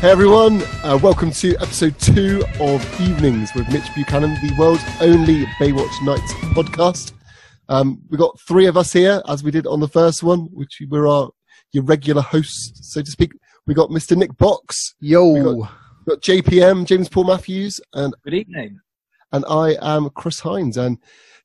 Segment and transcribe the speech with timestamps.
[0.00, 5.44] Hey everyone, uh, welcome to episode two of Evenings with Mitch Buchanan, the world's only
[5.60, 7.12] Baywatch Nights podcast.
[7.68, 10.80] Um, we got three of us here, as we did on the first one, which
[10.88, 11.30] were our
[11.72, 13.32] your regular hosts, so to speak.
[13.66, 14.16] We got Mr.
[14.16, 15.32] Nick Box, Yo.
[15.32, 18.78] We got, we got JPM, James Paul Matthews, and Good evening.
[19.32, 20.76] and I am Chris Hines.
[20.76, 20.98] And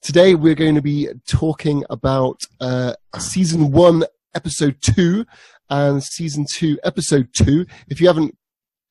[0.03, 4.03] today we're going to be talking about uh, season one,
[4.35, 5.25] episode two,
[5.71, 7.65] and season two, episode two.
[7.89, 8.37] If you haven't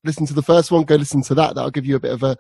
[0.05, 1.55] listened to the first one, go listen to that.
[1.55, 2.37] That'll give you a bit of a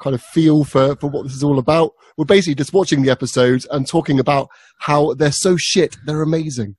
[0.00, 1.92] kind of feel for, for what this is all about.
[2.16, 6.76] We're basically just watching the episodes and talking about how they're so shit, they're amazing.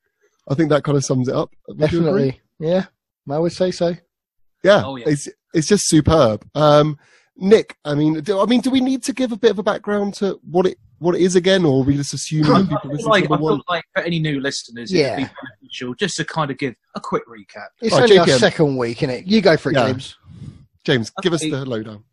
[0.50, 1.52] I think that kind of sums it up.
[1.68, 1.80] Would?
[1.80, 2.42] Definitely.
[2.60, 2.86] Yeah,
[3.30, 3.96] I would say so.
[4.64, 5.06] Yeah, Oh, yeah.
[5.08, 6.46] it's it's just superb.
[6.56, 6.98] Um,
[7.38, 9.64] Nick, I mean, do, I mean, do we need to give a bit of a
[9.64, 12.92] background to what it what it is again, or are we just assume that people
[12.92, 13.62] listen like, to the I feel one?
[13.68, 15.14] like for any new listeners, Yeah.
[15.18, 17.68] it'd be beneficial just to kind of give a quick recap.
[17.82, 19.26] It's Right, only our second week, isn't it?
[19.28, 19.88] You go for it, Yeah.
[19.92, 20.18] James.
[20.86, 21.50] James, give us Okay.
[21.50, 22.04] the lowdown.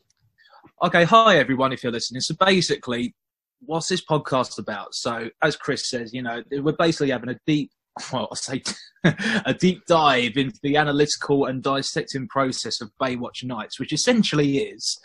[0.82, 2.22] Okay, hi everyone, if you're listening.
[2.22, 3.14] So basically,
[3.60, 4.94] what's this podcast about?
[4.94, 7.70] So, as Chris says, you know, we're basically having a deep,
[8.12, 8.62] well, I say,
[9.44, 14.98] a deep dive into the analytical and dissecting process of Baywatch Nights, which essentially is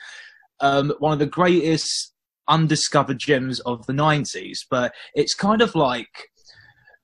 [0.61, 2.13] um, one of the greatest
[2.47, 4.59] undiscovered gems of the 90s.
[4.69, 6.29] But it's kind of like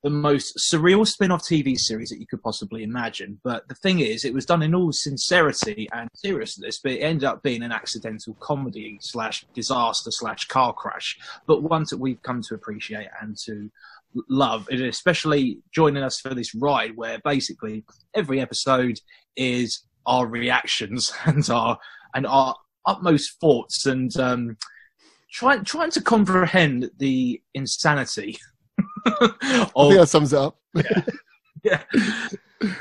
[0.04, 3.40] the most surreal spin-off TV series that you could possibly imagine.
[3.42, 7.24] But the thing is, it was done in all sincerity and seriousness, but it ended
[7.24, 12.42] up being an accidental comedy slash disaster slash car crash, but one that we've come
[12.44, 13.72] to appreciate and to
[14.30, 19.00] love, and especially joining us for this ride where basically every episode
[19.38, 21.80] is our reactions and our
[22.14, 24.58] and our utmost thoughts and um,
[25.32, 28.38] trying trying to comprehend the insanity
[29.06, 30.58] I think that sums it up.
[31.64, 31.82] yeah.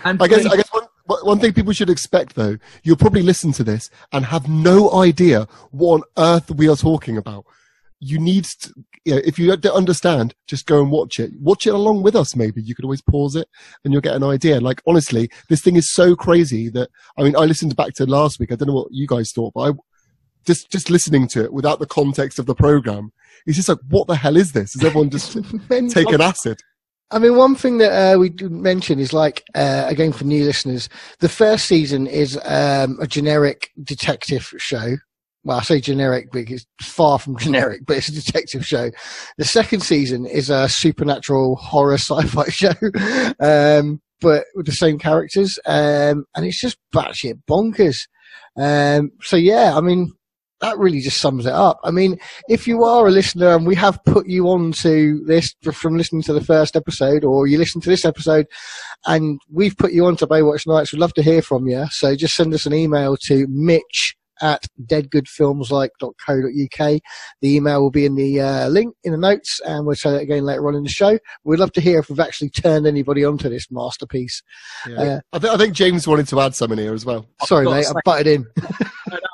[0.05, 3.53] And I guess, I guess one, one thing people should expect though, you'll probably listen
[3.55, 7.44] to this and have no idea what on earth we are talking about.
[7.99, 8.72] You need to,
[9.05, 11.33] you know, if you don't understand, just go and watch it.
[11.41, 12.62] Watch it along with us, maybe.
[12.62, 13.49] You could always pause it
[13.84, 14.61] and you'll get an idea.
[14.61, 18.39] Like, honestly, this thing is so crazy that, I mean, I listened back to last
[18.39, 18.53] week.
[18.53, 19.72] I don't know what you guys thought, but I,
[20.44, 23.12] just, just listening to it without the context of the program,
[23.47, 24.76] it's just like, what the hell is this?
[24.76, 25.32] Is everyone just
[25.91, 26.58] taking acid?
[27.12, 30.44] I mean, one thing that uh, we didn't mention is like, uh, again, for new
[30.44, 30.88] listeners,
[31.20, 34.97] the first season is um, a generic detective show.
[35.44, 38.91] Well, I say generic because it's far from generic, but it's a detective show.
[39.36, 42.72] The second season is a supernatural horror sci-fi show,
[43.41, 48.06] um, but with the same characters, um, and it's just batshit bonkers.
[48.56, 50.12] Um, so yeah, I mean,
[50.62, 51.78] that really just sums it up.
[51.84, 52.19] I mean,
[52.49, 56.23] if you are a listener and we have put you on to this from listening
[56.23, 58.47] to the first episode or you listen to this episode
[59.06, 61.84] and we've put you on to Baywatch Nights, we'd love to hear from you.
[61.91, 67.01] So just send us an email to mitch at deadgoodfilmslike.co.uk.
[67.41, 70.22] The email will be in the uh, link in the notes and we'll say that
[70.22, 71.19] again later on in the show.
[71.45, 74.43] We'd love to hear if we've actually turned anybody onto this masterpiece.
[74.89, 75.01] Yeah.
[75.01, 77.27] Uh, I, th- I think James wanted to add some in here as well.
[77.45, 78.47] Sorry, mate, say- I butted in.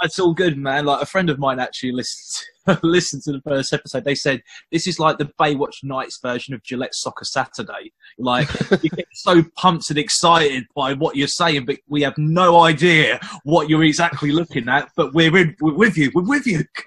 [0.09, 0.87] It's all good, man.
[0.87, 2.47] Like a friend of mine actually listened
[2.83, 4.05] listened to the first episode.
[4.05, 4.43] They said
[4.73, 7.93] this is like the Baywatch Nights version of Gillette Soccer Saturday.
[8.19, 8.49] Like
[8.83, 13.21] you get so pumped and excited by what you're saying, but we have no idea
[13.45, 14.91] what you're exactly looking at.
[14.97, 16.11] But we're in, we're with you.
[16.15, 16.65] We're with you.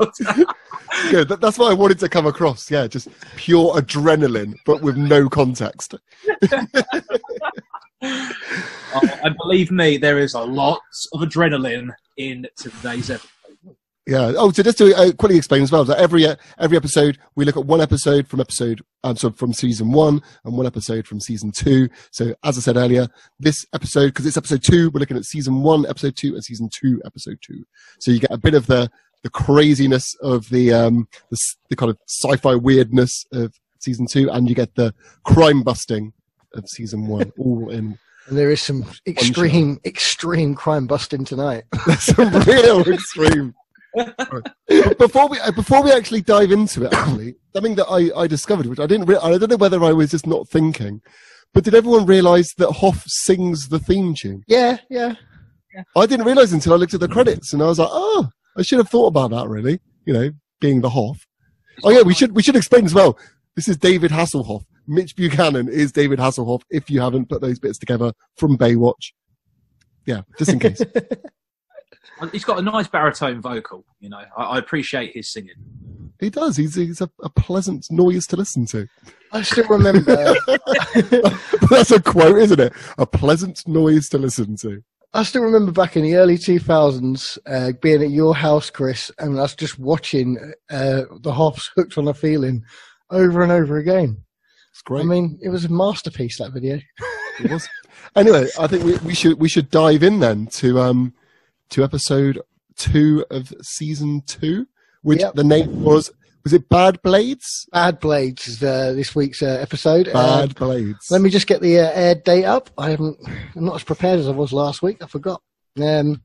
[1.11, 1.29] Good.
[1.29, 2.71] That, that's what I wanted to come across.
[2.71, 5.93] Yeah, just pure adrenaline, but with no context.
[8.03, 10.81] Oh, and believe me, there is a lot
[11.13, 13.29] of adrenaline in today's episode.
[14.07, 14.34] Yeah.
[14.35, 17.45] Oh, so just to uh, quickly explain as well, that every uh, every episode we
[17.45, 21.19] look at one episode from episode, um, so from season one, and one episode from
[21.19, 21.88] season two.
[22.12, 23.07] So as I said earlier,
[23.39, 26.69] this episode because it's episode two, we're looking at season one, episode two, and season
[26.73, 27.63] two, episode two.
[28.00, 28.89] So you get a bit of the
[29.23, 31.38] the craziness of the um the,
[31.69, 36.13] the kind of sci-fi weirdness of season two, and you get the crime busting
[36.53, 37.97] of season one, all in
[38.28, 41.63] And there is some extreme, extreme crime busting tonight.
[41.88, 43.53] That's a real extreme.
[43.95, 44.98] Right.
[44.98, 48.68] Before we uh, before we actually dive into it, actually, something that I, I discovered,
[48.68, 51.01] which I didn't, re- I don't know whether I was just not thinking,
[51.53, 54.44] but did everyone realise that Hoff sings the theme tune?
[54.48, 55.15] Yeah, yeah.
[55.98, 58.62] I didn't realise until I looked at the credits, and I was like, oh, I
[58.62, 59.50] should have thought about that.
[59.50, 60.31] Really, you know,
[60.62, 61.25] being the Hoff.
[61.83, 63.18] Oh yeah, we should we should explain as well.
[63.56, 64.63] This is David Hasselhoff.
[64.91, 66.63] Mitch Buchanan is David Hasselhoff.
[66.69, 69.13] If you haven't put those bits together from Baywatch,
[70.05, 70.81] yeah, just in case.
[72.33, 74.23] He's got a nice baritone vocal, you know.
[74.38, 75.55] I, I appreciate his singing.
[76.19, 76.57] He does.
[76.57, 78.85] He's he's a, a pleasant noise to listen to.
[79.31, 80.15] I still remember.
[81.69, 82.73] That's a quote, isn't it?
[82.97, 84.83] A pleasant noise to listen to.
[85.13, 89.39] I still remember back in the early 2000s uh, being at your house, Chris, and
[89.39, 90.38] us just watching
[90.69, 92.63] uh, the Hoffs hooked on a feeling
[93.09, 94.23] over and over again.
[94.71, 95.01] It's great.
[95.01, 96.79] I mean, it was a masterpiece, that video.
[97.39, 97.68] It was.
[98.15, 101.13] Anyway, I think we, we should we should dive in then to um
[101.69, 102.41] to episode
[102.75, 104.65] two of season two,
[105.03, 105.35] which Yep.
[105.35, 106.12] the name was
[106.44, 107.68] was it Bad Blades?
[107.71, 110.07] Bad Blades is uh, this week's uh, episode.
[110.09, 111.09] Uh, Bad Blades.
[111.12, 112.69] let me just get the uh, air date up.
[112.77, 113.17] I haven't,
[113.56, 115.01] I'm not as prepared as I was last week.
[115.03, 115.41] I forgot.
[115.79, 116.21] Um,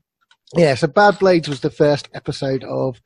[0.54, 3.00] yeah, so Bad Blades was the first episode of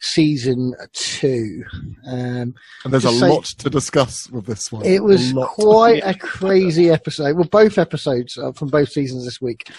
[0.00, 1.62] season two.
[2.06, 2.54] Um,
[2.84, 4.86] and there's a say- lot to discuss with this one.
[4.86, 7.36] It was A quite a crazy episode.
[7.36, 9.70] Well, both episodes uh, from both seasons this week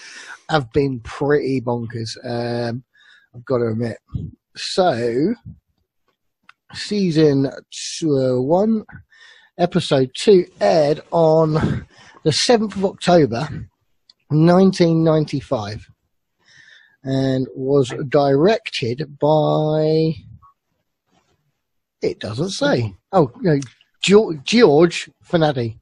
[0.48, 2.10] have been pretty bonkers.
[2.24, 2.84] Um,
[3.34, 3.98] I've got to admit.
[4.56, 5.34] So,
[6.74, 7.50] season
[7.98, 8.84] two, uh, one,
[9.58, 11.54] episode two aired on
[12.24, 13.48] the 7th of October,
[14.28, 15.86] 1995,
[17.02, 20.14] and was directed by.
[22.02, 22.82] It doesn't say.
[22.82, 22.94] Mm-hmm.
[23.12, 23.60] Oh, no,
[24.02, 25.80] George, Fenady.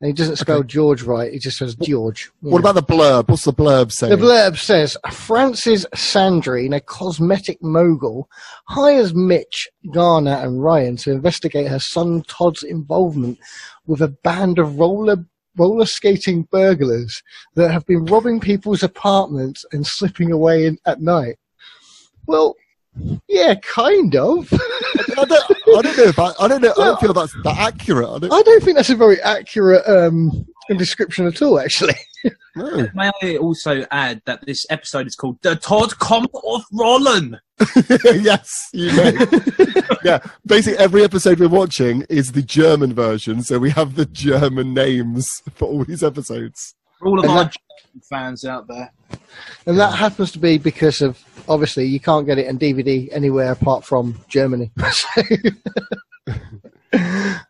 [0.00, 0.68] And he doesn't spell Okay.
[0.68, 1.30] George right.
[1.30, 2.30] He just says George.
[2.40, 3.28] What about the blurb?
[3.28, 4.10] What's the blurb saying?
[4.10, 8.30] The blurb says Francis Sandrine, a cosmetic mogul,
[8.64, 13.38] hires Mitch, Garner, and Ryan to investigate her son Todd's involvement
[13.86, 17.22] with a band of roller roller skating burglars
[17.54, 21.36] that have been robbing people's apartments and slipping away in, at night.
[22.26, 22.56] Well,
[23.28, 24.52] yeah, kind of.
[24.52, 26.72] I, don't, I don't know if I, I don't know.
[26.72, 28.08] I don't feel that's that accurate.
[28.08, 31.94] I don't I don't think that's a very accurate um, description at all, actually.
[32.56, 32.88] Know.
[32.94, 37.38] May I also add that this episode is called The Todd Come of Rollin.
[38.22, 39.12] yes, you know.
[40.04, 44.72] yeah, basically every episode we're watching is the German version, so we have the German
[44.74, 46.74] names for all these episodes.
[46.98, 48.92] For all of And our that- German fans out there.
[49.66, 53.50] And that happens to be because of obviously you can't get it on DVD anywhere
[53.52, 54.70] apart from Germany.
[54.92, 55.22] So,
[56.92, 56.96] uh,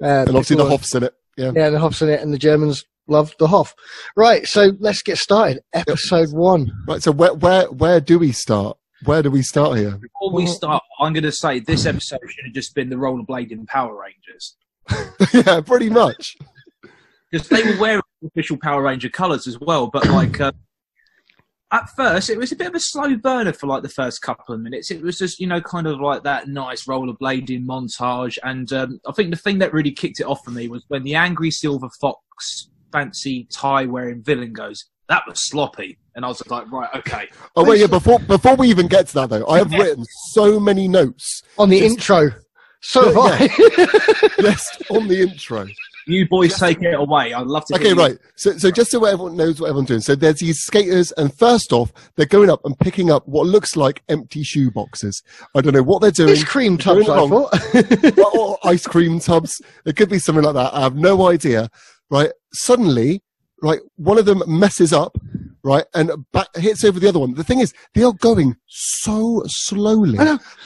[0.00, 1.14] And obviously the people- Hoff's in it.
[1.36, 1.52] Yeah.
[1.54, 3.74] Yeah, the Hoff's in it, and the Germans love the Hoff.
[4.16, 5.60] Right, so let's get started.
[5.72, 6.72] Episode one.
[6.86, 7.02] Right.
[7.02, 8.78] So where where where do we start?
[9.04, 9.96] Where do we start here?
[9.96, 13.66] Before we start, I'm going to say this episode should have just been the rollerblading
[13.66, 14.56] Power Rangers.
[15.46, 16.36] yeah, pretty much.
[17.30, 19.86] Because they were wearing official Power Ranger colours as well.
[19.86, 20.52] But, like, uh,
[21.72, 24.54] at first, it was a bit of a slow burner for, like, the first couple
[24.54, 24.90] of minutes.
[24.90, 28.36] It was just, you know, kind of like that nice rollerblading montage.
[28.42, 31.04] And um, I think the thing that really kicked it off for me was when
[31.04, 35.98] the angry Silver Fox fancy tie wearing villain goes, that was sloppy.
[36.14, 37.28] And I was like, right, okay.
[37.56, 37.86] Oh wait, yeah.
[37.86, 41.42] Before before we even get to that though, I have written so many notes.
[41.58, 42.30] On the Just- intro.
[42.82, 43.46] So have Yeah.
[43.50, 44.30] I.
[44.40, 45.66] Yes, on the intro.
[46.06, 47.32] You boys take it away.
[47.34, 48.06] I'd love to hear Okay, you.
[48.08, 48.18] right.
[48.34, 50.00] So, so just so everyone knows what everyone's doing.
[50.00, 53.76] So there's these skaters, and first off, they're going up and picking up what looks
[53.76, 55.22] like empty shoe boxes.
[55.54, 56.30] I don't know what they're doing.
[56.30, 58.18] It's cream tubs, I thought.
[58.18, 59.60] or, or ice cream tubs.
[59.84, 60.72] It could be something like that.
[60.74, 61.68] I have no idea.
[62.10, 62.30] Right.
[62.52, 63.22] Suddenly,
[63.62, 65.16] right, one of them messes up,
[65.62, 67.34] right, and back, hits over the other one.
[67.34, 70.18] The thing is, they are going so slowly.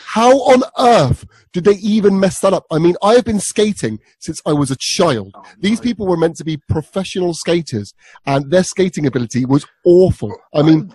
[0.07, 2.65] How on earth did they even mess that up?
[2.71, 5.33] I mean, I have been skating since I was a child.
[5.35, 5.83] Oh, These no.
[5.83, 7.93] people were meant to be professional skaters,
[8.27, 10.35] and their skating ability was awful.
[10.55, 10.95] I mean,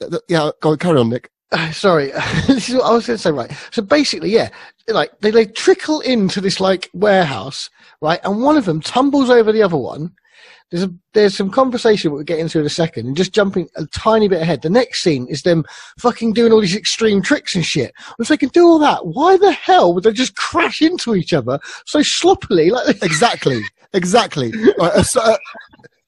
[0.00, 1.30] th- th- yeah, go on, carry on, Nick.
[1.72, 2.10] Sorry,
[2.46, 3.30] this is what I was going to say.
[3.30, 4.50] Right, so basically, yeah,
[4.88, 9.52] like they they trickle into this like warehouse, right, and one of them tumbles over
[9.52, 10.12] the other one.
[10.70, 13.86] There's a, there's some conversation we'll get into in a second, and just jumping a
[13.86, 14.62] tiny bit ahead.
[14.62, 15.64] The next scene is them
[15.98, 17.92] fucking doing all these extreme tricks and shit.
[18.20, 21.32] If they can do all that, why the hell would they just crash into each
[21.32, 22.70] other so sloppily?
[22.70, 24.52] Like, Exactly, exactly.
[24.78, 25.36] Right, uh, so, uh,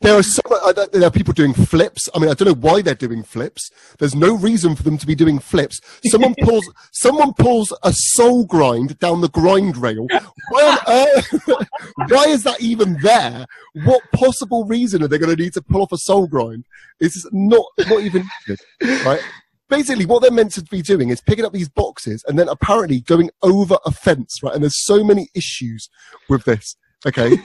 [0.02, 2.08] there are so uh, there are people doing flips.
[2.14, 3.70] I mean, I don't know why they're doing flips.
[3.98, 5.80] There's no reason for them to be doing flips.
[6.06, 10.06] Someone pulls someone pulls a soul grind down the grind rail.
[10.50, 11.68] Why on earth?
[12.08, 13.46] why is that even there?
[13.84, 16.66] What possible reason are they going to need to pull off a soul grind?
[17.00, 18.58] It's not not even good,
[19.04, 19.22] right.
[19.68, 23.00] Basically, what they're meant to be doing is picking up these boxes and then apparently
[23.00, 24.52] going over a fence, right?
[24.52, 25.88] And there's so many issues
[26.28, 26.76] with this.
[27.06, 27.38] Okay.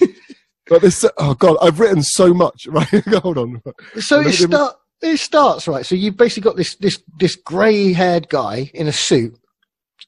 [0.69, 2.67] But this, oh god, I've written so much.
[2.71, 2.87] Right,
[3.23, 3.61] hold on.
[3.99, 5.85] So it start it starts right.
[5.85, 9.33] So you've basically got this this this grey haired guy in a suit,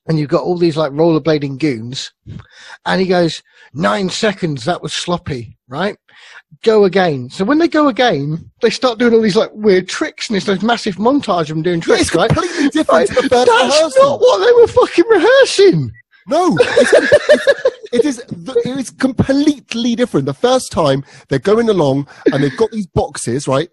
[0.08, 2.12] and you've got all these like rollerblading goons,
[2.86, 3.42] and he goes
[3.74, 4.66] nine seconds.
[4.66, 5.96] That was sloppy, right?
[6.64, 7.30] Go again.
[7.30, 10.48] So when they go again, they start doing all these like weird tricks, and it's
[10.48, 12.30] this massive montage of them doing Yeah, it's tricks, right?
[12.30, 14.04] completely different Right, to the first That's rehearsal.
[14.04, 15.92] not what they were fucking rehearsing.
[16.30, 18.20] No, it's, it's, it is.
[18.20, 20.26] It is completely different.
[20.26, 23.70] The first time they're going along and they've got these boxes, right?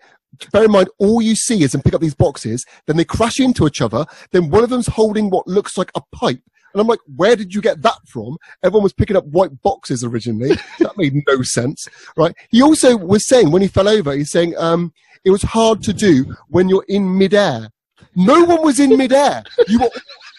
[0.52, 3.40] bear in mind, all you see is them pick up these boxes, then they crash
[3.40, 6.42] into each other, then one of them's holding what looks like a pipe.
[6.72, 8.36] And I'm like, where did you get that from?
[8.62, 10.50] Everyone was picking up white boxes originally.
[10.78, 12.34] that made no sense, right?
[12.50, 14.92] He also was saying when he fell over, he's saying, um,
[15.24, 17.70] it was hard to do when you're in midair.
[18.14, 19.42] No one was in midair.
[19.68, 19.90] You were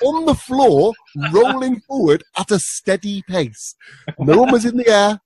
[0.04, 0.94] on the floor,
[1.32, 3.76] rolling forward at a steady pace.
[4.20, 5.20] No one was in the air.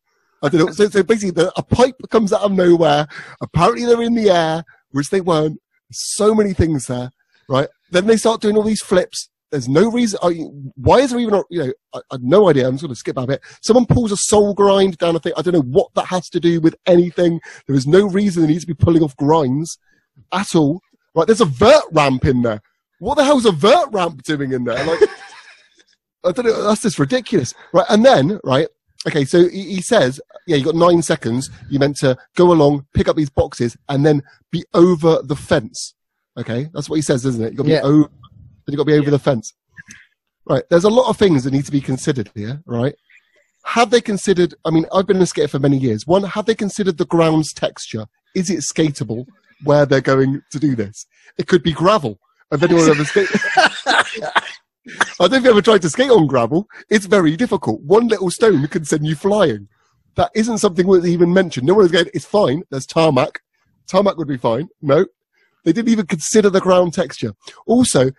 [0.44, 0.72] I don't know.
[0.72, 3.08] So, so basically, the, a pipe comes out of nowhere.
[3.42, 5.60] Apparently, they're in the air, which they weren't.
[5.92, 7.12] So many things there,
[7.50, 7.68] right?
[7.92, 9.30] Then they start doing all these flips.
[9.52, 10.18] There's no reason.
[10.24, 10.30] I,
[10.76, 11.34] why is there even?
[11.36, 12.66] a- You know, I, I have no idea.
[12.66, 13.42] I'm just going to skip that bit.
[13.62, 15.34] Someone pulls a soul grind down a thing.
[15.36, 17.42] I don't know what that has to do with anything.
[17.68, 19.78] There is no reason they need to be pulling off grinds
[20.32, 20.80] at all.
[21.14, 21.28] Right?
[21.28, 22.62] There's a vert ramp in there.
[23.02, 24.84] What the hell's a vert ramp doing in there?
[24.86, 25.00] Like,
[26.24, 26.62] I don't know.
[26.68, 27.88] That's just ridiculous, right?
[27.90, 28.68] And then, right?
[29.08, 31.50] Okay, so he, he says, yeah, you got nine seconds.
[31.68, 35.96] You meant to go along, pick up these boxes, and then be over the fence.
[36.38, 37.54] Okay, that's what he says, isn't it?
[37.54, 37.82] You got to Yeah.
[37.82, 38.10] be over.
[38.68, 39.52] You got to be over the fence.
[40.46, 40.64] Right.
[40.70, 42.62] There's a lot of things that need to be considered here.
[42.68, 42.94] Right.
[43.66, 44.54] Have they considered?
[44.64, 46.06] I mean, I've been a skater for many years.
[46.06, 48.06] One, have they considered the ground's texture?
[48.36, 49.26] Is it skatable
[49.64, 51.08] where they're going to do this?
[51.40, 52.20] It could be gravel.
[52.52, 53.40] Have anyone ever skated?
[53.56, 56.68] I don't know if you ever tried to skate on gravel.
[56.90, 57.82] It's very difficult.
[57.82, 59.70] One little stone can send you flying.
[60.16, 61.66] That isn't something that's even mentioned.
[61.66, 62.64] No one is going, it's fine.
[62.70, 63.42] There's tarmac.
[63.88, 64.68] Tarmac would be fine.
[64.82, 65.06] No.
[65.64, 67.34] They didn't even consider the ground texture.
[67.68, 68.12] Also,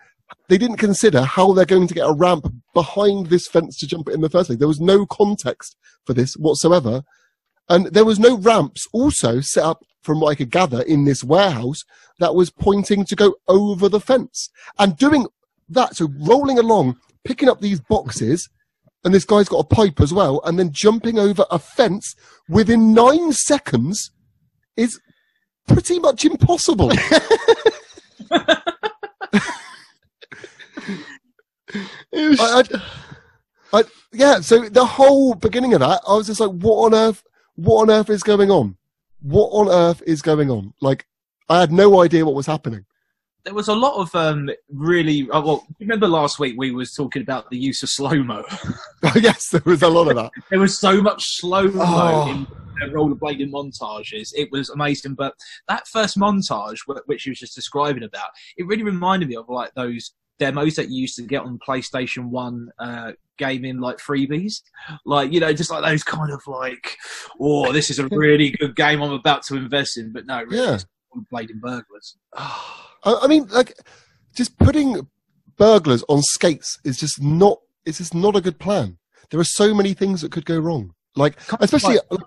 [0.47, 4.07] they didn't consider how they're going to get a ramp behind this fence to jump
[4.07, 4.57] it in the first place.
[4.57, 5.75] There was no context
[6.05, 7.03] for this whatsoever.
[7.69, 11.23] And there was no ramps also set up from what I could gather in this
[11.23, 11.83] warehouse
[12.19, 15.27] that was pointing to go over the fence and doing
[15.69, 15.95] that.
[15.95, 18.49] So rolling along, picking up these boxes,
[19.05, 22.15] and this guy's got a pipe as well, and then jumping over a fence
[22.49, 24.11] within nine seconds
[24.77, 24.99] is
[25.67, 26.91] pretty much impossible.
[32.11, 36.39] It was- I, I, I, yeah, so the whole beginning of that, I was just
[36.39, 37.23] like, what on earth,
[37.55, 38.77] what on earth is going on?
[39.21, 40.73] What on earth is going on?
[40.81, 41.05] Like,
[41.49, 42.85] I had no idea what was happening.
[43.45, 45.27] There was a lot of um, really.
[45.31, 48.43] Oh, well, remember last week we was talking about the use of slow mo.
[49.15, 50.31] yes, there was a lot of that.
[50.49, 52.29] there was so much slow mo Oh.
[52.31, 52.47] in
[52.81, 54.31] uh, rollerblading montages.
[54.33, 55.15] It was amazing.
[55.15, 55.33] But
[55.67, 59.49] that first montage, wh- which you was just describing about, it really reminded me of
[59.49, 64.61] like those demos that you used to get on PlayStation One uh, gaming like freebies,
[65.05, 66.97] like you know, just like those kind of like,
[67.39, 70.11] oh, this is a really good game I'm about to invest in.
[70.11, 70.73] But no, really, Yeah.
[70.75, 70.85] it's
[71.31, 72.17] blading burglars.
[73.05, 73.73] I, mean, like,
[74.35, 75.07] just putting
[75.57, 78.97] burglars on skates is just not, it's just not a good plan.
[79.29, 80.93] There are so many things that could go wrong.
[81.15, 82.21] Like, especially, like-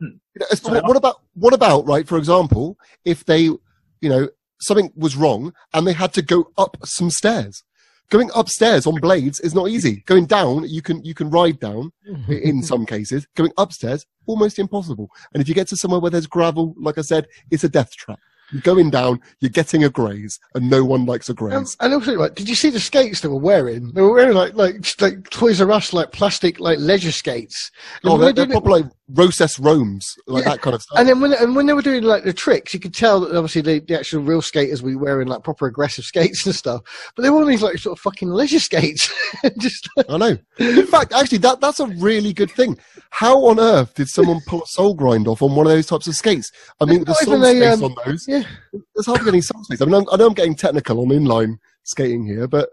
[0.00, 0.10] Hmm.
[0.34, 3.58] you know, what, what about, what about, right, for example, if they, you
[4.02, 4.28] know,
[4.60, 7.62] something was wrong and they had to go up some stairs.
[8.10, 10.02] Going upstairs on blades is not easy.
[10.06, 11.92] Going down, you can, you can ride down
[12.28, 13.26] in some cases.
[13.36, 15.10] Going upstairs, almost impossible.
[15.32, 17.94] And if you get to somewhere where there's gravel, like I said, it's a death
[17.94, 18.18] trap.
[18.52, 21.76] You're going down, you're getting a graze, and no one likes a Um, graze.
[21.80, 23.92] and also, like, did you see the skates they were wearing?
[23.92, 27.70] They were wearing like like like Toys R Us like plastic like leisure skates.
[28.02, 30.50] And oh, they're, they they're it- proper like Roses Romes, like Yeah.
[30.50, 30.98] that kind of stuff.
[30.98, 33.34] and then when and when they were doing like the tricks, you could tell that
[33.36, 36.80] obviously the, the actual real skaters were wearing like proper aggressive skates and stuff.
[37.16, 39.12] But they were on these like sort of fucking leisure skates.
[39.58, 40.38] Just I know.
[40.58, 42.78] In fact, actually, that that's a really good thing.
[43.10, 46.06] How on earth did someone pull a soul grind off on one of those types
[46.06, 46.50] of skates?
[46.80, 48.26] I mean, the Not soul a, space um, on those.
[48.28, 48.37] yeah.
[48.72, 49.80] There's hardly any soul space.
[49.80, 52.70] I mean, I'm, I know I'm getting technical on inline skating here, but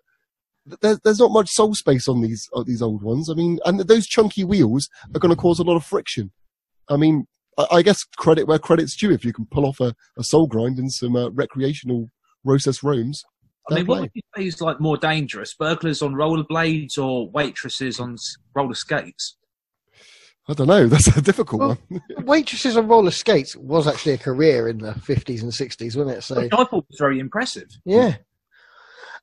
[0.82, 3.30] there's there's not much soul space on these on these old ones.
[3.30, 6.32] I mean, and those chunky wheels are going to cause a lot of friction.
[6.90, 9.96] I mean, I, I guess credit where credit's due if you can pull off a,
[10.18, 12.10] a soul grind in some uh, recreational
[12.44, 13.24] Roses Roams.
[13.70, 14.02] I mean, Fair what play.
[14.02, 18.18] would you say is like more dangerous, burglars on rollerblades or waitresses on
[18.54, 19.38] roller skates?
[20.48, 20.88] I don't know.
[20.90, 22.02] That's a difficult Well, one.
[22.26, 26.22] waitresses on roller skates was actually a career in the fifties and sixties, wasn't it?
[26.22, 27.70] So Which I thought it was very impressive.
[27.86, 28.16] yeah.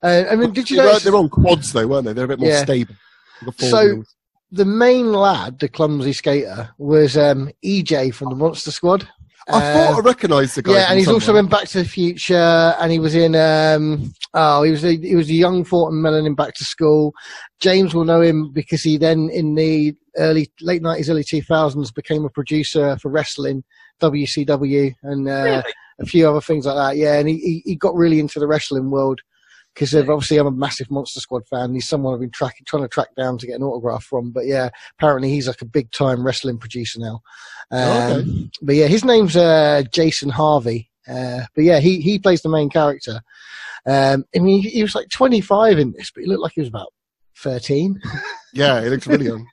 [0.02, 2.12] Uh, I mean, did you They were- notice They're on quads though, weren't they?
[2.12, 2.64] They're a bit more Yeah.
[2.64, 2.96] stable.
[3.40, 4.16] Like a four So- wheels.
[4.50, 9.08] the main lad, the clumsy skater, was um, EJ from the Monster Squad.
[9.48, 10.72] I thought I recognised the guy.
[10.74, 14.62] yeah, and he's also in Back to the Future, and he was in um, oh,
[14.62, 17.12] he was a, he was a young Thornton Melon in Back to School.
[17.60, 21.90] James will know him because he then in the early late nineties, early two thousands
[21.90, 23.64] became a producer for wrestling,
[24.00, 25.62] WCW, and uh, Really?
[26.00, 26.96] a few other things like that.
[26.96, 29.20] Yeah, and he he, he got really into the wrestling world.
[29.74, 31.72] Because obviously I'm a massive Monster Squad fan.
[31.72, 34.30] He's someone I've been tracking, trying to track down to get an autograph from.
[34.30, 37.22] But yeah, apparently he's like a big time wrestling producer now.
[37.70, 38.50] Um, Oh, okay.
[38.60, 40.90] But yeah, his name's uh, Jason Hervey.
[41.08, 43.22] Uh, but yeah, he he plays the main character.
[43.86, 46.60] Um, I mean, he, he was like 25 in this, but he looked like he
[46.60, 46.92] was about
[47.38, 48.00] 13.
[48.54, 49.46] Yeah, he looks really young.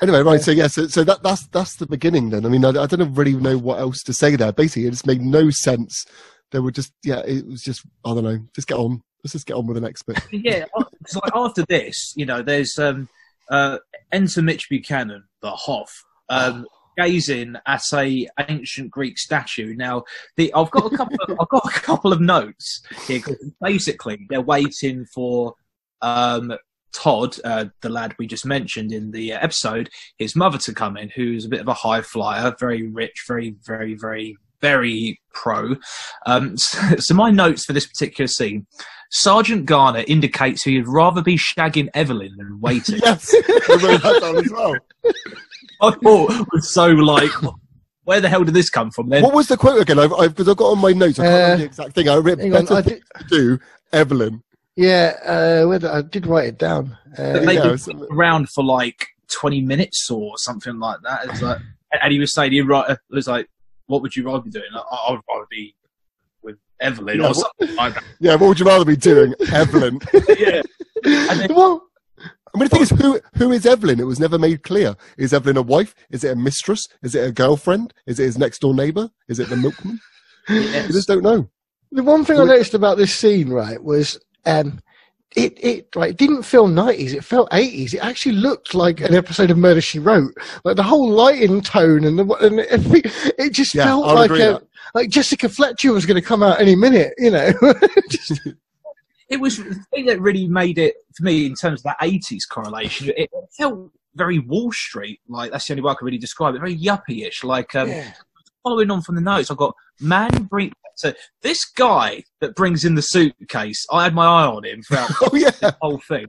[0.00, 0.40] anyway, right.
[0.40, 2.30] So yeah, so, so that that's that's the beginning.
[2.30, 4.50] Then I mean, I, I don't really know what else to say there.
[4.50, 6.06] Basically, it just made no sense.
[6.52, 8.38] They were just yeah, it was just I don't know.
[8.54, 9.02] Just get on.
[9.24, 10.20] Let's just get on with the next bit.
[10.32, 10.64] yeah,
[11.06, 13.08] so after this, you know, there's um,
[13.50, 13.78] uh,
[14.10, 16.66] enter Mitch Buchanan, the Hoff, um,
[16.96, 19.74] gazing at a ancient Greek statue.
[19.74, 20.04] Now,
[20.36, 21.16] the I've got a couple.
[21.28, 23.22] Of, I've got a couple of notes here.
[23.60, 25.54] basically, they're waiting for
[26.00, 26.52] um,
[26.92, 31.08] Todd, uh, the lad we just mentioned in the episode, his mother to come in,
[31.08, 35.76] who's a bit of a high flyer, very rich, very, very, very, very pro.
[36.24, 38.66] Um, so, so my notes for this particular scene.
[39.14, 42.98] Sergeant Garner indicates he'd rather be shagging Evelyn than waiting.
[43.04, 44.74] yes, I wrote that down as well.
[45.82, 47.30] I thought was so like,
[48.04, 49.10] where the hell did this come from?
[49.10, 49.98] Then What was the quote again?
[49.98, 51.18] I've because I've got on my notes.
[51.18, 52.08] I can't Uh, remember the exact thing.
[52.08, 53.58] I wrote hang on, I did- to do,
[53.92, 54.42] Evelyn.
[54.76, 56.96] Yeah, uh, where did, I did write it down.
[57.18, 61.26] Uh, they yeah, were around for like 20 minutes or something like that.
[61.28, 61.58] It's like,
[62.00, 63.48] and he was saying, he write, it was like,
[63.92, 64.64] what would you rather be doing?
[64.72, 65.74] Like, I, I would rather be
[66.42, 68.04] with Evelyn Yeah, or what- something like that.
[68.20, 70.00] Yeah, what would you rather be doing, Evelyn?
[70.38, 70.62] yeah.
[71.04, 71.82] And then, well,
[72.54, 74.00] I mean, the thing is, who who is Evelyn?
[74.00, 74.94] It was never made clear.
[75.18, 75.94] Is Evelyn a wife?
[76.10, 76.86] Is it a mistress?
[77.02, 77.92] Is it a girlfriend?
[78.06, 79.10] Is it his next door neighbour?
[79.28, 80.00] Is it the milkman?
[80.48, 80.86] yes.
[80.88, 81.48] You just don't know.
[81.90, 84.80] the one thing I noticed about this scene, right, was um,
[85.36, 87.14] it it like didn't feel 90s.
[87.14, 87.94] It felt 80s.
[87.94, 90.34] It actually looked like an episode of Murder She Wrote.
[90.64, 94.30] Like the whole lighting tone and the and everything, it just Yeah, felt I'll like
[94.30, 94.60] a,
[94.94, 97.14] like Jessica Fletcher was going to come out any minute.
[97.18, 97.52] You know.
[98.10, 98.40] Just-
[99.28, 102.46] it was the thing that really made it for me in terms of that 80s
[102.46, 103.08] correlation.
[103.08, 105.20] It, it felt very Wall Street.
[105.26, 106.58] Like, that's the only way I can really describe it.
[106.58, 107.42] Very yuppie ish.
[107.42, 107.90] Like, um,
[108.62, 110.70] following on from the notes, I've got man bring.
[110.96, 115.10] So this guy that brings in the suitcase, I had my eye on him throughout
[115.22, 116.26] Oh yeah, the whole thing.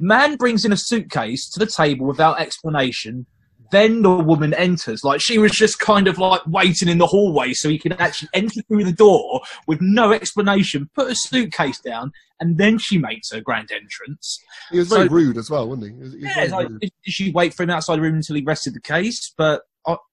[0.00, 3.26] Man brings in a suitcase to the table without explanation.
[3.70, 5.02] Then the woman enters.
[5.04, 8.28] Like she was just kind of like waiting in the hallway so he could actually
[8.32, 13.32] enter through the door with no explanation, put a suitcase down, and then she makes
[13.32, 14.38] her grand entrance.
[14.70, 15.92] he was very So- rude as well, wasn't he?
[15.96, 18.36] He was- he was Yeah, like, did she wait for him outside the room until
[18.36, 19.32] he rested the case?
[19.36, 19.62] But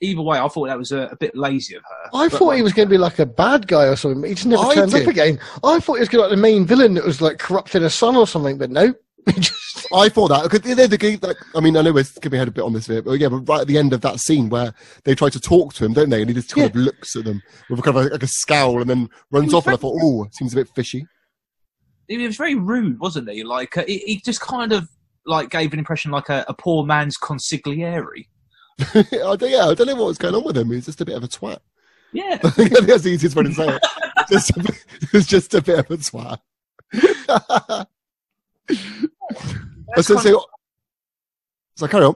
[0.01, 2.09] either way, I thought that was a, a bit lazy of her.
[2.17, 4.21] I But, thought like, he was going to be like a bad guy or something.
[4.21, 5.03] But he just never I turned did.
[5.03, 5.39] up again.
[5.63, 7.83] I thought he was going to be like the main villain that was like corrupting
[7.83, 8.57] a son or something.
[8.57, 8.93] But no,
[9.93, 12.47] I thought that because they're the guy that I mean I know we're skipping ahead
[12.47, 14.49] a bit on this bit, but yeah, but right at the end of that scene
[14.49, 16.21] where they try to talk to him, don't they?
[16.21, 18.81] And he just kind of looks at them with a kind of like a scowl
[18.81, 19.67] and then runs He off.
[19.67, 21.05] And I thought, oh, seems a bit fishy.
[22.07, 23.43] he was very rude, wasn't he?
[23.43, 24.89] Like uh, he, he just kind of
[25.25, 28.25] like gave an impression like a, a poor man's consigliere.
[28.93, 30.71] I don't, yeah, I don't know what was going on with him.
[30.71, 31.59] He's just a bit of a twat.
[32.13, 33.81] Yeah, I think that's the easiest way to say it.
[34.29, 34.73] Just a
[35.13, 36.39] it's just a bit of a twat.
[39.97, 40.45] So, so,
[41.75, 42.15] so carry on.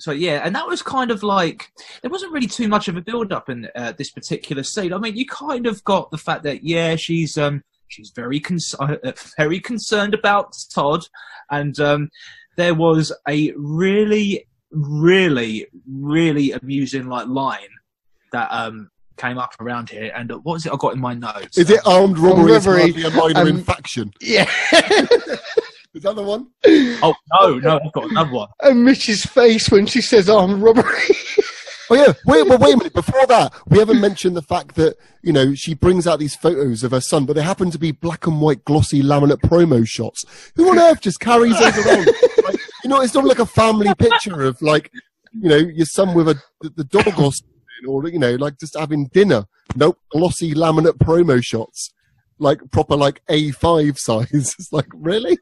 [0.00, 1.70] So yeah, and that was kind of like
[2.02, 4.92] there wasn't really too much of a build up in uh, this particular scene.
[4.92, 8.74] I mean, you kind of got the fact that yeah, she's um she's very cons-
[8.78, 11.04] uh, very concerned about Todd,
[11.50, 12.10] and um
[12.56, 17.68] there was a really really really amusing like line
[18.32, 20.12] that um came up around here.
[20.14, 21.58] And uh, what was it I got in my notes?
[21.58, 22.52] Is it armed robbery?
[22.52, 24.12] is robbery, hardly a minor um, infraction.
[24.20, 24.50] yeah.
[25.94, 26.48] Is that the one?
[26.66, 28.48] Oh no, no, I've got another one.
[28.62, 30.84] and Mitch's face when she says armed robbery.
[31.90, 32.94] Oh yeah, wait, but wait a minute.
[32.94, 36.82] Before that, we haven't mentioned the fact that you know she brings out these photos
[36.82, 40.24] of her son, but they happen to be black and white glossy laminate promo shots.
[40.56, 42.06] Who on earth just carries those around?
[42.42, 44.92] Like, you know, it's not like a family picture of like
[45.32, 48.58] you know your son with a the, the dog or something, or you know like
[48.58, 49.46] just having dinner.
[49.74, 51.92] Nope, glossy laminate promo shots,
[52.38, 54.28] like proper like A5 size.
[54.58, 55.38] It's like really.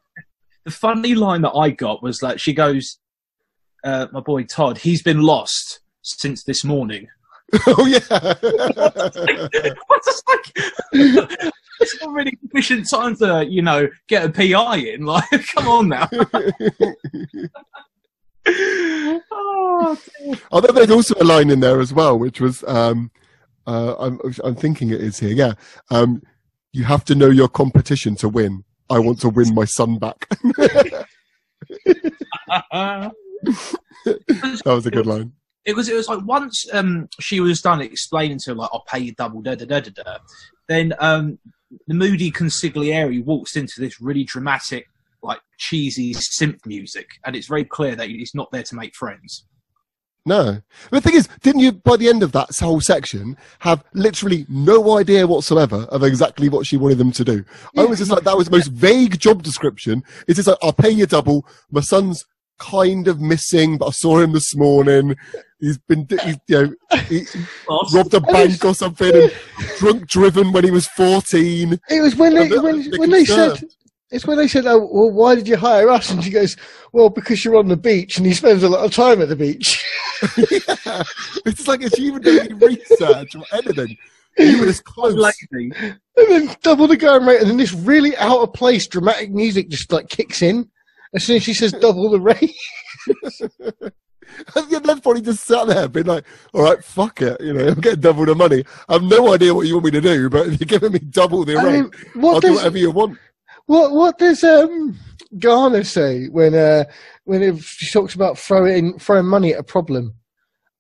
[0.64, 2.98] The funny line that I got was like she goes,
[3.84, 7.08] uh, "My boy Todd, he's been lost since this morning."
[7.66, 7.98] oh yeah.
[9.88, 11.52] What's like?
[11.82, 15.04] It's not really sufficient time to, you know, get a PI in.
[15.04, 16.08] Like, come on now.
[19.30, 19.98] oh.
[20.50, 23.10] Although there's also a line in there as well, which was, um,
[23.66, 25.32] uh, I'm, I'm thinking it is here.
[25.32, 25.52] Yeah,
[25.90, 26.22] um,
[26.72, 28.64] you have to know your competition to win.
[28.90, 30.28] I want to win my son back.
[32.62, 33.12] that
[34.64, 35.32] was a good line.
[35.64, 38.84] it was it was like once um she was done explaining to her like I'll
[38.86, 40.18] pay you double da da da da da.
[40.68, 41.38] Then um
[41.86, 44.88] the moody consigliere walks into this really dramatic,
[45.22, 49.44] like cheesy synth music, and it's very clear that he's not there to make friends.
[50.24, 50.62] No.
[50.90, 54.96] The thing is, didn't you, by the end of that whole section, have literally no
[54.96, 57.44] idea whatsoever of exactly what she wanted them to do?
[57.76, 60.04] I was just like, that was the most vague job description.
[60.28, 61.44] It's just like, I'll pay you double.
[61.72, 62.24] My son's
[62.60, 65.16] kind of missing, but I saw him this morning.
[65.62, 67.24] He's been, he's, you know, he
[67.94, 69.32] robbed a bank or something and
[69.78, 71.78] drunk driven when he was 14.
[71.88, 73.62] It was when they I'm when, when they said
[74.10, 76.56] it's when they said, "Oh, well, why did you hire us?" And she goes,
[76.92, 79.36] "Well, because you're on the beach, and he spends a lot of time at the
[79.36, 79.82] beach."
[80.36, 81.02] yeah.
[81.46, 83.96] It's like, if you even do any research or anything,
[84.38, 85.14] you were this close.
[85.14, 85.72] Lazy.
[85.80, 89.70] And then double the going rate, and then this really out of place dramatic music
[89.70, 90.68] just like kicks in
[91.14, 92.54] as soon as she says double the rate.
[94.54, 97.40] Then probably just sat there being like, all right, fuck it.
[97.40, 98.64] You know, I'm getting double the money.
[98.88, 100.98] I have no idea what you want me to do, but if you're giving me
[100.98, 103.18] double the I rate, mean, I'll do whatever you want.
[103.66, 104.98] what what does um
[105.38, 106.84] Garner say when uh
[107.24, 110.14] when it, she talks about throwing throwing money at a problem?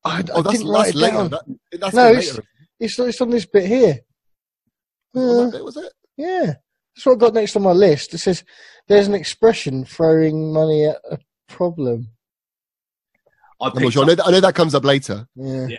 [0.04, 1.30] I, I Oh, that's, didn't write that's it down.
[1.30, 1.44] That,
[1.80, 2.40] that's No, it's-
[2.80, 4.00] It's it's on this bit here.
[5.14, 5.92] Uh, that bit was it?
[6.16, 6.54] Yeah,
[6.96, 8.12] that's what I got next on my list.
[8.14, 8.42] It says
[8.88, 12.08] there's an expression throwing money at a problem.
[13.62, 14.04] I I'm not sure.
[14.04, 15.26] I know, that, I know that comes up later.
[15.34, 15.66] Yeah.
[15.68, 15.78] Yeah.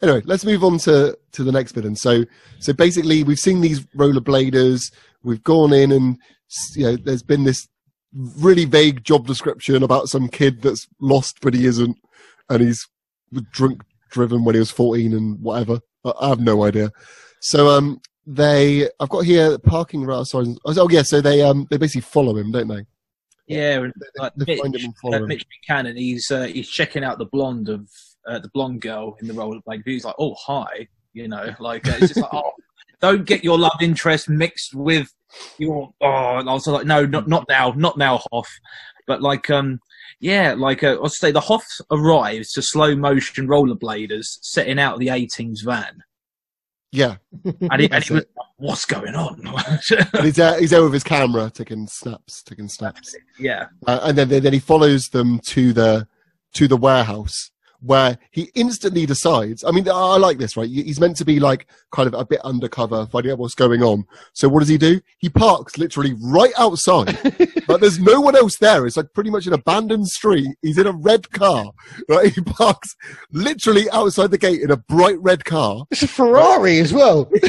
[0.00, 1.84] Anyway, let's move on to, to the next bit.
[1.84, 2.24] And so,
[2.60, 4.92] so basically, we've seen these rollerbladers.
[5.22, 6.18] We've gone in and,
[6.74, 7.68] you know, there's been this
[8.12, 11.96] really vague job description about some kid that's lost, but he isn't.
[12.48, 12.86] And he's
[13.52, 15.80] drunk driven when he was 14 and whatever.
[16.04, 16.90] I, I have no idea.
[17.40, 20.46] So, um, they, I've got here parking right outside.
[20.64, 21.02] Oh, yeah.
[21.02, 22.86] So they, um, they basically follow him, don't they?
[23.46, 25.20] Yeah, and They, like they Mitch, uh.
[25.20, 27.88] Mitch Buchanan, he's uh, he's checking out the blonde of
[28.26, 29.82] uh, the blonde girl in the role of rollerblade.
[29.84, 32.52] He's like, oh hi, you know, like uh, it's just like, oh,
[33.00, 35.12] don't get your love interest mixed with
[35.58, 35.92] your.
[36.00, 38.48] Oh, and I was like, no, not not now, not now, Hoff.
[39.06, 39.80] But like, um,
[40.20, 45.00] yeah, like uh, I'll say the Hoff arrives to slow motion rollerbladers setting out of
[45.00, 46.02] the A team's van,
[46.92, 47.16] Yeah.
[47.70, 48.24] and he, and he was,
[48.58, 49.40] what's going on?
[50.14, 53.16] And he's there, he's there with his camera taking snaps, taking snaps.
[53.38, 56.06] yeah, Uh, and then, then he follows them to the
[56.54, 57.50] to the warehouse
[57.82, 59.64] where he instantly decides.
[59.64, 60.68] I mean, I like this, right?
[60.68, 64.04] He's meant to be like kind of a bit undercover, finding out what's going on.
[64.32, 65.00] So what does he do?
[65.18, 67.18] He parks literally right outside.
[67.68, 68.86] like there's no one else there.
[68.86, 70.48] It's like pretty much an abandoned street.
[70.62, 71.72] He's in a red car.
[72.08, 72.32] Right?
[72.32, 72.94] He parks
[73.30, 75.84] literally outside the gate in a bright red car.
[75.90, 77.30] It's a Ferrari as well.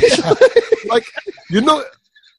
[0.85, 1.05] Like
[1.49, 1.85] you're not.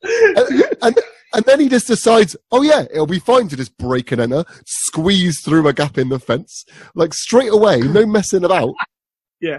[0.05, 0.97] And, and
[1.35, 4.45] and then he just decides, oh yeah, it'll be fine to just break and enter,
[4.67, 6.64] squeeze through a gap in the fence,
[6.95, 8.75] like straight away, no messing about.
[9.40, 9.59] Yeah.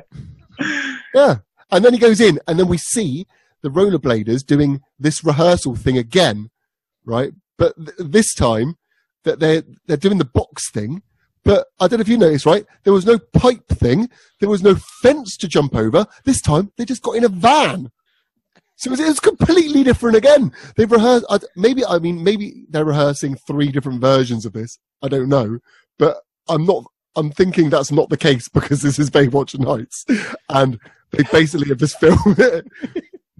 [1.13, 1.37] Yeah.
[1.71, 3.27] And then he goes in, and then we see
[3.61, 6.49] the rollerbladers doing this rehearsal thing again,
[7.03, 7.33] right?
[7.57, 8.75] But th- this time
[9.23, 11.01] that they're they're doing the box thing.
[11.43, 12.65] But I don't know if you noticed, right?
[12.83, 14.09] There was no pipe thing.
[14.39, 16.07] There was no fence to jump over.
[16.23, 17.91] This time they just got in a van.
[18.77, 20.51] So it was, completely different again.
[20.75, 21.25] They've rehearsed.
[21.55, 24.77] Maybe I mean maybe they're rehearsing three different versions of this.
[25.01, 25.59] I don't know,
[25.97, 26.83] but I'm not.
[27.15, 30.05] I'm thinking that's not the case because this is Baywatch Nights,
[30.49, 30.79] and
[31.11, 32.65] they basically have just filmed it,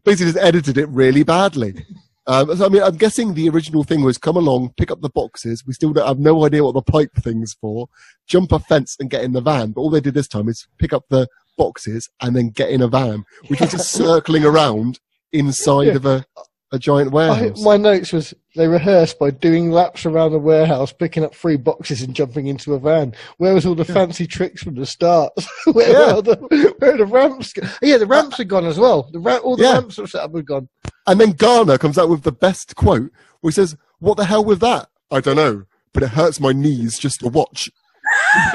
[0.04, 1.86] basically just edited it really badly.
[2.28, 5.10] Um, so I mean, I'm guessing the original thing was come along, pick up the
[5.10, 5.64] boxes.
[5.66, 7.88] We still don't have no idea what the pipe thing's for.
[8.26, 9.72] Jump a fence and get in the van.
[9.72, 12.82] But all they did this time is pick up the boxes and then get in
[12.82, 15.00] a van, which was just circling around
[15.38, 15.94] inside Yeah.
[15.96, 16.26] of a,
[16.72, 17.62] a giant I, warehouse.
[17.64, 22.02] my notes was they rehearsed by doing laps around the warehouse, picking up three boxes
[22.02, 23.14] and jumping into a van.
[23.38, 25.34] Where was all the fancy tricks from the start?
[25.74, 26.14] where, Yeah.
[26.16, 27.54] were the, where are the ramps?
[27.54, 29.10] Go- yeah, the ramps are gone as well.
[29.12, 29.74] The ra- all the Yeah.
[29.74, 30.70] ramps were set up are gone.
[31.08, 33.12] And then Garner comes out with the best quote,
[33.44, 34.90] he says, "What the hell with that?
[35.12, 37.70] I don't know, but it hurts my knees just to watch."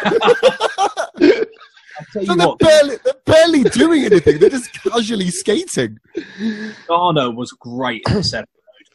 [2.01, 4.39] I'll So you they're what, barely, they're barely doing anything.
[4.39, 5.99] They're just casually skating.
[6.89, 8.49] Garner was great in this episode.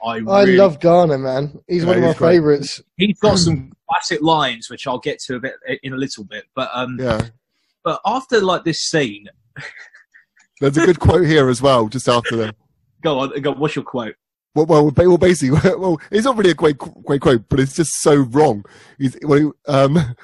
[0.04, 1.58] I, I really, love Garner, man.
[1.68, 2.82] He's Yeah, one of my favourites.
[2.98, 6.46] He's got some classic lines, which I'll get to a bit in a little bit.
[6.56, 7.22] But um, Yeah.
[7.84, 9.28] but after like this scene,
[10.62, 12.56] There's a good quote here as well, just after that,
[13.04, 13.52] go on, go.
[13.54, 14.16] What's your quote?
[14.54, 17.92] Well, well, well, basically, well, it's not really a great, great quote, but it's just
[18.02, 18.64] so wrong.
[18.98, 20.16] He's, well, he- um,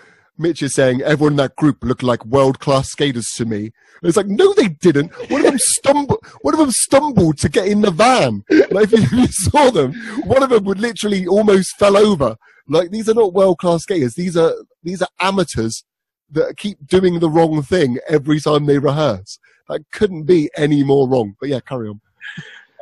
[0.42, 3.60] Mitch is saying everyone in that group looked like world-class skaters to me.
[3.66, 5.12] And it's like, no, they didn't.
[5.30, 6.20] One of them stumbled.
[6.42, 8.44] One of them stumbled to get in the van.
[8.72, 9.94] Like if you, if you saw them,
[10.26, 12.36] one of them would literally almost fell over.
[12.68, 14.16] Like these are not world-class skaters.
[14.16, 15.84] These are these are amateurs
[16.32, 19.38] that keep doing the wrong thing every time they rehearse.
[19.68, 21.36] That couldn't be any more wrong.
[21.40, 22.02] But yeah, carry on.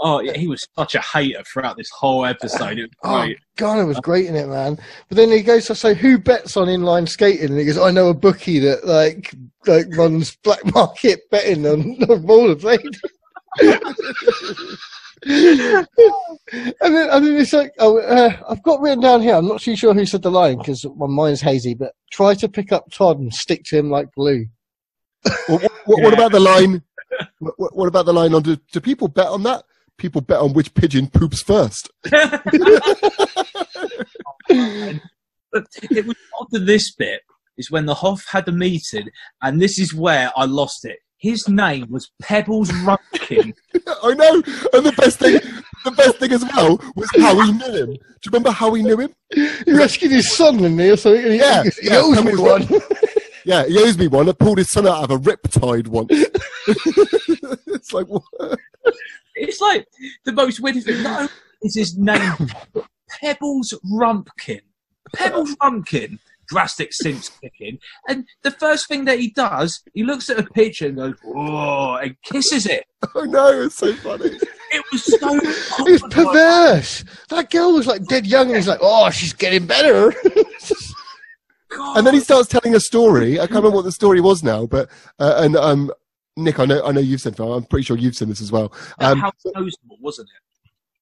[0.01, 2.79] Oh, yeah, he was such a hater throughout this whole episode.
[2.79, 4.77] It was Oh, God, it was great in it, man.
[5.09, 7.91] But then he goes to say, "Who bets on inline skating?" And he goes, "I
[7.91, 9.35] know a bookie that like
[9.67, 12.97] like runs black market betting on, on rollerblade."
[15.25, 15.87] and
[16.81, 19.35] then and then it's like, "Oh, uh, I've got written down here.
[19.35, 21.73] I'm not too sure who said the line because my mind's hazy.
[21.73, 24.45] But try to pick up Todd and stick to him like glue."
[25.47, 26.13] What, what, what Yeah.
[26.13, 26.81] about the line?
[27.39, 28.43] What, what- what about the line on?
[28.43, 29.63] Do, do people bet on that?
[29.99, 31.89] People bet on which pigeon poops first.
[35.51, 37.21] But it was after this bit
[37.57, 39.09] is when the Hoff had a meeting,
[39.41, 40.99] and this is where I lost it.
[41.17, 43.53] His name was Pebbles Rumpkin.
[44.03, 44.35] I know,
[44.73, 45.39] and the best thing,
[45.83, 47.87] the best thing as well was how he knew him.
[47.87, 49.13] Do you remember how he knew him?
[49.33, 51.23] He rescued his son, and he or something.
[51.23, 52.67] And he, Yeah, he yeah, owes tell me me one.
[53.45, 54.29] Yeah, he owes me one.
[54.29, 56.09] I pulled his son out of a riptide once.
[57.67, 58.21] it's like, what?
[59.35, 59.87] It's like
[60.25, 61.05] the most weird thing.
[61.05, 61.29] Only
[61.61, 62.49] is his name
[63.09, 64.61] Pebbles Rumpkin.
[65.15, 66.19] Pebbles Rumpkin.
[66.47, 67.77] Drastic Simps kicking.
[68.07, 71.97] And the first thing that he does, he looks at a picture and goes, whoa,
[71.97, 72.85] and kisses it.
[73.15, 74.31] I know, it's so funny.
[74.71, 75.39] It was so.
[75.87, 77.03] It's perverse.
[77.29, 80.13] That girl was like dead young, and he's like, "Oh, she's getting better."
[81.69, 81.97] God.
[81.97, 83.39] And then he starts telling a story.
[83.39, 84.89] I can't remember what the story was now, but
[85.19, 85.91] uh, and um,
[86.39, 87.33] Nick, I know, I know you've seen.
[87.39, 88.73] I'm pretty sure you've seen this as well.
[88.99, 90.41] Um, House Noseable, wasn't it?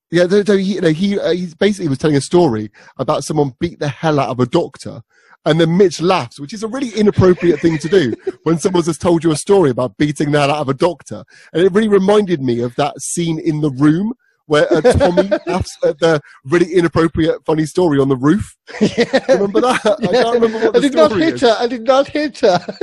[0.10, 3.23] Yeah, no, no, he, you know, he, uh, he basically was telling a story about
[3.23, 5.02] someone beat the hell out of a doctor.
[5.45, 9.02] And then Mitch laughs, which is a really inappropriate thing to do when someone's just
[9.02, 11.23] told you a story about beating the hell out of a doctor.
[11.54, 14.13] And it really reminded me of that scene in the room
[14.47, 18.58] where uh, Tommy laughs at the really inappropriate, funny story on the roof.
[18.82, 19.19] yeah.
[19.30, 19.86] Remember that?
[19.86, 21.41] I can't remember what the I did not hit is.
[21.41, 21.56] her.
[21.60, 22.60] I did not hit her.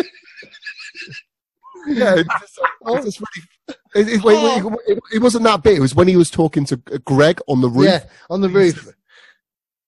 [1.86, 3.78] Yeah, it's just, it's just really.
[3.94, 5.76] It, it, wait, it, it wasn't that bit.
[5.76, 7.86] It was when he was talking to uh, Greg on the roof.
[7.86, 8.92] Yeah, on the roof.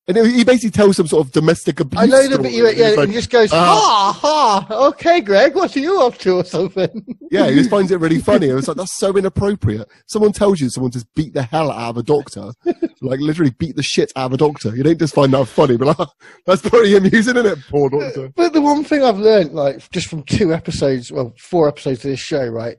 [0.08, 2.00] And he basically tells some sort of domestic abuse.
[2.00, 2.52] I know the bit.
[2.52, 6.00] You, yeah, He's like, he just goes, "Ah." "Ha ha." Okay, Greg, what are you
[6.00, 7.04] up to, or something?
[7.32, 8.48] yeah, he just finds it really funny.
[8.48, 9.88] It was like that's so inappropriate.
[10.06, 12.52] Someone tells you someone just beat the hell out of a doctor,
[13.00, 14.76] like literally beat the shit out of a doctor.
[14.76, 16.08] You don't just find that funny, but like,
[16.46, 17.58] that's pretty amusing, isn't it?
[17.68, 18.30] Poor doctor.
[18.36, 22.12] But the one thing I've learned, like just from two episodes, well, four episodes of
[22.12, 22.76] this show, right?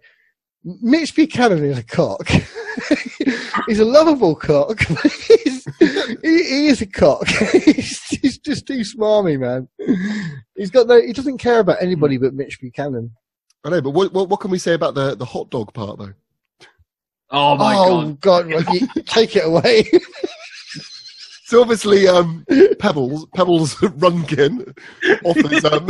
[0.63, 2.29] Mitch Buchanan is a cock.
[3.67, 4.79] he's a lovable cock.
[4.81, 7.27] he's, he, he is a cock.
[7.51, 9.67] he's, he's just too smarmy, man.
[10.55, 11.01] He's got no.
[11.01, 13.11] He doesn't care about anybody but Mitch Buchanan.
[13.63, 15.99] I know, but what, what what can we say about the the hot dog part
[15.99, 16.13] though?
[17.29, 18.47] Oh my oh god.
[18.47, 19.89] God, Rocky, take it away.
[21.47, 22.45] So obviously, um,
[22.77, 24.77] Pebbles Pebbles Runkin
[25.23, 25.89] offers um,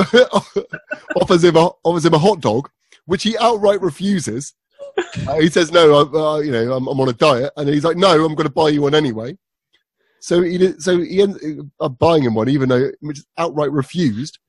[1.20, 2.70] offers him a offers him a hot dog,
[3.06, 4.54] which he outright refuses.
[5.28, 7.84] Uh, he says, "No, I, uh, you know, I'm, I'm on a diet," and he's
[7.84, 9.38] like, "No, I'm going to buy you one anyway."
[10.20, 11.40] So he so he ends
[11.80, 14.40] up buying him one, even though Mitch outright refused.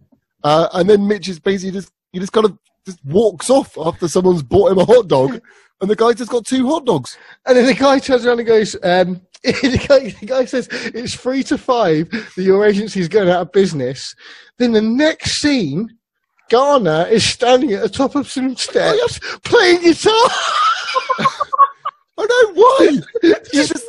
[0.44, 4.08] Uh, and then Mitch is basically just he just kind of just walks off after
[4.08, 5.40] someone's bought him a hot dog,
[5.80, 7.18] and the guy's just got two hot dogs.
[7.46, 11.14] And then the guy turns around and goes, um, the, guy, the guy says, it's
[11.14, 14.14] three to five that your agency's going out of business.
[14.58, 15.97] Then the next scene,
[16.50, 20.12] Garner is standing at the top of some steps playing guitar,
[22.18, 22.98] I don't know why.
[23.52, 23.86] He's just,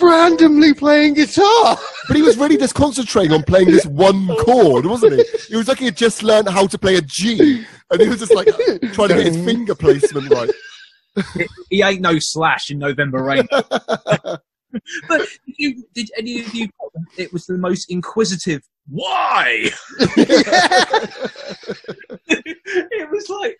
[0.00, 1.78] randomly playing guitar.
[2.08, 5.20] but he was really just concentrating on playing this one chord, wasn't he?
[5.50, 8.18] It was like he had just learned how to play a G, and he was
[8.18, 8.48] just like
[8.92, 10.50] trying to get his finger placement right.
[11.70, 13.46] He ain't no slash in November Rain.
[13.50, 14.40] but
[15.08, 16.68] did, you, did any of you?
[17.16, 18.62] It was the most inquisitive.
[18.88, 19.70] Why?
[22.26, 23.56] it was like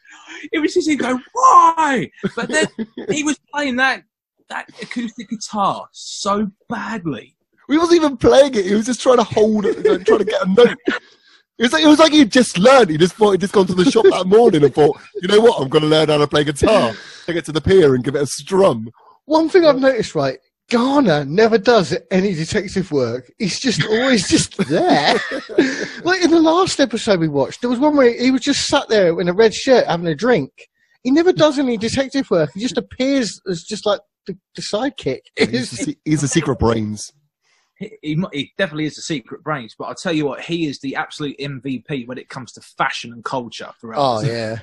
[0.52, 2.66] it was just him going why, but then
[3.08, 4.02] he was playing that
[4.50, 7.36] that acoustic guitar so badly.
[7.68, 8.66] He wasn't even playing it.
[8.66, 10.76] He was just trying to hold it, trying to get a note.
[11.56, 12.90] It was like it was like he'd just learned.
[12.90, 15.40] He just thought he'd just gone to the shop that morning and thought, you know
[15.40, 16.92] what, I'm going to learn how to play guitar.
[17.26, 18.90] Take it to the pier and give it a strum.
[19.24, 20.38] One thing I've noticed, right?
[20.70, 23.30] Garner never does any detective work.
[23.38, 25.14] He's just always just there.
[26.04, 28.88] like in the last episode we watched, there was one where he was just sat
[28.88, 30.50] there in a red shirt having a drink.
[31.02, 32.50] He never does any detective work.
[32.54, 35.20] He just appears as just like the, the sidekick.
[35.36, 37.12] He's a, se- he's a secret brains.
[37.76, 40.78] He, he, he definitely is the secret brains, but I'll tell you what, he is
[40.80, 43.68] the absolute MVP when it comes to fashion and culture.
[43.80, 44.30] Throughout oh this.
[44.30, 44.58] yeah.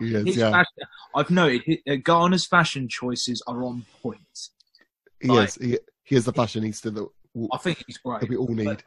[0.00, 0.50] Is, yeah.
[0.50, 4.48] fashion, I've noted hi- uh, Garner's fashion choices are on point.
[5.30, 5.48] He Right.
[5.48, 5.54] is.
[5.56, 8.20] He, he is the fashionista that, w- I think he's great.
[8.20, 8.64] that we all need.
[8.64, 8.82] But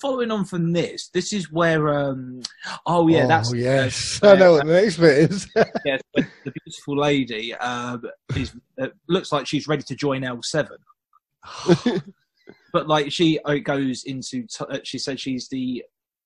[0.00, 2.40] following on from this, this is where, um,
[2.86, 4.20] oh yeah, oh, that's yes.
[4.22, 5.48] uh, I know what the next bit is.
[5.84, 6.26] yeah, the
[6.64, 8.02] beautiful lady um,
[8.36, 10.78] is uh, looks like she's ready to join L seven.
[12.72, 15.82] but like she uh, goes into, t- uh, she said she's the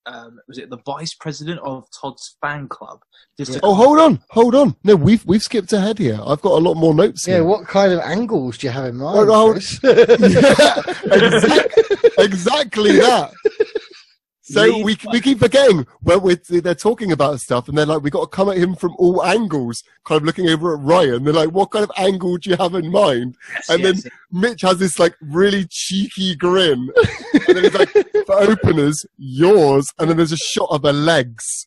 [0.07, 3.01] um, was it the vice president of Todd's fan club?
[3.39, 4.77] Just to- Oh, hold on, hold on.
[4.85, 6.19] No, we've we've skipped ahead here.
[6.27, 7.27] I've got a lot more notes.
[7.27, 7.45] yeah, here.
[7.45, 9.19] what kind of angles do you have in mind?
[9.19, 10.75] Oh, no, yeah,
[11.13, 13.33] exactly, exactly that.
[14.45, 18.13] So we we keep forgetting when we're, they're talking about stuff, and they're like, "We've
[18.13, 19.85] got to come at him from all angles.
[20.05, 22.75] Kind of looking over at Ryan, they're like, what kind of angle do you have
[22.75, 23.37] in mind?
[23.55, 26.91] Yes, and yes, Mitch has this like really cheeky grin,
[27.47, 27.91] and then he's like,
[28.27, 31.67] for openers, yours, and then there's a shot of her legs.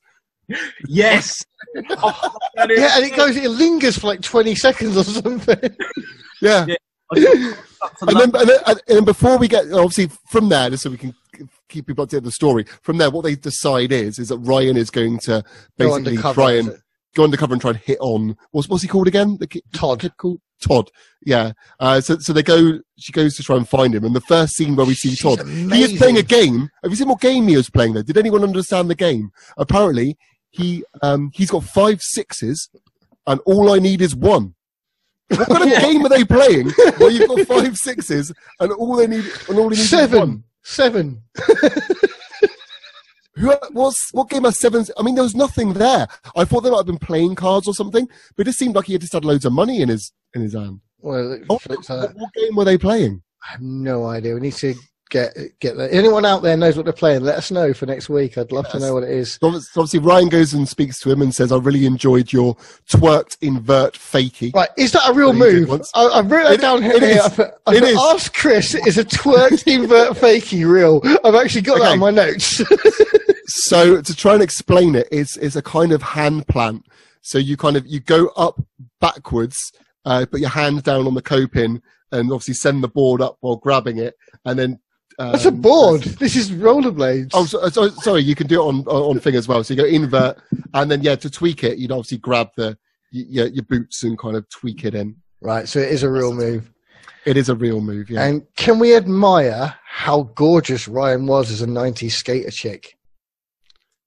[0.87, 1.45] yes.
[1.89, 5.75] Oh, that is- yeah, and it goes, it lingers for like 20 seconds or something.
[6.41, 6.75] Yeah, Yeah.
[7.15, 10.97] and then, and then, and then before we get obviously from there, just so we
[10.97, 11.13] can
[11.69, 12.65] keep people up to date with the story.
[12.81, 15.43] From there, what they decide is is that Ryan is going to
[15.77, 16.77] basically try and
[17.15, 19.37] go undercover and try and hit on what's what's he called again?
[19.37, 20.01] The kid, Todd.
[20.01, 20.91] kid called Todd.
[21.25, 21.53] Yeah.
[21.79, 22.79] Uh, so so they go.
[22.97, 25.21] She goes to try and find him, and the first scene where we see She's
[25.21, 26.69] Todd, he is playing a game.
[26.83, 27.93] Have you seen what game he was playing?
[27.93, 29.31] There, did anyone understand the game?
[29.57, 30.17] Apparently,
[30.51, 32.69] he um he's got five sixes,
[33.27, 34.55] and all I need is one.
[35.29, 39.07] What kind of game are they playing where you've got five sixes and all they
[39.07, 40.19] need and all they need is Seven.
[40.19, 40.43] one?
[40.65, 41.21] Seven.
[43.35, 44.83] Who what's what game has seven?
[44.97, 46.07] I mean, there was nothing there.
[46.35, 48.85] I thought they might have been playing cards or something, but it just seemed like
[48.85, 50.79] he had just had loads of money in his in his hand.
[50.99, 53.21] Well, it Oh, uh, what, what game were they playing?
[53.47, 54.33] I have no idea.
[54.33, 54.73] We need to
[55.15, 55.93] get get that.
[55.93, 57.21] Anyone out there knows what they're playing?
[57.23, 58.37] Let us know for next week.
[58.37, 59.35] I'd love to know what it is.
[59.41, 62.57] So obviously, Ryan goes and speaks to him and says, "I really enjoyed your
[62.89, 65.71] tweaked invert fakie." Right, is that a real move?
[65.95, 66.93] I, I've written It- it down here.
[66.95, 67.19] it is.
[67.21, 67.97] I put, I It put, is.
[67.99, 71.01] Ask Chris, is a tweaked invert fakie real?
[71.23, 71.93] I've actually got that Okay.
[71.93, 72.61] on my notes.
[73.47, 76.85] So to try and explain it, it's it's a kind of hand plant.
[77.21, 78.59] So you kind of you go up
[78.99, 79.71] backwards,
[80.03, 83.55] uh, put your hand down on the coping, and obviously send the board up while
[83.57, 84.79] grabbing it, and then.
[85.17, 86.01] Um, That's a board.
[86.01, 87.31] This is rollerblades.
[87.33, 88.21] Oh, so, so, sorry.
[88.21, 89.63] You can do it on on thing as well.
[89.63, 90.37] So you go invert,
[90.73, 92.77] and then yeah, to tweak it, you'd obviously grab the
[93.11, 95.15] your, your boots and kind of tweak it in.
[95.41, 96.71] Right, so it is a real move.
[97.25, 98.09] It is a real move.
[98.09, 98.25] Yeah.
[98.25, 102.95] And can we admire how gorgeous Ryan was as a 90s skater chick?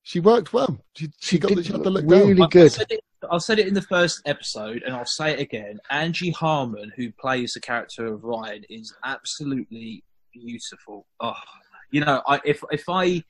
[0.09, 0.79] she worked well.
[0.95, 2.49] She, she She got the, she had the look really down.
[2.49, 2.65] Good.
[2.65, 2.87] I said,
[3.31, 5.79] I said it in the first episode, and I'll say it again.
[5.91, 10.03] Angie Harmon, who plays the character of Ryan, is absolutely
[10.45, 11.07] beautiful.
[11.21, 11.35] Oh,
[11.91, 13.23] you know, I, if if I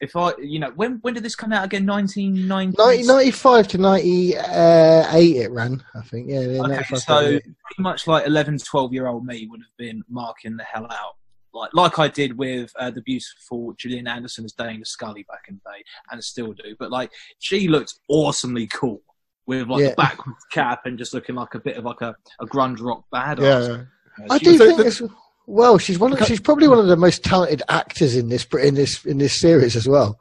[0.00, 1.84] if I you know when when did this come out again?
[1.86, 2.76] Nineteen ninety.
[2.76, 6.28] 1995 to 98 it ran, I think.
[6.28, 10.02] Yeah, yeah Okay, so pretty much like 11, 12 year old me would have been
[10.08, 11.16] marking the hell out.
[11.54, 15.60] Like, like I did with uh, the beautiful Gillian Anderson as Dana Scully back in
[15.62, 16.74] the day, and still do.
[16.78, 19.02] But like, she looked awesomely cool
[19.46, 19.90] with like Yeah.
[19.90, 23.04] the backwards cap and just looking like a bit of like a, a grunge rock
[23.14, 23.40] badass.
[23.68, 24.24] Yeah.
[24.24, 25.10] Uh, I do So think the-
[25.46, 25.78] well.
[25.78, 26.12] She's one.
[26.12, 29.38] Of, she's probably one of the most talented actors in this in this in this
[29.38, 30.18] series as well.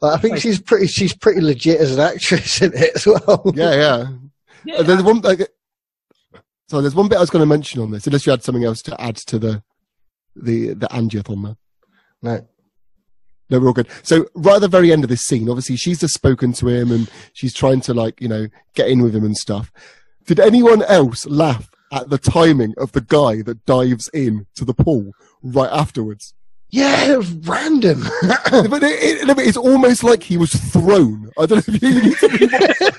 [0.00, 0.86] Like, I think she's pretty.
[0.86, 3.42] She's pretty legit as an actress in it as well.
[3.54, 4.08] Yeah, yeah.
[4.64, 5.20] yeah, Uh, there's one.
[5.20, 5.48] Like,
[6.68, 8.64] so there's one bit I was going to mention on this, unless you had something
[8.64, 9.62] else to add to the
[10.34, 11.56] the the angiothon there.
[12.22, 12.46] No.
[13.50, 13.88] No, we're all good.
[14.02, 16.90] So right at the very end of this scene, obviously she's just spoken to him
[16.90, 19.70] and she's trying to like you know get in with him and stuff.
[20.24, 24.74] Did anyone else laugh at the timing of the guy that dives in to the
[24.74, 26.34] pool right afterwards?
[26.70, 28.02] Yeah, it was random.
[28.22, 31.30] but it, it, it's almost like he was thrown.
[31.38, 32.92] I don't know if you need to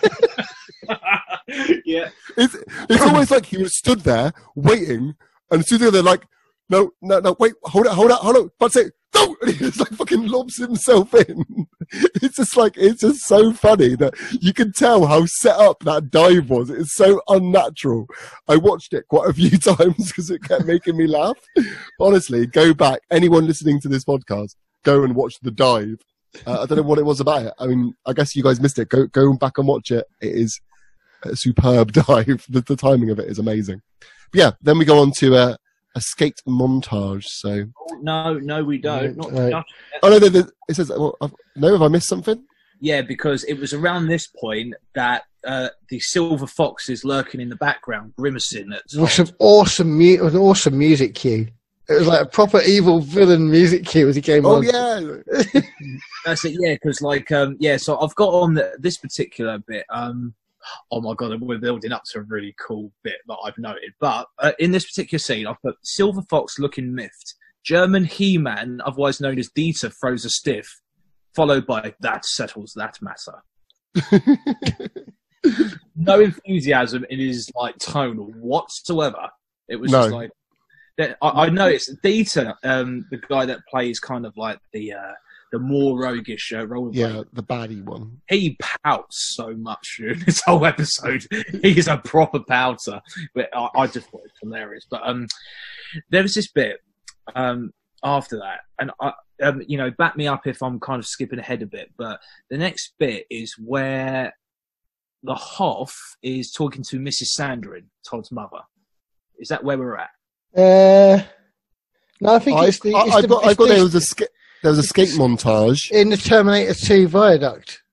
[1.86, 2.10] yeah.
[2.38, 2.56] It's
[2.90, 5.16] it's almost like he was stood there waiting,
[5.50, 6.24] and as soon as they're like,
[6.70, 9.58] no, no, no, wait, hold it, hold it, hold it, but say no, and he
[9.58, 11.46] just like fucking lobs himself in.
[12.24, 16.10] It's just like it's just so funny that you can tell how set up that
[16.10, 16.72] dive was.
[16.72, 18.08] It's so unnatural.
[18.48, 21.38] I watched it quite a few times because it kept making me laugh.
[22.00, 23.02] Honestly, go back.
[23.12, 26.02] Anyone listening to this podcast, go and watch the dive.
[26.48, 27.54] Uh, I don't know what it was about it.
[27.60, 28.90] I mean, I guess you guys missed it.
[28.90, 30.08] Go go back and watch it.
[30.20, 30.60] It is
[31.24, 32.46] a superb dive.
[32.50, 33.82] The, the timing of it is amazing.
[34.32, 35.58] But yeah, then we go on to a,
[35.96, 37.26] a skate montage.
[37.26, 39.16] So, Oh, no, no, we don't.
[39.18, 39.50] Not, Right.
[39.52, 39.66] not-
[40.02, 42.44] oh no, the, the, it says, well, I've, no, have I missed something?
[42.80, 47.48] yeah, because it was around this point that uh, the silver fox is lurking in
[47.48, 51.48] the background, grimacing at with some awesome, mu- an awesome music cue.
[51.90, 54.64] It was like a proper evil villain music cue as he came Oh on.
[54.64, 55.62] yeah,
[56.26, 56.74] That's it, yeah.
[56.74, 57.78] Because like, um, yeah.
[57.78, 59.86] So I've got on the, this particular bit.
[59.90, 60.34] Um,
[60.92, 63.92] oh my god, we're building up to a really cool bit that I've noted.
[64.00, 69.22] But uh, in this particular scene, I've put Silver Fox looking miffed, German He-Man, otherwise
[69.22, 70.82] known as Dieter, throws a stiff,
[71.36, 73.44] followed by that settles that matter.
[75.96, 79.30] no enthusiasm in his like tone whatsoever.
[79.68, 80.04] It was No.
[80.04, 80.32] just like.
[81.00, 85.12] I, I noticed Dieter, um, the guy that plays kind of like the uh,
[85.54, 86.90] the more roguish uh, role.
[86.92, 88.22] Yeah, the baddie one.
[88.28, 91.26] he pouts so much during this whole episode.
[91.62, 93.02] He's a proper pouter,
[93.36, 94.86] but I, I just thought it was hilarious.
[94.90, 95.28] But um,
[96.10, 96.80] there was this bit
[97.36, 97.72] um
[98.04, 101.38] after that, and I, um, you know, back me up if I'm kind of skipping
[101.40, 101.92] ahead a bit.
[101.98, 104.34] But the next bit is where
[105.22, 107.30] the Hoff is talking to Mrs.
[107.40, 108.60] Sandrin, Todd's mother.
[109.38, 110.10] Is that where we're at?
[110.56, 111.24] Uh,
[112.20, 112.90] no, I think I, it's the.
[112.90, 114.22] It's I the, got, I it's got the- there was a sk-
[114.64, 115.92] there was a skate montage.
[115.92, 117.84] in the Terminator 2 viaduct.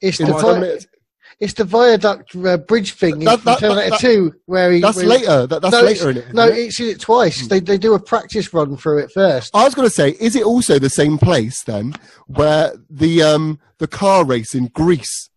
[0.00, 0.78] It's In the, vi-
[1.40, 4.80] it's the viaduct uh, bridge thing That- in that- Terminator that- 2 where he.
[4.80, 5.46] That's where he- later.
[5.46, 6.34] That, that's No, later in it.
[6.34, 6.58] No, it?
[6.58, 7.46] it's in it twice.
[7.46, 9.54] They they do a practice run through it first.
[9.54, 11.94] I was going to say, is it also the same place then
[12.26, 15.30] where the um the car race in Greece?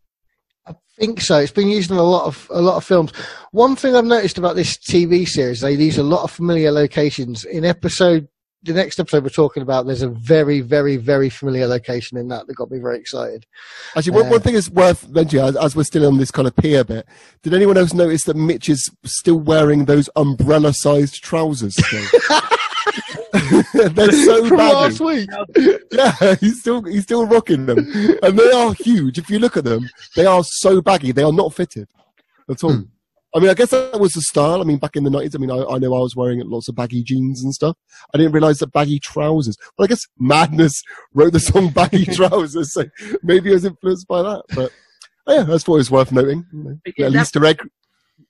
[0.68, 1.38] I think so.
[1.39, 3.12] It's been used in a lot of a lot of films.
[3.52, 7.45] One thing I've noticed about this TV series, they use a lot of familiar locations.
[7.45, 8.28] In episode,
[8.64, 12.45] the next episode we're talking about, there's a very, very, very familiar location in that
[12.47, 13.45] that got me very excited.
[13.95, 16.47] Actually, one, Uh, one thing is worth mentioning as, as we're still on this kind
[16.47, 17.05] of pier bit.
[17.41, 21.78] Did anyone else notice that Mitch is still wearing those umbrella-sized trousers?
[23.74, 24.74] They're so From baggy.
[24.76, 25.30] last week.
[25.91, 27.80] Yeah, he's still he's still rocking them,
[28.24, 29.18] and they are huge.
[29.18, 31.12] If you look at them, they are so baggy.
[31.12, 31.88] They are not fitted
[32.47, 32.84] at all.
[33.36, 34.60] I mean, I guess that was the style.
[34.60, 36.68] I mean, back in the nineties, I mean, I, I know I was wearing lots
[36.68, 37.78] of baggy jeans and stuff.
[38.14, 39.56] I didn't realize that baggy trousers.
[39.78, 40.82] Well, I guess Madness
[41.14, 42.86] wrote the song "Baggy Trousers," so
[43.22, 44.44] maybe I was influenced by that.
[44.56, 44.72] But
[45.28, 46.46] oh yeah, that's what was worth noting.
[46.52, 47.60] You know, yeah, at Easter egg.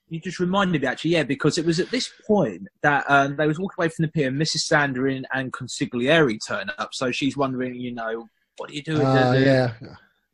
[0.10, 3.45] You just reminded me, actually, yeah, because it was at this point that um, they
[3.45, 4.30] was walking away from the pier.
[4.30, 4.66] And Mrs.
[4.68, 8.28] Sanderin and Consigliere turn up, so she's wondering, you know,
[8.58, 9.06] what are you doing?
[9.06, 9.74] Ah, yeah.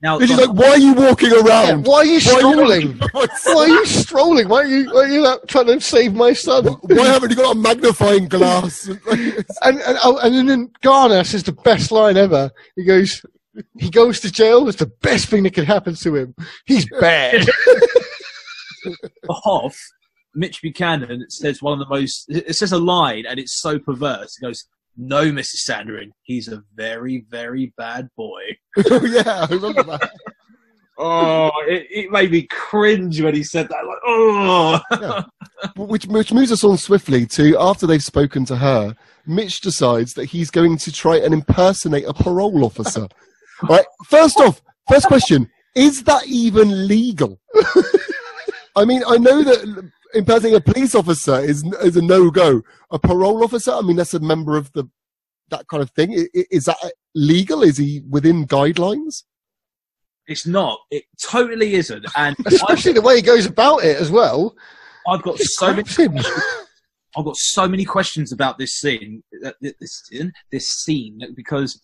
[0.02, 1.86] Now, And she's like, "Why are you walking Yeah, around?
[1.86, 3.00] Why are you Why are you strolling?
[3.14, 4.50] Why are you strolling?
[4.50, 6.66] Why are you, why are you not trying to save my son?
[6.66, 11.54] Why haven't you got a magnifying glass?" And and, oh, and then Garner says the
[11.54, 12.52] best line ever.
[12.76, 13.26] He goes,
[13.78, 14.68] he goes to jail.
[14.68, 16.36] It's the best thing that could happen to him.
[16.66, 17.46] He's bad.
[18.84, 19.78] the Hoff,
[20.34, 22.26] Mitch Buchanan says one of the most.
[22.28, 24.36] It says a line, and it's so perverse.
[24.38, 24.66] He goes,
[24.98, 25.66] "No, Mrs.
[25.66, 28.42] Sanderin, he's a very, very bad boy."
[28.92, 30.12] oh yeah, I remember that.
[30.98, 33.86] Oh, it, it made me cringe when he said that.
[33.86, 35.24] Like, oh,
[35.76, 40.26] which which moves us on swiftly to after they've spoken to her, Mitch decides that
[40.26, 43.08] he's going to try and impersonate a parole officer.
[43.70, 47.40] right, First off, first question: Is that even legal?
[48.78, 52.62] I mean, I know that impersonating a police officer is is a no go.
[52.92, 54.86] A parole officer, I mean, that's a member of the
[55.50, 56.14] that kind of thing.
[56.14, 56.78] I- i- Is that
[57.14, 57.64] legal?
[57.64, 59.24] Is he within guidelines?
[60.28, 60.80] it's not.
[60.90, 62.04] It totally isn't.
[62.18, 64.56] And I've, Especially the way he goes about it as well.
[65.08, 65.84] I've got so many.
[67.18, 71.80] I've got so many questions about this scene, uh, this scene, this scene, because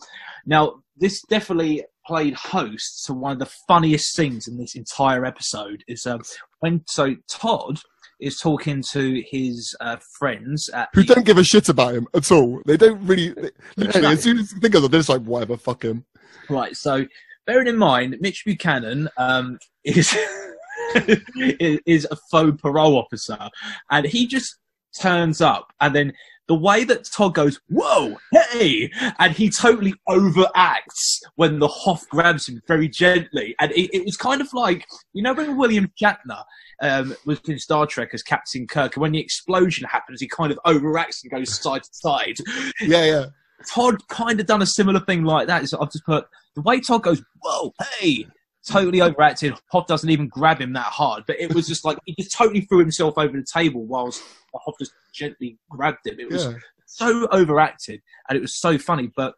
[0.45, 5.83] now this definitely played host to one of the funniest scenes in this entire episode.
[5.87, 6.21] Is um,
[6.61, 7.79] when so Todd
[8.21, 12.07] is talking to his uh, friends at Who the- don't give a shit about him
[12.13, 12.61] at all?
[12.65, 13.29] They don't really.
[13.29, 16.05] They, literally, as soon as you think of them, they're just like, whatever, fuck him.
[16.49, 16.75] Right.
[16.75, 17.05] So,
[17.45, 20.15] bearing in mind, Mitch Buchanan um, is
[20.95, 23.49] is is a faux parole officer,
[23.89, 24.57] and he just
[24.99, 26.13] turns up, and then
[26.47, 32.49] the way that Todd goes, "Whoa, hey," and he totally overacts when the Hoff grabs
[32.49, 36.43] him very gently, and it, it was kind of like you know when William Shatner.
[36.81, 40.51] Um, was in Star Trek as Captain Kirk, and when the explosion happens, he kind
[40.51, 42.37] of overacts and goes side to side.
[42.81, 43.25] Yeah, yeah.
[43.71, 45.67] Todd kind of done a similar thing like that.
[45.69, 46.25] So I've just put
[46.55, 48.25] the way Todd goes, whoa, hey,
[48.67, 49.53] totally overacted.
[49.71, 52.61] Hoff doesn't even grab him that hard, but it was just like he just totally
[52.61, 54.23] threw himself over the table whilst
[54.55, 56.19] Hoff just gently grabbed him.
[56.19, 56.53] It was Yeah.
[56.87, 59.11] so overacted and it was so funny.
[59.15, 59.35] But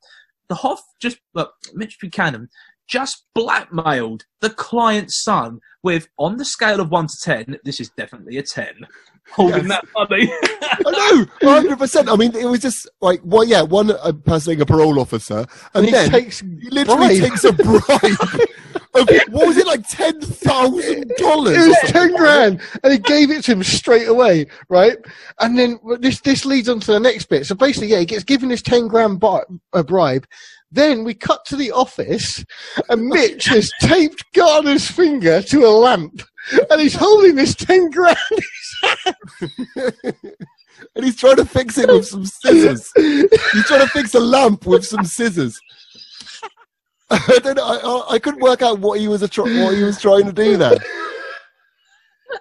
[0.47, 2.49] the Hoff just, look, Mitch Buchanan
[2.87, 7.89] just blackmailed the client's son with, on the scale of one to ten, this is
[7.97, 8.73] definitely a ten.
[9.31, 10.29] Holding that money.
[10.85, 12.09] I know, hundred percent.
[12.09, 15.47] I mean, it was just like, well, yeah, one uh, impersonating a parole officer, and,
[15.75, 17.29] And he then takes he literally bribe.
[17.29, 18.49] takes a bribe.
[18.95, 21.55] of, what was it like, ten thousand dollars?
[21.57, 24.97] It was ten grand, and he gave it to him straight away, right?
[25.39, 27.45] And then this this leads on to the next bit.
[27.45, 30.27] So basically, yeah, he gets given this ten grand bi- a bribe.
[30.73, 32.43] Then we cut to the office,
[32.89, 36.23] and Mitch has taped Garner's finger to a lamp,
[36.71, 38.17] and he's holding this ten grand.
[40.95, 42.91] And he's trying to fix it with some scissors.
[42.95, 45.59] He's trying to fix a lamp with some scissors.
[47.09, 47.65] I don't know.
[48.09, 50.57] I, I, couldn't work out what he was tr- what he was trying to do
[50.57, 50.77] there.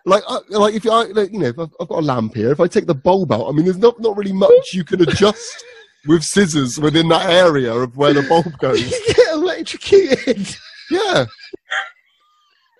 [0.07, 2.67] Like, like if I, like, you know, I've, I've got a lamp here, if I
[2.67, 5.65] take the bulb out, I mean, there's not not really much you can adjust
[6.07, 8.81] with scissors within that area of where the bulb goes.
[8.91, 10.57] You get electrocuted.
[10.91, 11.27] Yeah.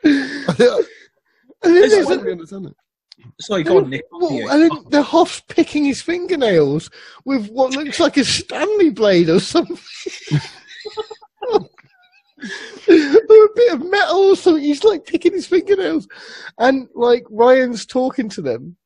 [1.65, 2.75] And then It's there's I a, understand it.
[3.41, 4.03] Sorry, go on, Nick.
[4.11, 4.49] well, You.
[4.51, 6.91] and then the Hoff's picking his fingernails
[7.25, 9.79] with what looks like a Stanley blade or something.
[11.53, 11.61] or
[12.89, 14.65] a bit of metal or something.
[14.65, 16.09] He's like picking his fingernails.
[16.59, 18.77] And like Ryan's talking to them.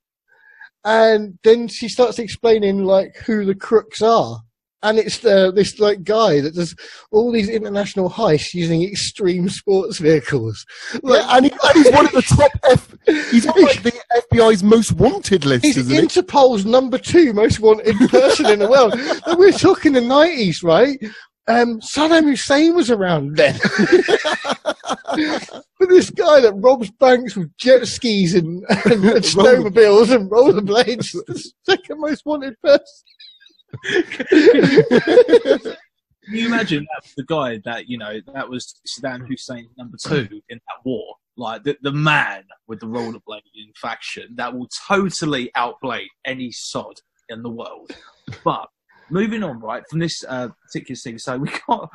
[0.87, 4.41] And then she starts explaining like who the crooks are.
[4.85, 6.77] And it's uh, this like guy that does
[7.11, 10.65] all these international heists using extreme sports vehicles.
[11.03, 12.95] Like, Yeah, and, he, and he's one of the top F.
[13.33, 13.93] He's on like the
[14.33, 15.99] FBI's most wanted list, He's he?
[15.99, 18.95] Interpol's number two most wanted person in the world.
[19.27, 20.99] And we're talking the nineties, right?
[21.49, 23.59] Um, Saddam Hussein was around then.
[25.79, 31.13] but this guy that robs banks with jet skis and, and, and snowmobiles and rollerblades,
[31.27, 33.05] the second most wanted person.
[36.25, 39.97] Can you imagine that was the guy that you know that was Saddam Hussein number
[40.03, 41.15] two in that war?
[41.37, 46.95] Like the, the man with the rollerblading faction that will totally outplay any sod
[47.29, 47.95] in the world.
[48.43, 48.69] But
[49.11, 51.91] moving on, right from this uh, particular thing, so we got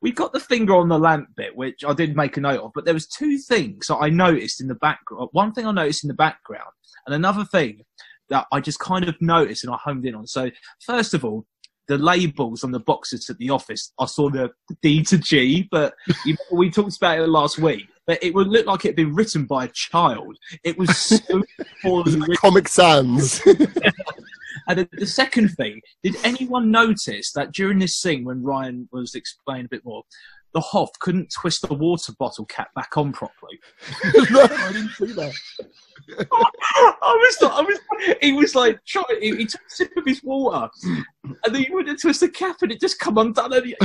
[0.00, 2.72] we got the finger on the lamp bit, which I did make a note of.
[2.74, 5.28] But there was two things that I noticed in the background.
[5.32, 6.70] One thing I noticed in the background,
[7.06, 7.84] and another thing
[8.30, 10.26] that I just kind of noticed and I homed in on.
[10.26, 10.50] So
[10.80, 11.44] first of all,
[11.88, 13.92] the labels on the boxes at the office.
[13.98, 14.50] I saw the
[14.82, 15.94] D to G, but
[16.24, 17.86] you, we talked about it last week.
[18.06, 20.36] But it would look like it had been written by a child.
[20.62, 21.42] It was so
[21.82, 22.36] poorly.
[22.36, 23.40] Comic Sans.
[24.66, 29.14] And the, the second thing, did anyone notice that during this scene when Ryan was
[29.14, 30.04] explaining a bit more,
[30.54, 33.58] the Hoff couldn't twist the water bottle cap back on properly?
[34.30, 35.34] no, I didn't see that.
[36.30, 37.78] I was, I was,
[38.20, 39.04] he was like trying.
[39.20, 40.70] He, he took a sip of his water,
[41.24, 43.52] and then he went to twist the cap, and it just come undone.
[43.52, 43.76] And he,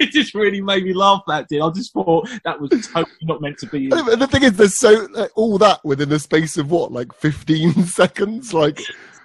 [0.00, 1.22] it just really made me laugh.
[1.26, 1.60] That did.
[1.60, 3.90] I just thought that was totally not meant to be.
[3.90, 7.12] And the thing is, there's so like, all that within the space of what, like
[7.14, 8.52] 15 seconds.
[8.52, 8.80] Like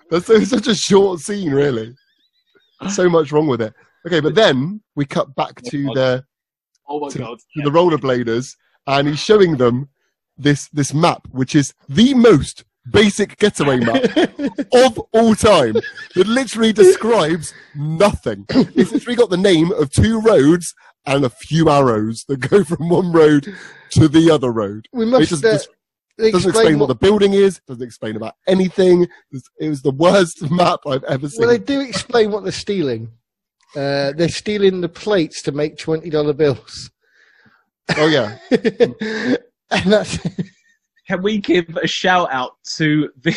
[0.09, 1.95] that's such a short scene, really.
[2.89, 3.73] So much wrong with it.
[4.07, 6.23] Okay, but then we cut back to the
[6.89, 7.37] Oh my to- god!
[7.57, 8.55] to the rollerbladers,
[8.87, 9.89] and he's showing them
[10.37, 14.03] this this map, which is the most basic getaway map
[14.73, 15.73] of all time.
[16.15, 18.45] that literally describes nothing.
[18.49, 20.73] It's literally got the name of two roads
[21.05, 23.53] and a few arrows that go from one road
[23.91, 24.87] to the other road.
[24.93, 25.57] We It just, uh,
[26.17, 27.59] doesn't explain what the building is.
[27.67, 29.07] Doesn't explain about anything.
[29.59, 31.41] It was the worst map I've ever seen.
[31.41, 33.09] Well, they do explain what they're stealing.
[33.75, 36.89] Uh, they're stealing the plates to make twenty dollar bills,
[37.97, 39.37] oh yeah, and
[39.91, 40.17] that's
[41.07, 43.35] Can we give a shout out to the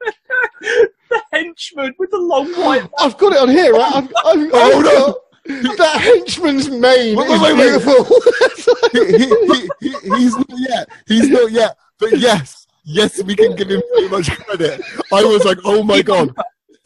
[0.60, 2.88] the henchman with the long white?
[2.98, 3.72] I've got it on here.
[3.72, 3.92] Right?
[3.94, 5.06] I've, I've, Oh, I've no.
[5.06, 5.16] got-
[5.78, 7.82] that henchman's mane Wait, is wait, wait, wait.
[7.82, 8.04] beautiful.
[8.92, 10.88] he, he, he, he, he's not yet.
[11.08, 11.76] He's not yet.
[11.98, 14.80] But yes, yes, we can give him so much credit.
[15.12, 16.34] I was like, oh my god,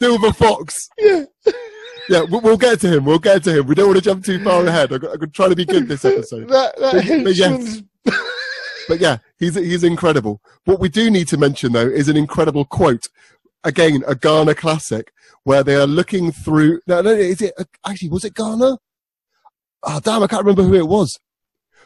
[0.00, 0.88] Silver Fox.
[0.98, 1.24] yeah.
[2.08, 3.04] Yeah, we'll, we'll get to him.
[3.04, 3.66] We'll get to him.
[3.66, 4.92] We don't want to jump too far ahead.
[4.92, 6.48] I'm, I'm trying to be good this episode.
[6.48, 7.82] That, that But yes.
[8.88, 10.40] But yeah, he's he's incredible.
[10.64, 13.08] What we do need to mention though is an incredible quote.
[13.62, 15.10] Again, a Garner classic
[15.44, 16.80] where they are looking through.
[16.86, 17.54] No, no, is it
[17.86, 18.10] actually?
[18.10, 18.76] Was it Garner?
[19.82, 21.18] Oh damn, I can't remember who it was.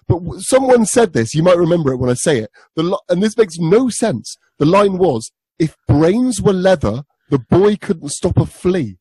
[0.06, 1.34] But someone said this.
[1.34, 2.50] You might remember it when I say it.
[2.74, 4.36] The and this makes no sense.
[4.58, 8.98] The line was, "If brains were leather, the boy couldn't stop a flea."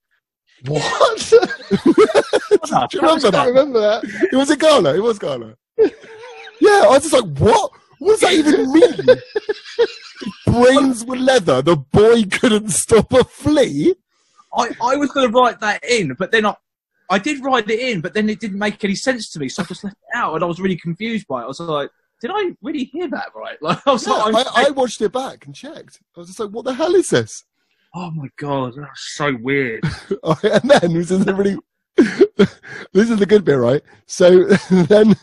[0.65, 1.17] What?
[1.29, 1.37] Do
[1.85, 3.31] you remember I that?
[3.31, 4.29] can't remember that.
[4.31, 4.95] It was in Garner.
[4.95, 5.55] It was Garner.
[5.77, 7.71] yeah, I was just like, what?
[7.99, 9.05] What does that even mean?
[10.45, 13.93] Brains were leather, the boy couldn't stop a flea.
[14.55, 16.55] I, I was going to write that in, but then I,
[17.09, 19.63] I did write it in, but then it didn't make any sense to me, so
[19.63, 21.45] I just left it out, and I was really confused by it.
[21.45, 21.89] I was like,
[22.21, 23.57] did I really hear that right?
[23.61, 25.99] Like, I was Yeah, like, I, I watched it back and checked.
[26.15, 27.43] I was just like, what the hell is this?
[27.95, 29.83] Oh my god, that's so weird.
[30.43, 31.57] and then this is the really.
[32.93, 33.81] this is the good bit, right?
[34.05, 35.15] So then,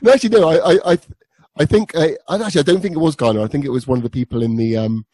[0.00, 0.48] no, actually, no.
[0.48, 0.98] I, I, I,
[1.58, 3.42] I think I, I actually I don't think it was Garner.
[3.42, 5.04] I think it was one of the people in the um,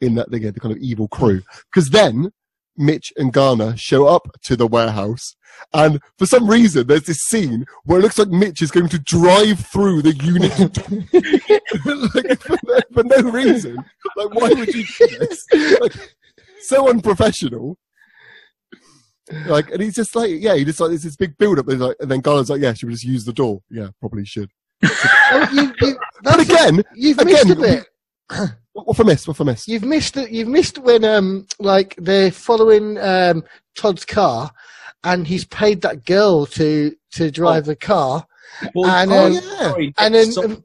[0.00, 1.42] in that the, the kind of evil crew.
[1.72, 2.32] Because then
[2.80, 5.36] Mitch and Garner show up to the warehouse.
[5.74, 8.98] And for some reason, there's this scene where it looks like Mitch is going to
[8.98, 10.58] drive through the unit
[12.14, 13.76] like, for, no, for no reason.
[14.16, 15.46] Like, why would you do this?
[15.80, 15.92] Like,
[16.62, 17.76] so unprofessional.
[19.46, 21.66] Like, and he's just like, yeah, he just like, there's this big build up.
[21.68, 23.62] Like, and then Garner's like, yeah, should we just use the door?
[23.70, 24.50] Yeah, probably should.
[25.32, 28.52] Oh, you, you, But that's- again, you've again, missed a bit.
[28.80, 29.26] What, what for miss?
[29.28, 29.68] What for miss?
[29.68, 30.30] You've missed it.
[30.30, 33.44] You've missed when um like they're following um
[33.76, 34.50] Todd's car,
[35.04, 38.26] and he's paid that girl to to drive the car,
[38.74, 39.70] Well, And, oh, um, yeah.
[39.70, 40.44] sorry, and then stop.
[40.46, 40.64] um,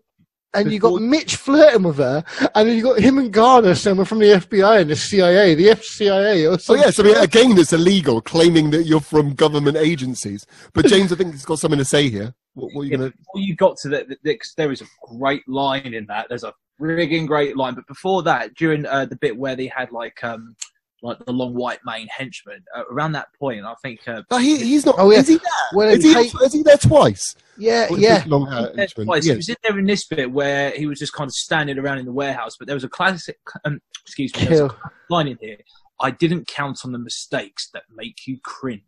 [0.53, 2.24] and you got Mitch flirting with her,
[2.55, 5.68] and then you got him and Garner, someone from the FBI and the CIA, the
[5.68, 6.84] FCIA, or Oh something.
[6.84, 10.45] yes, I mean again, it's illegal claiming that you're from government agencies.
[10.74, 12.34] But James, I think he's got something to say here.
[12.53, 13.09] What, what are you Yeah, gonna?
[13.11, 14.86] before you got to that, the, there is a
[15.18, 16.28] great line in that.
[16.30, 17.76] There's a frigging great line.
[17.76, 20.55] But before that, during uh, the bit where they had like um
[21.01, 24.57] like the long white mane henchman, uh, around that point, I think uh, No, he,
[24.57, 24.95] he's not.
[24.97, 25.19] Oh, yeah.
[25.19, 25.43] Is he there?
[25.73, 27.36] Well, Is he, take- is he there twice?
[27.57, 28.23] yeah, Or yeah.
[28.26, 29.05] Long hair there henchman?
[29.05, 29.23] twice.
[29.26, 29.34] Yeah.
[29.34, 31.99] He was in there in this bit where he was just kind of standing around
[31.99, 32.55] in the warehouse.
[32.57, 34.78] But there was a classic, um, excuse me, there was a
[35.09, 35.57] line in here.
[36.01, 38.82] I didn't count on the mistakes that make you cringe.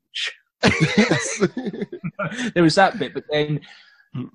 [2.53, 3.59] There was that bit, but then
[4.17, 4.29] Mm.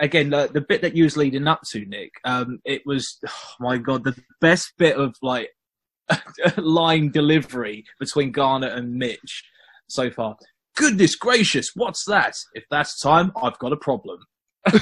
[0.00, 3.54] again, the, the bit that you was leading up to, Nick, um, it was oh
[3.60, 5.50] my god, the best bit of like
[6.56, 9.44] line delivery between Garner and Mitch
[9.88, 10.36] so far.
[10.76, 12.36] Goodness gracious, what's that?
[12.54, 14.18] If that's time, I've got a problem.
[14.68, 14.74] to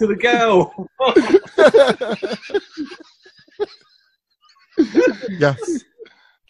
[0.00, 0.88] the girl.
[5.38, 5.84] yes,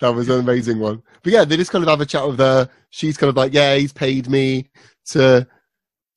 [0.00, 1.02] that was an amazing one.
[1.22, 2.68] But yeah, they just kind of have a chat with her.
[2.90, 4.70] She's kind of like, "Yeah, he's paid me
[5.06, 5.46] to."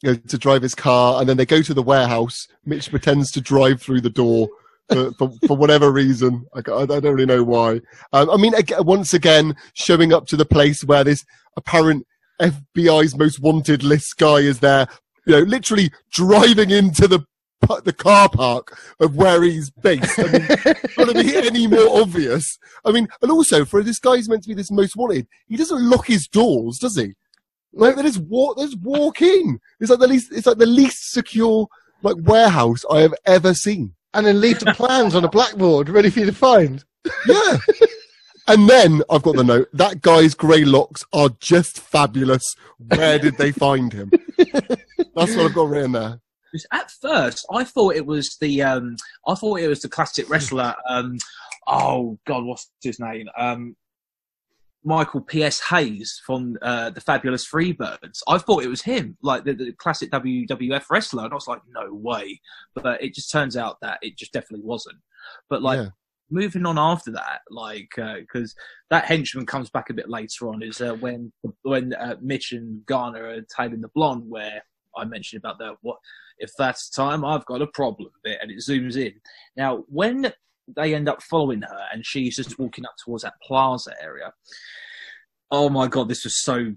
[0.04, 2.48] You know, to drive his car, and then they go to the warehouse.
[2.66, 4.50] Mitch pretends to drive through the door
[4.90, 6.46] for, for, for whatever reason.
[6.54, 7.80] I, I don't really know why.
[8.12, 11.26] Um, I mean, ag- once again, showing up to the place where this
[11.56, 12.06] apparent
[12.42, 14.88] FBI's most wanted list guy is there,
[15.26, 17.26] you know, literally driving into the
[17.86, 20.20] the car park of where he's based.
[20.20, 20.48] I mean,
[20.98, 22.58] going to be any more obvious?
[22.84, 25.56] I mean, and also for this guy who's meant to be this most wanted, he
[25.56, 27.14] doesn't lock his doors, does he?
[27.74, 29.60] Like they just walk, they just walk in.
[29.80, 31.68] It's like the least, it's like the least secure
[32.04, 33.96] like warehouse I have ever seen.
[34.14, 36.84] and then leave the plans on a blackboard ready for you to find.
[37.28, 37.58] Yeah.
[38.48, 39.70] and then I've got the note.
[39.74, 42.56] That guy's grey locks are just fabulous.
[42.78, 44.12] Where did they find him?
[44.38, 46.20] That's what I've got written there.
[46.72, 48.98] At first, I thought it was the um,
[49.28, 50.76] I thought it was the classic wrestler.
[50.88, 51.18] Um,
[51.66, 53.28] oh God, what's his name?
[53.36, 53.76] Um,
[54.84, 55.60] Michael P.S.
[55.70, 58.22] Hayes from uh, the Fabulous Freebirds.
[58.28, 61.62] I thought it was him, like the, the classic WWF wrestler, and I was like,
[61.70, 62.40] no way.
[62.76, 64.98] But it just turns out that it just definitely wasn't.
[65.50, 65.90] But like Yeah.
[66.30, 68.56] moving on after that, like because
[68.90, 71.32] that henchman comes back a bit later on, is uh, when
[71.62, 74.64] when uh, Mitch and Garner are tailing the blonde, where
[74.98, 75.76] I mentioned about that.
[75.82, 75.98] what
[76.40, 79.14] if that's time I've got a problem bit, and it zooms in.
[79.56, 80.34] Now when
[80.68, 84.34] they end up following her, and she's just walking up towards that plaza area.
[85.52, 86.74] Oh my god, this was so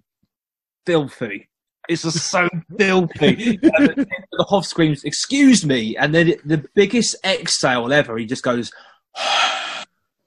[0.85, 1.49] filthy.
[1.89, 3.57] It's just so filthy.
[3.57, 8.19] The, the Hoff screams, "Excuse me!" And then the biggest exhale ever.
[8.19, 8.71] He just goes.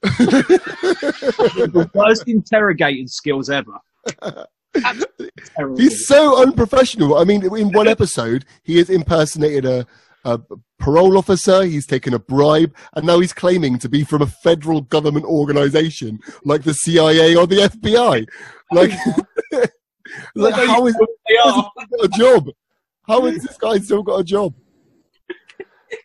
[0.02, 3.78] the worst interrogating skills ever.
[5.76, 7.18] He's so unprofessional.
[7.18, 9.86] I mean, in one episode, he has impersonated a,
[10.24, 10.40] a
[10.78, 11.64] parole officer.
[11.64, 16.20] He's taken a bribe, and now he's claiming to be from a federal government organization
[16.44, 18.26] like the CIA or the FBI.
[18.72, 18.92] Like,
[20.34, 21.72] like how is They how has are.
[21.78, 22.48] he got a job?
[23.06, 24.54] How has this guy still got a job?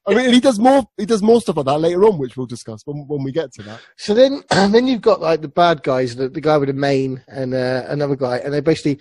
[0.07, 0.87] I mean, he does more.
[0.97, 3.53] He does more stuff like that later on, which we'll discuss when, when we get
[3.53, 3.81] to that.
[3.97, 7.23] So then, then you've got like the bad guys, the, the guy with the mane
[7.27, 8.99] and uh, another guy, and they basically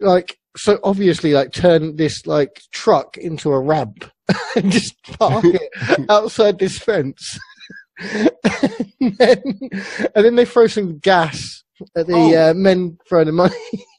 [0.00, 4.10] like so obviously like turn this like truck into a ramp
[4.56, 7.38] and just park it outside this fence,
[8.00, 8.30] and,
[9.18, 9.42] then,
[10.14, 11.64] and then they throw some gas
[11.96, 12.50] at the Oh.
[12.50, 13.54] uh, men throwing the money.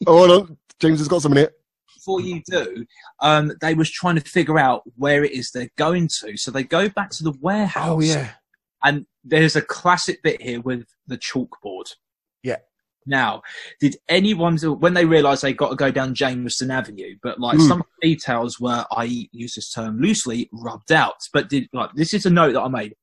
[0.05, 0.57] Oh, hold on.
[0.79, 1.51] James has got something here.
[1.95, 2.85] Before you do,
[3.21, 6.37] um, they was trying to figure out where it is they're going to.
[6.37, 7.89] So they go back to the warehouse.
[7.89, 8.31] Oh, yeah.
[8.83, 11.95] And there's a classic bit here with the chalkboard.
[12.43, 12.57] Yeah.
[13.09, 13.41] Now,
[13.81, 17.67] did anyone, when they realised they got to go down Jameson Avenue, but like Mm.
[17.67, 21.15] some details were, I use this term loosely, rubbed out.
[21.33, 22.95] But did like this is a note that I made.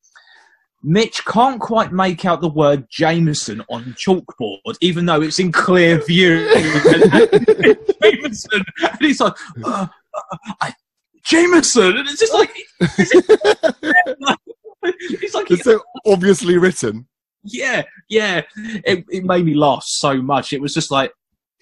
[0.83, 6.01] Mitch can't quite make out the word Jameson on chalkboard, even though it's in clear
[6.05, 6.49] view.
[8.03, 9.35] Jameson, and he's like,
[9.65, 10.73] uh, uh, I,
[11.25, 12.55] Jameson, and it's just like,
[12.97, 13.13] he's
[15.35, 17.09] like, It's so obviously written.
[17.47, 18.43] Yeah, yeah.
[18.57, 20.53] It, it made me laugh so much.
[20.53, 21.13] It was just like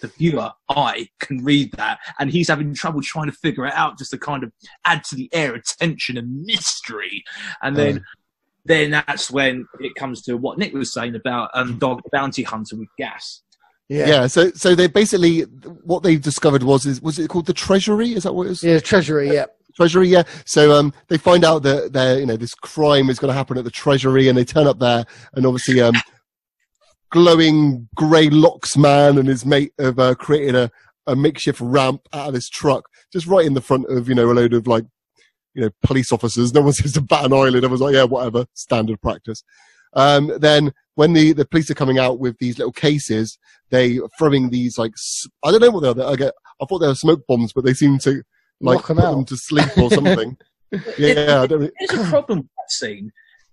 [0.00, 3.96] the viewer, I can read that, and he's having trouble trying to figure it out,
[3.98, 4.52] just to kind of
[4.84, 7.24] add to the air of tension and mystery.
[7.62, 8.02] And then, Mm.
[8.64, 12.42] then that's when it comes to what Nick was saying about um, Dog the Bounty
[12.42, 13.42] Hunter with gas.
[13.88, 14.06] Yeah.
[14.06, 14.26] Yeah.
[14.26, 18.14] So so they basically what they discovered was is was it called the treasury?
[18.14, 18.64] Is that what it was?
[18.64, 19.44] Yeah, Treasury, yeah.
[19.76, 20.22] Treasury, yeah.
[20.46, 23.58] So um, they find out that there, you know, this crime is going to happen
[23.58, 25.04] at the Treasury, and they turn up there,
[25.34, 25.94] and obviously, um,
[27.10, 30.70] glowing grey locks man and his mate have uh, created a,
[31.06, 34.30] a makeshift ramp out of this truck, just right in the front of you know
[34.30, 34.84] a load of like,
[35.54, 36.52] you know, police officers.
[36.52, 37.64] No one seems to bat an eyelid.
[37.64, 39.42] Everyone's like, yeah, whatever, standard practice.
[39.94, 43.38] Um, then when the, the police are coming out with these little cases,
[43.70, 44.92] they throwing these like
[45.44, 46.12] I don't know what they are.
[46.12, 48.22] I get I thought they were smoke bombs, but they seem to
[48.64, 49.10] like Knock 'em put out.
[49.14, 50.36] them to sleep or something.
[50.98, 53.12] yeah, I don't really, Here's a problem with that scene.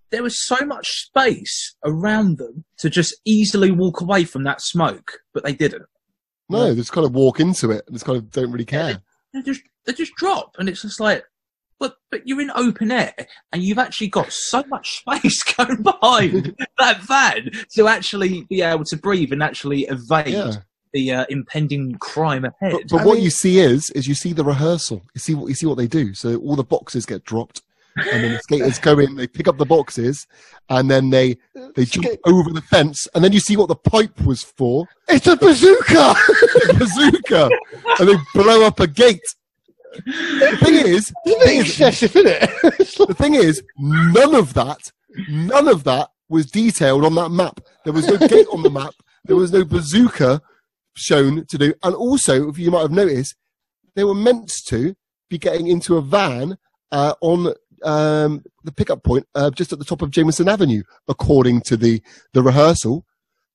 [0.09, 5.19] There was so much space around them to just easily walk away from that smoke,
[5.33, 5.85] but they didn't.
[6.49, 8.93] no, they just kind of walk into it and just kind of don't really Yeah,
[8.93, 9.01] care.
[9.33, 11.23] They just they just drop, and it's just like,
[11.79, 13.13] but but you're in open air,
[13.53, 18.83] and you've actually got so much space going behind that van to actually be able
[18.85, 20.53] to breathe and actually evade Yeah.
[20.93, 22.71] The uh, impending crime ahead.
[22.73, 25.01] But, but what mean- you see is is you see the rehearsal.
[25.13, 26.13] You see what you see what they do.
[26.13, 27.61] So all the boxes get dropped,
[27.95, 29.15] and then the skaters go in.
[29.15, 30.27] They pick up the boxes,
[30.69, 31.37] and then they
[31.75, 34.87] they jump Skate- over the fence, and then you see what the pipe was for.
[35.07, 36.15] It's a bazooka!
[36.69, 37.49] a bazooka,
[37.99, 39.21] and they blow up a gate.
[40.05, 43.07] The thing is, Isn't it excessive, isn't it?
[43.07, 44.79] The thing is, none of that,
[45.29, 47.59] none of that was detailed on that map.
[47.83, 48.93] There was no gate on the map.
[49.25, 50.41] There was no bazooka
[50.95, 51.73] shown to do.
[51.83, 53.35] And also, if you might have noticed,
[53.95, 54.95] they were meant to
[55.29, 56.57] be getting into a van
[56.91, 61.61] uh, on um, the pickup point uh, just at the top of Jameson Avenue, according
[61.61, 62.01] to the,
[62.33, 63.05] the rehearsal.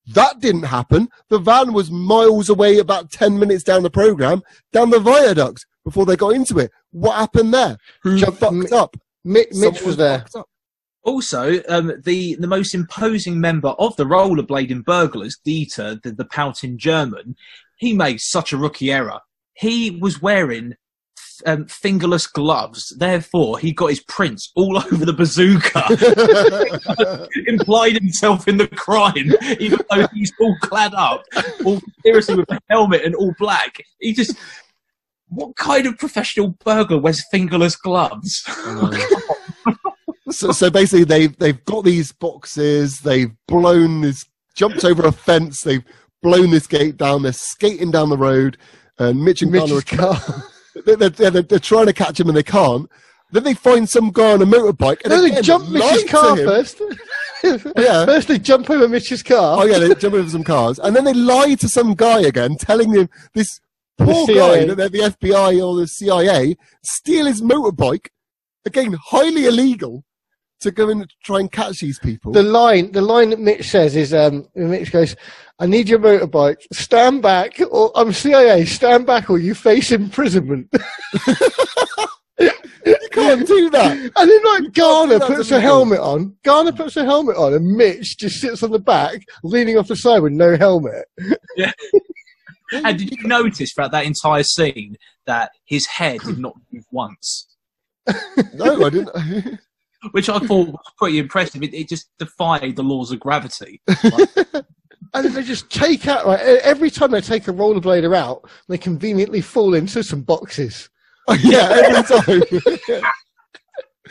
[0.09, 1.09] That didn't happen.
[1.31, 6.07] The van was miles away, about 10 minutes down the program, down the viaduct before
[6.07, 6.71] they got into it.
[6.93, 7.77] What happened there?
[8.03, 8.97] Who fucked up?
[9.25, 10.25] Mitch, Mitch Someone was there.
[10.37, 10.49] up.
[11.07, 16.79] Also, um, the the most imposing member of the rollerblading burglars, Dieter, the, the pouting
[16.79, 17.37] German,
[17.79, 19.21] he made such a rookie error.
[19.55, 20.75] He was wearing
[21.47, 25.85] um, fingerless gloves, therefore he got his prints all over the bazooka.
[27.47, 31.23] implied himself in the crime, even though he's all clad up,
[31.65, 33.77] all seriously with a helmet and all black.
[34.01, 34.37] He just.
[35.29, 38.45] What kind of professional burglar wears fingerless gloves?
[40.31, 43.01] so, so basically, they've they've got these boxes.
[43.01, 44.25] They've blown this,
[44.55, 45.63] jumped over a fence.
[45.63, 45.85] They've
[46.23, 47.23] blown this gate down.
[47.23, 48.59] They're skating down the road,
[48.99, 50.21] and Mitch and Garner are Mitch's car.
[50.85, 52.91] they're, they're, they're, they're trying to catch him and they can't.
[53.33, 56.11] Then they find some guy on a motorbike and No, they again, jump lie Mitch's
[56.11, 56.83] car first.
[57.77, 58.07] Yeah.
[58.07, 59.61] First they jump over Mitch's car.
[59.61, 62.57] Oh yeah, they jump over some cars, and then they lie to some guy again,
[62.57, 63.61] telling him this
[63.99, 68.09] poor guy that they're the FBI or the CIA steal his motorbike.
[68.65, 70.03] Again, highly illegal
[70.61, 72.33] to go and try and catch these people.
[72.33, 75.17] The line, the line that Mitch says is, um, Mitch goes,
[75.59, 76.63] "I need your motorbike.
[76.73, 78.65] Stand back, or I'm CIA.
[78.65, 80.69] Stand back, or you face imprisonment."
[82.39, 83.97] you can't do that.
[84.17, 86.37] And then, like, Garner puts a helmet on.
[86.45, 89.97] Garner puts a helmet on, and Mitch just sits on the back, leaning off the
[89.97, 91.07] side with no helmet.
[92.73, 92.83] Yeah.
[92.85, 97.47] And did you notice throughout that entire scene that his head did not move once?
[98.55, 99.61] No, I didn't.
[100.13, 101.63] Which I thought was pretty impressive.
[101.63, 103.81] It, it just defied the laws of gravity.
[105.15, 109.41] And they just take out, like, every time they take a rollerblader out, they conveniently
[109.41, 110.91] fall into some boxes.
[111.41, 113.03] yeah, every time.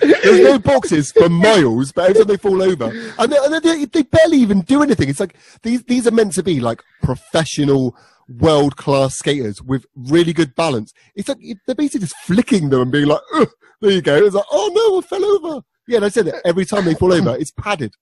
[0.02, 2.86] There's no boxes for miles, but every time they fall over,
[3.20, 5.10] and, they, and they, they barely even do anything.
[5.10, 7.96] It's like these these are meant to be like professional,
[8.28, 10.94] world class skaters with really good balance.
[11.16, 14.36] It's like they're basically just flicking them and being like, "Ugh, "There you go." It's
[14.36, 17.14] like, "Oh no, I fell over." Yeah, and I said it every time they fall
[17.14, 17.94] over, it's padded.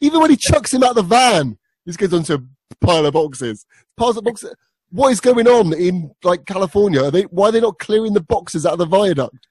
[0.00, 3.64] Even when he chucks him out the van, this goes onto a pile of boxes.
[3.96, 4.54] Piles of boxes.
[4.90, 7.02] What is going on in like California?
[7.04, 9.46] Are they why are they not clearing the boxes out of the viaduct?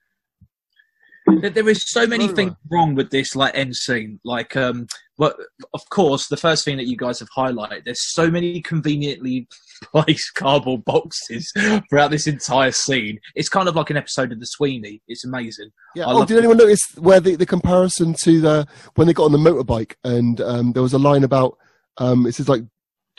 [1.40, 4.20] There- there is so many things wrong with this like end scene.
[4.24, 4.86] Like, um,
[5.22, 5.34] well,
[5.72, 7.84] of course, the first thing that you guys have highlighted.
[7.84, 9.46] There's so many conveniently
[9.84, 11.52] placed cardboard boxes
[11.88, 13.20] throughout this entire scene.
[13.36, 15.00] It's kind of like an episode of The Sweeney.
[15.06, 15.70] It's amazing.
[15.94, 16.06] Yeah.
[16.06, 18.66] I Oh, did anyone notice where the, the comparison to the
[18.96, 21.56] when they got on the motorbike and um, there was a line about
[21.98, 22.64] um, it says like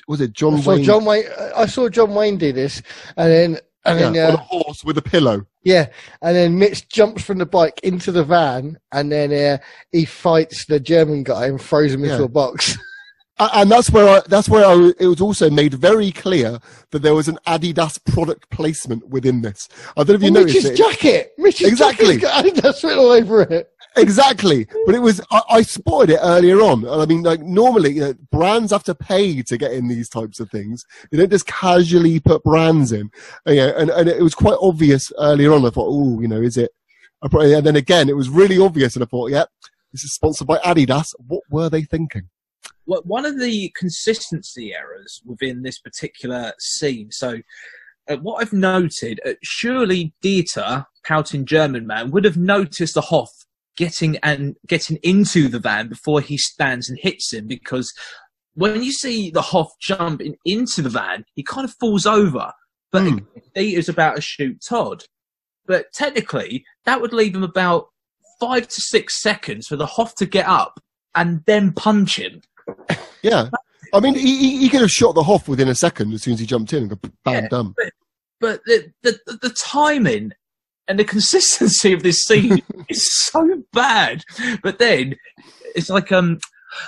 [0.10, 1.24] was it John I Wayne John Wayne.
[1.56, 2.82] I saw John Wayne do this,
[3.16, 5.46] and then and yeah, then on a uh, horse with a pillow?
[5.64, 5.88] Yeah,
[6.22, 9.58] and then Mitch jumps from the bike into the van, and then uh,
[9.92, 12.78] he fights the German guy and throws him into a box.
[13.40, 16.60] And that's where I, that's where I, it was also made very clear
[16.92, 19.68] that there was an Adidas product placement within this.
[19.98, 20.76] I don't know if you noticed Mitch's it.
[20.78, 22.20] jacket, Mitch's Exactly.
[22.20, 23.73] jacket's got Adidas written all over it.
[23.96, 26.88] Exactly, but it was I, I spotted it earlier on.
[26.88, 30.40] I mean, like normally, you know, brands have to pay to get in these types
[30.40, 30.84] of things.
[31.12, 33.12] They don't just casually put brands in.
[33.46, 35.66] And, yeah, and, and it was quite obvious earlier on.
[35.66, 36.72] I thought, oh, you know, is it?
[37.22, 39.46] Probably- And then again, it was really obvious, and I thought, yeah,
[39.92, 41.14] this is sponsored by Adidas.
[41.28, 42.30] What were they thinking?
[42.86, 47.12] Well, one of the consistency errors within this particular scene.
[47.12, 47.40] So,
[48.10, 53.32] uh, what I've noted, uh, surely Dieter, pouting German man, would have noticed the Hoff
[53.78, 57.94] getting and getting into the van before he stands and hits him, because
[58.56, 62.52] when you see the Hoff jump in, into the van, he kind of falls over.
[62.92, 63.18] But hmm.
[63.56, 65.04] he is about to shoot Todd.
[65.66, 67.88] But technically, that would leave him about
[68.40, 70.80] five to six seconds for the Hoff to get up
[71.16, 72.42] and then punch him.
[73.22, 73.50] Yeah,
[73.94, 76.34] I mean, he, he, he could have shot the Hoff within a second as soon
[76.34, 77.48] as he jumped in and go, bam, Yeah.
[77.48, 77.76] done.
[78.40, 80.32] but the, the the timing
[80.88, 84.24] and the consistency of this scene is so bad.
[84.62, 85.16] But then
[85.76, 86.40] it's like um,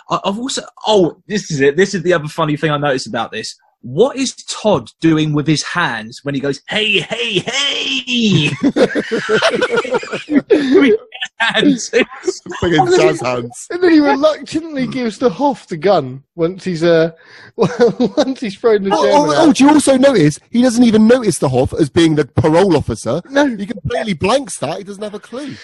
[0.10, 1.78] I've also oh this is it.
[1.78, 3.56] This is the other funny thing I noticed about this.
[3.88, 8.50] What is Todd doing with his hands when he goes hey hey hey?
[11.38, 11.92] hands.
[11.94, 13.68] It's- Friggin' jazz hands.
[13.70, 17.12] And then he reluctantly gives the Hoff the gun once he's uh
[17.56, 21.08] once he's thrown the Oh, German oh, oh, do you also notice he doesn't even
[21.08, 23.22] notice the Hoff as being the parole officer?
[23.30, 24.80] No, He completely blanks that.
[24.80, 25.56] He doesn't have a clue.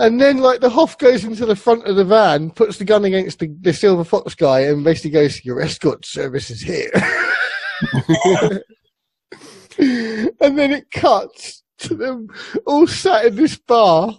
[0.00, 3.04] and then like the Hoff goes into the front of the van, puts the gun
[3.04, 6.90] against the, the Silver Fox guy, and basically goes, "Your escort service is here."
[9.78, 12.28] and then it cuts to them
[12.66, 14.18] all sat in this bar,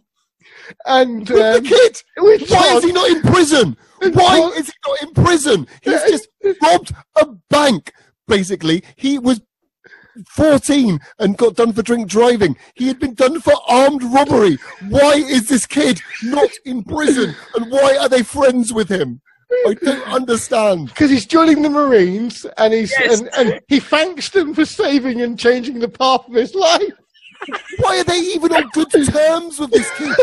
[0.85, 2.01] and With the um, kid!
[2.17, 3.77] with Why Todd- is he not in prison?
[4.01, 5.67] And Why Todd- is he not in prison?
[5.81, 6.27] He's just
[6.61, 7.91] robbed a bank,
[8.27, 8.83] basically.
[8.95, 9.41] He was
[10.35, 12.55] 14 and got done for drink driving.
[12.75, 14.57] He had been done for armed robbery.
[14.89, 17.35] Why is this kid not in prison?
[17.55, 19.21] And why are they friends with him?
[19.51, 20.87] I don't understand.
[20.89, 23.19] because he's joining the Marines and he's Yes.
[23.21, 26.93] and, and he thanks them for saving and changing the path of his life.
[27.79, 30.15] Why are they even on good terms with this kid?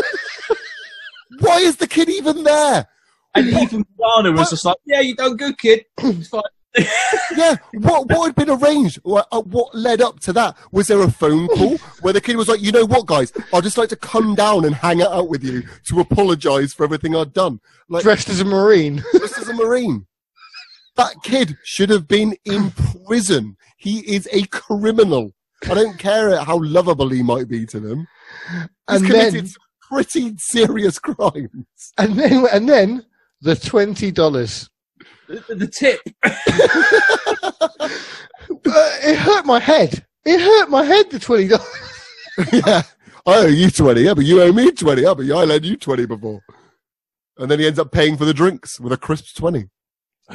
[1.39, 2.87] Why is the kid even there?
[3.35, 6.41] and even Garner was just like, "Yeah, you done good, kid." It's fine.
[7.35, 8.99] Yeah, what what had been arranged?
[9.03, 10.57] What, uh, what led up to that?
[10.71, 13.31] Was there a phone call where the kid was like, "You know what, guys?
[13.53, 17.15] I'd just like to come down and hang out with you to apologise for everything
[17.15, 17.59] I'd done."
[17.89, 19.03] Like Dressed as a Marine.
[19.13, 20.07] just as a marine,
[20.95, 22.71] that kid should have been in
[23.05, 23.55] prison.
[23.77, 25.31] He is a criminal.
[25.69, 28.07] I don't care how lovable he might be to them.
[28.89, 29.61] He's And committed then- some
[29.91, 31.65] pretty serious crimes.
[31.97, 33.05] And then and then
[33.41, 34.69] the twenty dollars.
[35.27, 36.01] The, the tip.
[38.49, 40.05] Uh, it hurt my head.
[40.25, 41.09] It hurt my head.
[41.09, 41.67] The twenty dollars.
[42.53, 42.81] yeah.
[43.25, 45.75] I owe you 20, yeah, but you owe me 20, yeah, but I lent you
[45.75, 46.39] 20 before.
[47.37, 49.67] And then he ends up paying for the drinks with a crisp 20.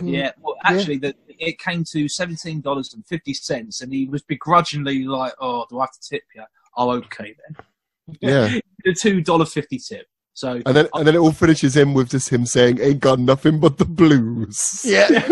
[0.02, 0.72] Yeah, well, Yeah.
[0.72, 5.34] actually, the, it came to seventeen dollars and fifty cents, and he was begrudgingly like,
[5.38, 6.44] "Oh, do I have to tip you?"
[6.76, 7.56] Oh, okay then.
[8.20, 8.58] Yeah.
[8.84, 10.06] The two dollar fifty tip.
[10.34, 13.18] So And then, and then it all finishes him with just him saying, ain't got
[13.18, 14.82] nothing but the blues.
[14.84, 15.08] Yeah.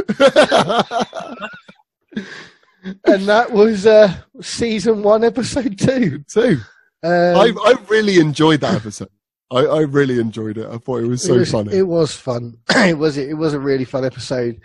[3.07, 6.25] and that was uh, season one, episode two.
[6.29, 6.61] Two.
[7.03, 9.09] Um, I, I really enjoyed that episode.
[9.51, 10.67] I, I really enjoyed it.
[10.67, 11.77] I thought it was so it was, funny.
[11.77, 12.59] It was fun.
[12.71, 14.61] it was it was a really fun episode.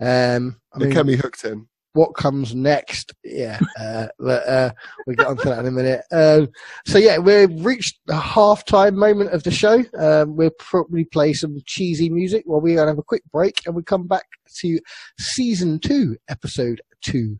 [0.00, 1.66] Um, I it mean, kept me hooked in.
[1.92, 3.12] What comes next?
[3.24, 4.70] Yeah, uh, but, uh,
[5.06, 6.02] we'll get onto that in a minute.
[6.12, 6.48] Um,
[6.86, 9.84] so yeah, we've reached the halftime moment of the show.
[9.98, 13.82] Um, we'll probably play some cheesy music while we have a quick break, and we
[13.82, 14.26] come back
[14.58, 14.80] to
[15.18, 17.38] season two, episode two.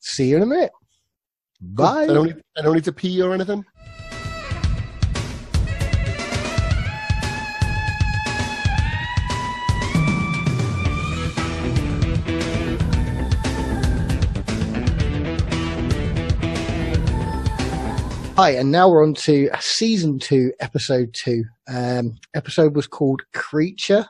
[0.00, 0.72] See you in a minute.
[1.60, 2.04] Bye.
[2.04, 3.64] I don't, need, I don't need to pee or anything.
[18.36, 21.44] Hi, and now we're on to season two, episode two.
[21.68, 24.04] Um, episode was called Creature.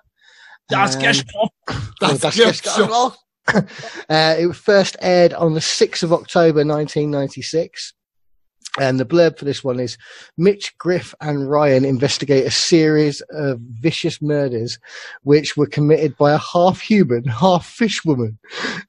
[0.68, 1.24] Das Um.
[1.37, 1.49] Oh,
[2.01, 3.14] das Geschmack.
[3.55, 7.95] uh, it was first aired on the 6th of October 1996.
[8.81, 9.97] And the blurb for this one is
[10.37, 14.79] Mitch, Griff, and Ryan investigate a series of vicious murders
[15.22, 18.39] which were committed by a half human, half fish woman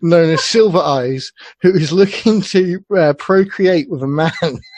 [0.01, 1.31] known as Silver Eyes,
[1.61, 4.31] who is looking to uh, procreate with a man.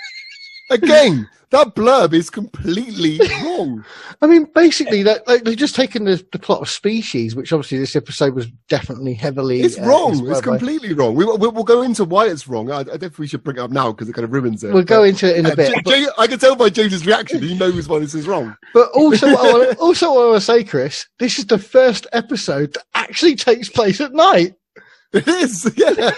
[0.69, 3.83] Again, that blurb is completely wrong.
[4.21, 7.79] I mean, basically, that like, they've just taken the, the plot of Species, which obviously
[7.79, 9.61] this episode was definitely heavily.
[9.61, 10.27] It's uh, wrong.
[10.29, 10.45] It's by.
[10.45, 11.15] completely wrong.
[11.15, 12.71] We, we, we'll go into why it's wrong.
[12.71, 14.73] I, I think we should bring it up now because it kind of ruins it.
[14.73, 15.73] We'll go into it in a Uh, bit.
[15.73, 17.41] J- but- J- I can tell by James's reaction.
[17.41, 18.55] He knows why this is wrong.
[18.73, 21.47] But also, what I want to, also what I want to say, Chris, this is
[21.47, 24.53] the first episode that actually takes place at night.
[25.13, 25.71] It is.
[25.75, 26.11] Yeah.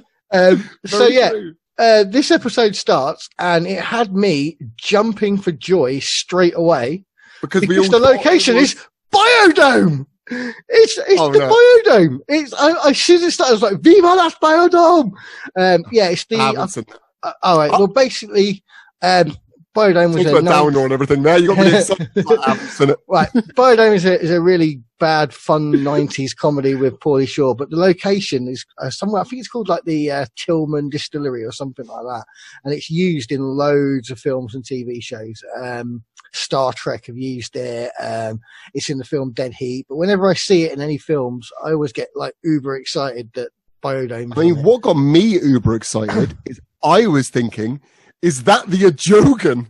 [0.32, 1.54] Um, so yeah, true.
[1.78, 7.04] Uh, this episode starts and it had me jumping for joy straight away
[7.40, 10.06] because because the location was- is Biodome.
[10.30, 11.50] It's it's Oh, the no.
[11.52, 12.18] Biodome.
[12.28, 13.50] It's I, I should have started.
[13.50, 15.12] I was like, "Viva las Biodome!"
[15.56, 16.36] Um, yeah, it's the.
[16.36, 16.98] I haven't seen that.
[17.22, 17.70] uh, all right.
[17.70, 18.64] Well, basically,
[19.02, 19.36] um,
[19.74, 21.36] Biodome was Talk a about down on everything there.
[21.38, 22.08] You got really excited.
[22.14, 22.98] Haven't it.
[23.08, 23.28] Right.
[23.32, 27.76] Biodome is a, is a really bad, fun 90s comedy with Pauly Shore, but the
[27.76, 31.86] location is uh, somewhere, I think it's called like the uh, Tillman Distillery or something
[31.86, 32.24] like that.
[32.62, 35.42] And it's used in loads of films and TV shows.
[35.60, 37.90] Um, Star Trek have used it.
[38.00, 38.40] Um,
[38.74, 39.86] it's in the film Dead Heat.
[39.88, 43.50] But whenever I see it in any films, I always get like uber excited that
[43.82, 44.36] Biodome.
[44.36, 47.80] I mean, what got me uber excited is I was thinking,
[48.24, 49.66] is that the Ajogan?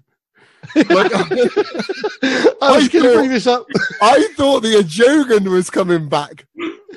[0.77, 1.13] Like,
[2.63, 3.67] I was going to bring this up.
[4.03, 6.47] I thought the Ajogan was coming back.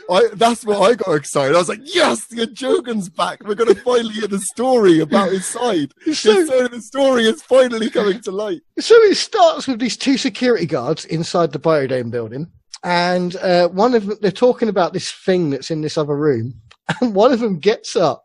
[0.10, 1.56] I, that's what I got excited.
[1.56, 3.44] I was like, yes, the Ajogan's back.
[3.44, 5.92] We're going to finally hear the story about his side.
[6.06, 8.62] The So- side of the story is finally coming to light.
[8.80, 12.48] So it starts with these two security guards inside the biodome building,
[12.84, 16.54] and uh, one of them, they're talking about this thing that's in this other room,
[17.02, 18.24] and one of them gets up,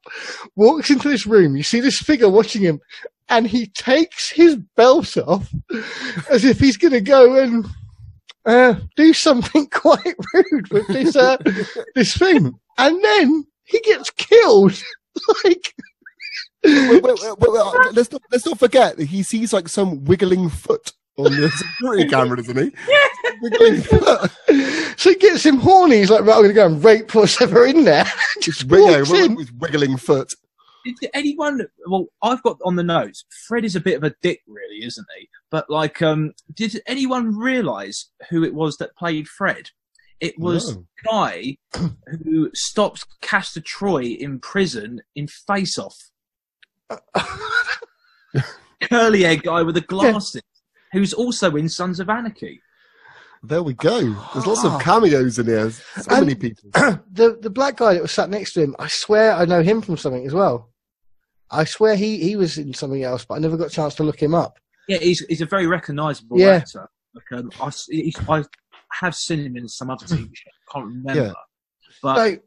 [0.55, 1.57] walks into this room.
[1.57, 2.81] You see this figure watching him,
[3.33, 5.51] and he takes his belt off
[6.31, 7.67] as if he's going to go and
[8.45, 11.39] uh, do something quite rude with this uh,
[11.95, 14.81] this thing, and then he gets killed.
[15.45, 15.75] like
[16.65, 20.05] Wait, wait, wait, wait, wait, let's, not, let's not forget that he sees like some
[20.05, 22.73] wiggling foot on the security camera, doesn't he?
[23.43, 24.31] Wiggling foot.
[24.97, 25.97] so he gets him horny.
[25.97, 28.05] He's like, right, I'm going to go and rape whatever in there.
[28.41, 29.35] Just Wi- yeah, in.
[29.35, 30.33] with wiggling foot.
[30.85, 31.67] Did anyone?
[31.87, 33.25] Well, I've got on the notes.
[33.47, 35.29] Fred is a bit of a dick, really, isn't he?
[35.51, 39.71] But like, um, did anyone realise who it was that played Fred?
[40.21, 40.75] It was No.
[40.75, 41.57] the guy
[42.25, 45.97] who stopped Castor Troy in prison in Face Off.
[48.83, 50.43] Curly haired guy with the glasses,
[50.93, 52.61] who's also in Sons of Anarchy.
[53.45, 54.01] There we go.
[54.33, 54.79] There's lots of Ah.
[54.79, 55.71] cameos in here.
[55.71, 56.71] So And- many people.
[57.13, 59.83] the the black guy that was sat next to him, I swear I know him
[59.83, 60.72] from something as well.
[61.53, 64.03] I swear he, he was in something else, but I never got a chance to
[64.05, 64.59] look him up.
[64.89, 66.55] Yeah, he's he's a very recognisable Yeah.
[66.57, 66.89] actor.
[67.15, 68.43] Like, um, I, s- he's, I
[69.01, 70.51] have seen him in some other TV show.
[70.51, 71.25] I can't remember.
[71.27, 71.33] Yeah.
[72.03, 72.39] But So, I mean,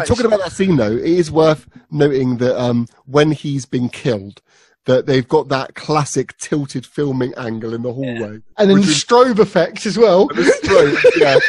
[0.00, 3.64] Right, talking so- about that scene though, it is worth noting that um, when he's
[3.64, 4.42] been killed,
[4.86, 8.38] that they've got that classic tilted filming angle in the hallway.
[8.58, 10.28] and then Which is- strobe effects as well.
[10.28, 11.38] And the stroke, yeah.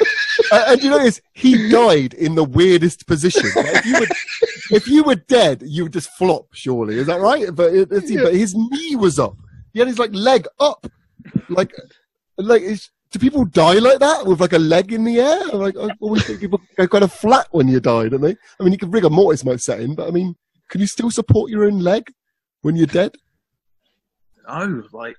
[0.52, 3.50] Uh, and you notice he died in the weirdest position.
[3.56, 4.08] Like, if you were
[4.72, 6.48] if you were dead, you would just flop.
[6.52, 7.56] Surely, is that right?
[7.56, 8.24] But it, it's, Yeah.
[8.24, 9.38] but his knee was up.
[9.72, 10.86] He had his like leg up.
[11.48, 11.72] Like,
[12.38, 15.46] like is, do people die like that with like a leg in the air?
[15.54, 18.36] Like, I always think people go kind of flat when you die, don't they?
[18.60, 20.36] I mean, you can rigor mortis might set in, but I mean,
[20.70, 22.12] can you still support your own leg
[22.62, 23.16] when you're dead?
[24.48, 25.16] Oh, like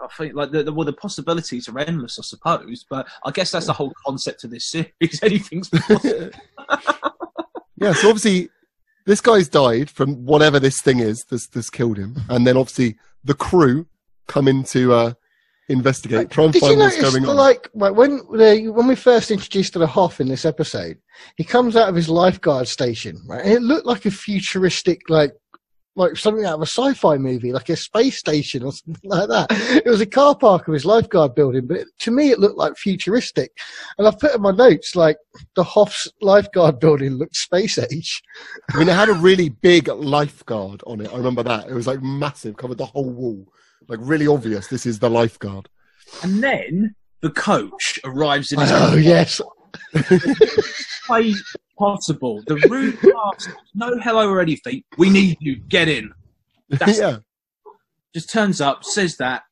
[0.00, 2.84] I think like the, the well the possibilities are endless, I suppose.
[2.88, 4.92] But I guess that's the whole concept of this series.
[5.22, 6.30] Anything's possible.
[7.76, 8.48] yeah, so obviously
[9.06, 12.96] this guy's died from whatever this thing is that's, that's killed him, and then obviously
[13.24, 13.86] the crew
[14.26, 15.12] come in to uh,
[15.68, 17.36] investigate, try and Did you find what's notice, going the, on.
[17.36, 20.98] like, like, when the, when we first introduced to the Hoff in this episode,
[21.36, 23.44] he comes out of his lifeguard station, right?
[23.44, 25.32] And it looked like a futuristic, like,
[25.96, 29.46] like something out of a sci-fi movie, like a space station or something like that.
[29.84, 32.58] It was a car park of his lifeguard building, but it, to me it looked
[32.58, 33.56] like futuristic.
[33.96, 35.16] And I've put in my notes like
[35.54, 38.22] the Hoff's lifeguard building looked space age.
[38.72, 41.12] I mean, it had a really big lifeguard on it.
[41.12, 41.68] I remember that.
[41.68, 43.46] It was like massive, covered the whole wall.
[43.88, 44.66] Like really obvious.
[44.68, 45.68] This is the lifeguard.
[46.22, 49.40] and then the coach arrives in his Oh yes,
[51.08, 51.34] way
[51.78, 52.42] possible.
[52.46, 54.82] The rude bastard, no hello or anything.
[54.98, 55.56] We need you.
[55.56, 56.12] Get in.
[56.68, 57.18] That's yeah.
[58.14, 59.42] just turns up, says that.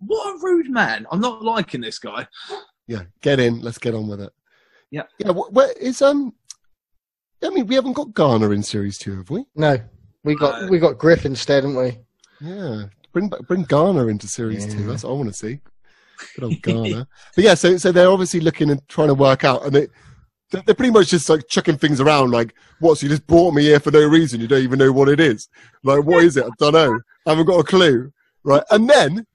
[0.00, 1.06] What a rude man!
[1.10, 2.26] I'm not liking this guy.
[2.86, 3.02] Yeah.
[3.20, 3.60] Get in.
[3.60, 4.32] Let's get on with it.
[4.90, 5.02] Yeah.
[5.18, 5.32] Yeah.
[5.32, 6.32] wh- Where is um?
[7.42, 9.44] I mean, we haven't got Garner in series two, have we?
[9.54, 9.78] no,
[10.24, 11.98] we got Uh, we got Griff instead, haven't we?
[12.40, 14.72] Yeah, bring bring Garner into series Yeah.
[14.74, 14.86] two.
[14.86, 15.60] That's what I want to see.
[16.36, 17.06] Good old Garner.
[17.34, 19.90] but yeah, so so they're obviously looking and trying to work out, and it,
[20.50, 22.30] They're pretty much just like chucking things around.
[22.30, 22.98] Like, what?
[22.98, 24.40] So you just brought me here for no reason?
[24.40, 25.48] You don't even know what it is.
[25.82, 26.44] Like, what is it?
[26.44, 27.00] I don't know.
[27.26, 28.12] I haven't got a clue.
[28.44, 29.26] Right, and then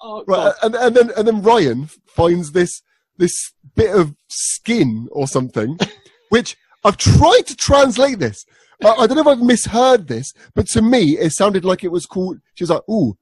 [0.00, 2.82] Oh, right, and, and then and then Ryan finds this
[3.16, 5.78] this bit of skin or something,
[6.28, 8.44] which I've tried to translate this.
[8.84, 11.92] I, I don't know if I've misheard this, but to me it sounded like it
[11.92, 12.38] was called.
[12.54, 13.18] She was like, "Ooh,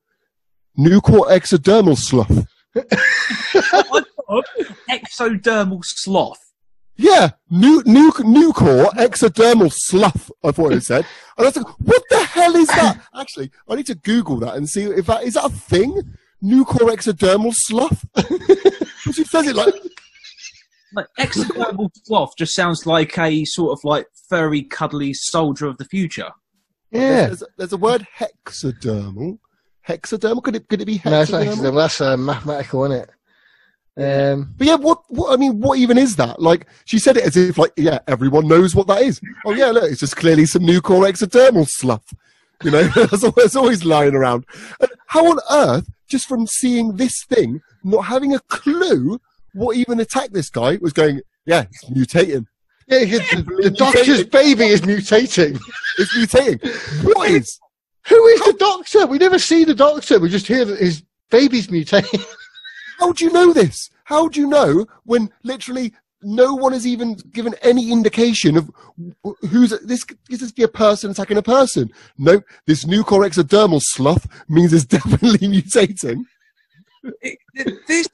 [0.78, 2.46] Nucor exodermal slough."
[4.90, 6.45] Exodermal sloth.
[6.98, 10.30] Yeah, nu, nu, Nucor exodermal slough.
[10.42, 11.04] I thought it said,
[11.36, 14.54] and I was like, "What the hell is that?" Actually, I need to Google that
[14.54, 16.16] and see if that is that a thing.
[16.42, 18.04] Nucor exodermal slough.
[19.12, 19.74] she says it like
[20.94, 25.84] Like exodermal sloth just sounds like a sort of like furry, cuddly soldier of the
[25.84, 26.30] future.
[26.90, 27.26] Yeah.
[27.26, 29.38] There's, there's a word hexadermal.
[29.86, 30.42] Hexadermal?
[30.42, 31.74] Could it could it be No, it's not hexadermal?
[31.76, 33.10] That's uh, mathematical, isn't it?
[33.98, 35.32] Um, But yeah, what, what?
[35.32, 36.40] I mean, what even is that?
[36.40, 39.20] Like, she said it as if, like, yeah, everyone knows what that is.
[39.44, 42.12] Oh yeah, look, it's just clearly some new core exodermal slough.
[42.62, 44.44] You know, that's always, it's always lying around.
[44.80, 49.18] And how on earth, just from seeing this thing, not having a clue
[49.54, 52.44] what even attacked this guy, was going, yeah, it's mutating.
[52.88, 55.58] yeah, the, the doctor's baby is mutating.
[55.98, 57.04] It's mutating.
[57.14, 57.58] What is?
[58.08, 59.06] Who is the doctor?
[59.06, 60.20] We never see the doctor.
[60.20, 62.24] We just hear that his baby's mutating.
[62.98, 63.90] How do you know this?
[64.04, 65.92] How do you know when literally
[66.22, 68.70] no one has even given any indication of
[69.50, 70.04] who's this?
[70.28, 71.90] This is be a person attacking a person.
[72.18, 72.44] Nope.
[72.66, 76.24] This Nucor exodermal slough means it's definitely mutating.
[77.20, 77.38] It,
[77.86, 78.08] this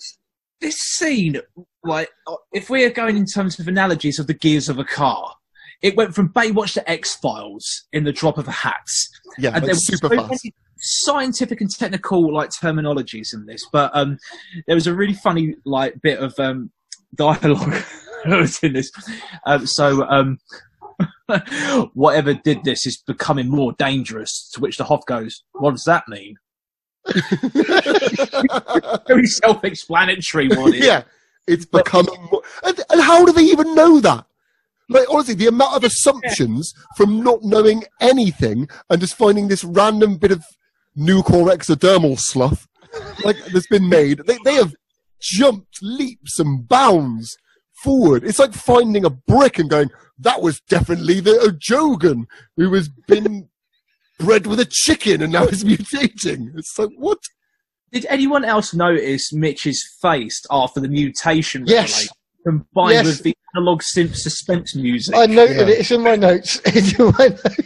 [0.61, 1.41] this scene,
[1.83, 4.85] like, uh, if we are going in terms of analogies of the gears of a
[4.85, 5.35] car,
[5.83, 8.87] it went from Baywatch to X Files in the drop of a hat.
[9.39, 10.45] Yeah, and like there was super so fast.
[10.45, 14.19] many scientific and technical like terminologies in this but um
[14.67, 16.71] there was a really funny like bit of um
[17.15, 17.83] dialogue
[18.63, 18.91] in this
[19.47, 20.39] um, so um
[21.95, 26.07] whatever did this is becoming more dangerous to which the hoff goes what does that
[26.09, 26.37] mean
[29.07, 31.03] very self-explanatory one yeah,
[31.47, 32.43] it's becoming more.
[32.65, 34.27] And, and how do they even know that?
[34.89, 40.17] Like honestly, the amount of assumptions from not knowing anything and just finding this random
[40.17, 40.45] bit of
[40.99, 42.67] Nucor exodermal slough,
[43.25, 44.19] like that's been made.
[44.27, 44.75] They they have
[45.21, 47.37] jumped leaps and bounds
[47.83, 48.25] forward.
[48.25, 52.25] It's like finding a brick and going, "That was definitely the Ojogan
[52.57, 53.49] who has been
[54.19, 57.19] bred with a chicken and now is mutating." It's like what?
[57.93, 61.91] did anyone else notice mitch's face after the mutation Yes.
[61.93, 62.09] revelation,
[62.47, 63.07] combined Yes.
[63.07, 65.75] with the analog synth suspense music I noted Yeah.
[65.75, 65.81] it.
[65.81, 66.59] It's in my notes.
[66.67, 67.57] It's in my notes.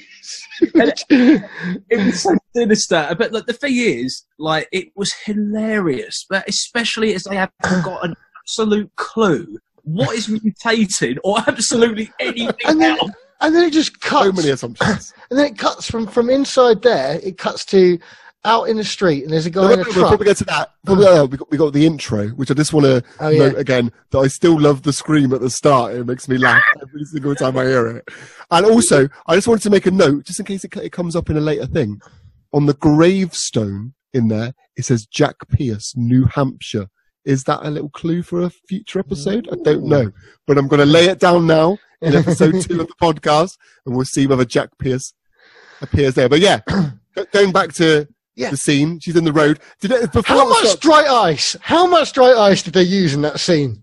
[1.10, 3.14] it was so sinister.
[3.18, 6.26] But like, the thing is, like, it was hilarious.
[6.28, 12.50] But especially as they haven't got an absolute clue what is mutating or absolutely anything
[12.66, 13.10] And then- else.
[13.40, 14.24] and then it just cuts.
[14.26, 15.12] So many assumptions.
[15.30, 17.98] And then it cuts from, from inside there, it cuts to
[18.47, 20.20] out in the street, and there's a guy in a Before truck.
[20.20, 22.55] we get to that, before we, get we, got, we got the intro, which I
[22.55, 23.49] just want to Oh, yeah.
[23.49, 25.94] note again that I still love the scream at the start.
[25.94, 28.09] It makes me laugh every single time I hear it.
[28.51, 31.16] And also, I just wanted to make a note, just in case it, it comes
[31.16, 32.01] up in a later thing.
[32.53, 36.88] On the gravestone in there, it says Jack Pierce, New Hampshire.
[37.24, 39.49] Is that a little clue for a future episode?
[39.51, 40.12] I don't know, mm.
[40.47, 43.97] but I'm going to lay it down now in episode two of the podcast, and
[43.97, 45.12] we'll see whether Jack Pierce
[45.82, 46.28] appears there.
[46.28, 46.61] But yeah,
[47.32, 48.07] going back to
[48.37, 48.51] Yeah.
[48.51, 49.61] the scene, she's in the road.
[49.80, 51.57] Did it, before How much starts- dry ice?
[51.62, 53.82] How much dry ice did they use in that scene?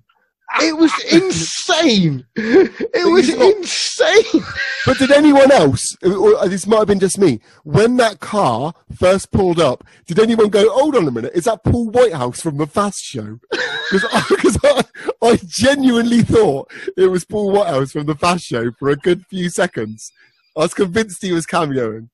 [0.61, 2.25] It was insane.
[2.35, 4.43] It was not- insane.
[4.85, 9.31] But did anyone else, or this might have been just me, when that car first
[9.31, 12.67] pulled up, did anyone go, hold on a minute, is that Paul Whitehouse from the
[12.67, 13.39] Fast Show?
[13.91, 14.83] Because I,
[15.21, 19.49] I genuinely thought it was Paul Whitehouse from the Fast Show for a good few
[19.49, 20.11] seconds.
[20.57, 22.09] I was convinced he was cameoing.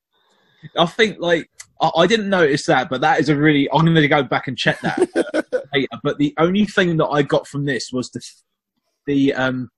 [0.76, 1.48] I think, like,
[1.80, 3.68] I, I didn't notice that, but that is a really.
[3.72, 4.98] I'm going to go back and check that
[5.74, 5.88] later.
[6.02, 8.20] But the only thing that I got from this was the.
[9.06, 9.70] the um,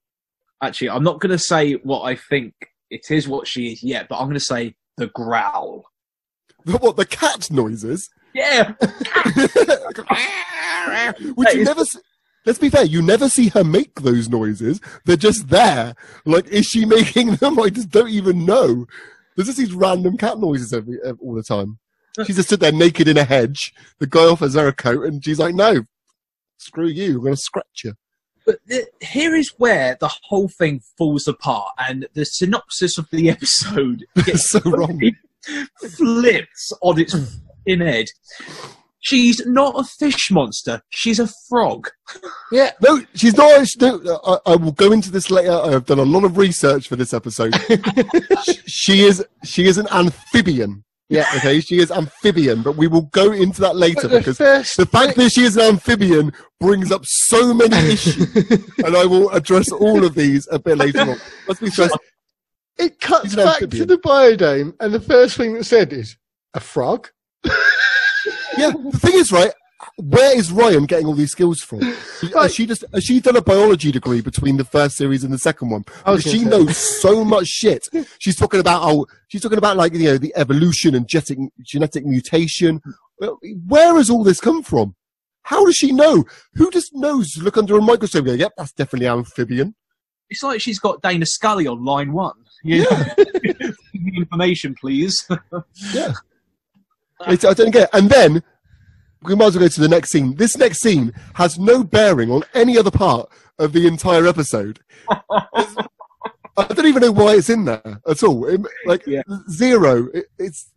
[0.62, 2.54] actually, I'm not going to say what I think
[2.90, 5.84] it is, what she is yet, but I'm going to say the growl.
[6.64, 8.08] The- What, the cat noises?
[8.34, 8.72] Yeah,
[11.34, 11.80] Which you never.
[11.82, 11.96] s-
[12.44, 12.84] Let's be fair.
[12.84, 14.80] You never see her make those noises.
[15.04, 15.94] They're just there.
[16.24, 17.60] Like, is she making them?
[17.62, 18.86] I just don't even know.
[19.36, 21.78] There's just these random cat noises every, ev all the time.
[22.26, 23.72] She just stood there naked in a hedge.
[23.98, 25.82] The guy offers her a coat, and she's like, "No,
[26.58, 27.16] screw you.
[27.16, 27.94] I'm going to scratch you."
[28.44, 33.30] But the, here is where the whole thing falls apart, and the synopsis of the
[33.36, 35.00] episode gets so wrong.
[35.96, 37.14] flips on its
[37.66, 38.06] in head.
[39.00, 40.80] She's not a fish monster.
[40.90, 41.88] She's a frog.
[42.52, 43.66] Yeah, No, she's not.
[43.66, 45.52] she- No, I, I will go into this later.
[45.52, 47.54] I have done a lot of research for this episode.
[48.44, 50.84] She- she is she is an amphibian.
[51.12, 51.26] Yeah.
[51.36, 54.86] Okay, she is amphibian, but we will go into that later the because first the
[54.86, 58.34] fact that she is an amphibian brings up so many issues,
[58.78, 61.16] and I will address all of these a bit later on.
[61.46, 61.96] Let's be stressed.
[62.78, 66.16] it cuts back to the biodome, and the first thing that said is
[66.54, 67.08] a frog.
[68.56, 69.52] Yeah, the thing is, right?
[69.96, 71.80] Where is Ryan getting all these skills from?
[71.80, 71.96] Right.
[72.34, 75.38] Has she just has she done a biology degree between the first series and the
[75.38, 75.82] second one?
[75.82, 77.88] Because she knows so much shit.
[78.18, 82.04] She's talking about oh, she's talking about like you know the evolution and genetic genetic
[82.06, 82.80] mutation.
[83.66, 84.94] Where has all this come from?
[85.42, 86.24] How does she know?
[86.54, 87.36] Who just knows?
[87.38, 88.26] Look under a microscope.
[88.26, 89.74] and Go, yep, that's definitely amphibian.
[90.30, 92.34] It's like she's got Dana Scully on line one.
[92.62, 93.04] You know?
[94.16, 95.28] Information, please.
[95.92, 96.12] Yeah.
[97.28, 97.90] It's, I don't get it.
[97.92, 98.42] And then
[99.24, 100.34] we might as well go to the next scene.
[100.36, 103.28] This next scene has no bearing on any other part
[103.58, 104.80] of the entire episode.
[106.56, 108.46] I don't even know why it's in there at all.
[108.46, 109.22] It- like Yeah.
[109.50, 110.08] zero.
[110.12, 110.70] It, it's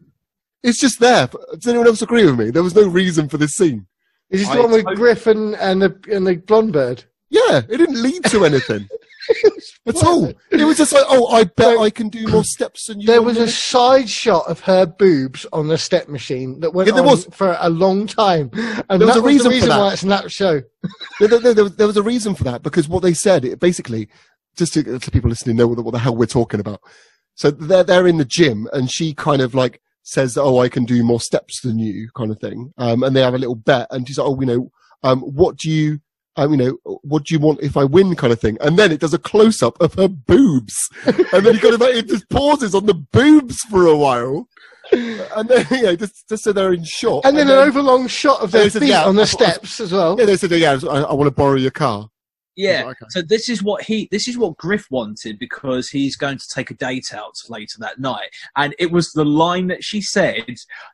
[0.64, 1.28] it's just there.
[1.54, 2.50] Does anyone else agree with me?
[2.50, 3.86] There was no reason for this scene.
[4.32, 7.04] Is this the one with totally- Griffin and the and the blonde bird?
[7.30, 8.88] Yeah, it didn't lead to anything
[9.88, 10.34] at all.
[10.52, 13.08] It was just like, oh, I bet I can do more steps than you.
[13.08, 16.96] There was a side shot of her boobs on the step machine that went Yeah,
[16.96, 17.26] there on was.
[17.32, 20.04] for a long time, and There was that a was reason the reason why it's
[20.04, 20.62] in that show.
[21.20, 23.60] No, no, there, was, there was a reason for that because what they said, it
[23.60, 24.10] basically,
[24.56, 26.82] just to, to people listening know what the, what the hell we're talking about.
[27.36, 30.86] So they're they're in the gym, and she kind of like says, "Oh, I can
[30.86, 32.72] do more steps than you," kind of thing.
[32.78, 34.72] Um, and they have a little bet, and she's like, "Oh, you know,
[35.04, 36.00] um, what do you?"
[36.38, 38.58] Um, you know, what do you want if I win, kind of thing.
[38.60, 41.82] And then it does a close up of her boobs, and then you kind of
[41.84, 44.48] it just pauses on the boobs for a while,
[44.92, 47.26] and then you know, just just so they're in shot.
[47.26, 49.24] And then an overlong shot of And their they said, feet yeah, on the I
[49.24, 50.18] I- steps as well.
[50.20, 52.10] yeah, they said, "Yeah, I, I want to borrow your car."
[52.56, 52.86] Yeah.
[52.86, 53.06] Okay.
[53.10, 56.72] So this is what he, this is what Griff wanted because he's going to take
[56.72, 60.46] a date out later that night, and it was the line that she said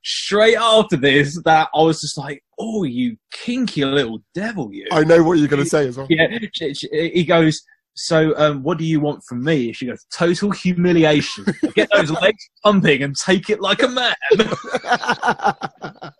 [0.03, 5.03] straight after this that I was just like, "Oh, you kinky little devil, you!" I
[5.03, 6.07] know what you're going to say as well.
[6.09, 6.37] yeah.
[6.53, 7.61] She, she, he goes.
[7.93, 9.73] So, um, what do you want from me?
[9.73, 11.45] She goes, total humiliation.
[11.75, 14.15] Get those legs pumping and take it like a man.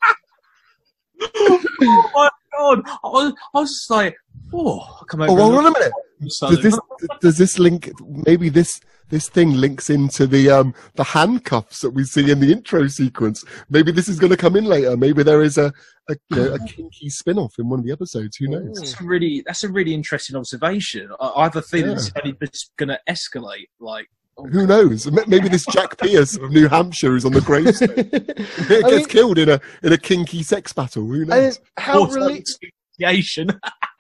[1.33, 2.29] oh my
[2.61, 2.81] god!
[3.03, 4.15] I was, I was just like,
[4.53, 5.31] oh, come over.
[5.31, 5.91] Oh, well, on a minute.
[6.21, 6.79] Does this
[7.19, 7.91] does this link?
[8.27, 8.79] Maybe this
[9.09, 13.43] this thing links into the um the handcuffs that we see in the intro sequence.
[13.69, 14.95] Maybe this is going to come in later.
[14.95, 15.73] Maybe there is a
[16.09, 18.37] a, you know, a kinky spin off in one of the episodes.
[18.37, 18.77] Who knows?
[18.77, 21.09] That's a really that's a really interesting observation.
[21.19, 21.97] I, I have a feeling Yeah.
[21.97, 23.69] it's only just going to escalate.
[23.79, 24.07] Like,
[24.43, 25.09] Oh Who knows?
[25.27, 27.89] Maybe this Jack Pierce of New Hampshire is on the gravestone.
[27.97, 31.05] It gets mean- killed in a in a kinky sex battle.
[31.05, 31.59] Who And knows?
[31.77, 32.43] how, auto relie-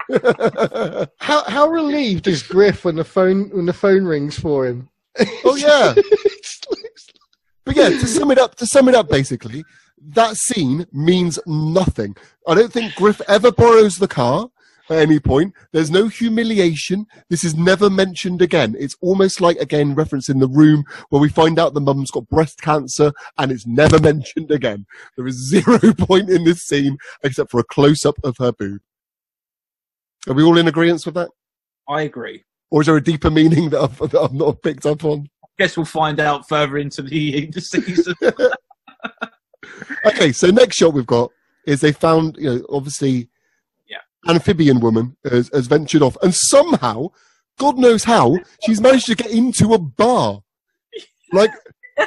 [1.19, 4.89] how how relieved is Griff when the phone when the phone rings for him?
[5.45, 5.93] oh yeah.
[7.65, 9.63] But yeah, to sum it up, to sum it up, basically,
[10.15, 12.15] that scene means nothing.
[12.47, 14.49] I don't think Griff ever borrows the car
[14.91, 15.53] at any point.
[15.71, 17.05] There's no humiliation.
[17.29, 18.75] This is never mentioned again.
[18.77, 22.61] It's almost like again referencing the room where we find out the mum's got breast
[22.61, 24.85] cancer, and it's never mentioned again.
[25.15, 28.81] There is zero point in this scene except for a close up of her boob.
[30.27, 31.29] Are we all in agreement with that?
[31.87, 32.43] I agree.
[32.69, 35.27] Or is there a deeper meaning that I've, that I've not picked up on?
[35.43, 38.13] I Guess we'll find out further into the, the season.
[40.05, 41.31] okay, so next shot we've got
[41.65, 43.29] is they found, you know, obviously.
[44.27, 47.09] Amphibian woman has, has ventured off, and somehow,
[47.57, 50.41] God knows how, she's managed to get into a bar.
[51.31, 51.51] Like,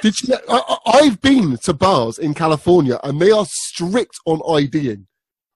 [0.03, 0.33] did she?
[0.49, 5.07] I, I've been to bars in California, and they are strict on IDing.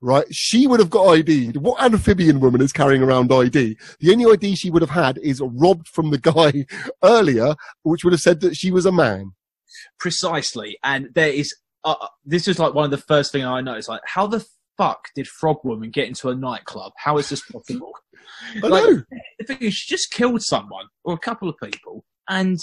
[0.00, 1.56] Right, she would have got ID'd.
[1.56, 3.76] What amphibian woman is carrying around ID?
[3.98, 6.66] The only ID she would have had is robbed from the guy
[7.02, 9.32] earlier, which would have said that she was a man.
[9.98, 10.78] Precisely.
[10.84, 11.52] And there is,
[11.82, 13.88] uh, this is like one of the first thing I noticed.
[13.88, 14.46] Like, how the
[14.78, 16.92] fuck did Frog Woman get into a nightclub?
[16.96, 17.92] How is this possible?
[18.62, 19.02] I Like, know.
[19.38, 22.58] the thing is, she just killed someone or a couple of people, and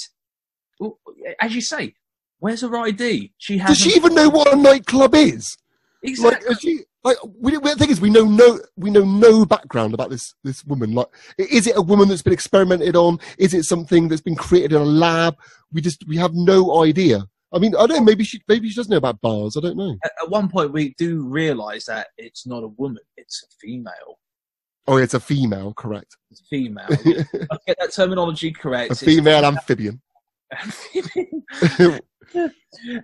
[1.40, 1.94] as you say,
[2.40, 3.34] where's her ID?
[3.38, 3.70] She has.
[3.70, 5.58] Does she even know what a nightclub is?
[6.04, 6.48] Exactly.
[6.48, 7.18] Like, is she like?
[7.40, 10.64] We, we, the thing is, we know no, we know no background about this this
[10.66, 10.94] woman.
[10.94, 13.20] Like, is it a woman that's been experimented on?
[13.38, 15.36] Is it something that's been created in a lab?
[15.74, 17.28] We just we have no idea.
[17.56, 18.03] I mean, I don't know.
[18.03, 19.56] Maybe she maybe she doesn't know about bars.
[19.56, 19.95] I don't know.
[20.03, 24.19] at, at one point, we do realise that it's not a woman; it's a female.
[24.88, 26.15] Oh, it's a female, correct?
[26.30, 26.86] It's a female.
[26.90, 28.91] I get that terminology correct.
[28.91, 30.02] A It's female amphibian.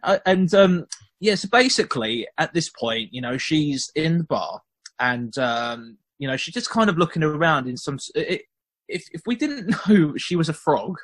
[0.03, 0.85] uh, and um,
[1.19, 4.61] yeah, so basically, at this point, you know, she's in the bar
[4.99, 7.97] and, um, you know, she's just kind of looking around in some.
[8.15, 8.43] It,
[8.87, 10.97] if, if we didn't know she was a frog,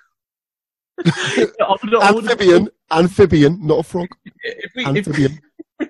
[1.06, 1.48] I
[1.82, 4.08] would- I would- Amphibian, amphibian, not a frog.
[4.44, 5.40] if we, if, Amphibian.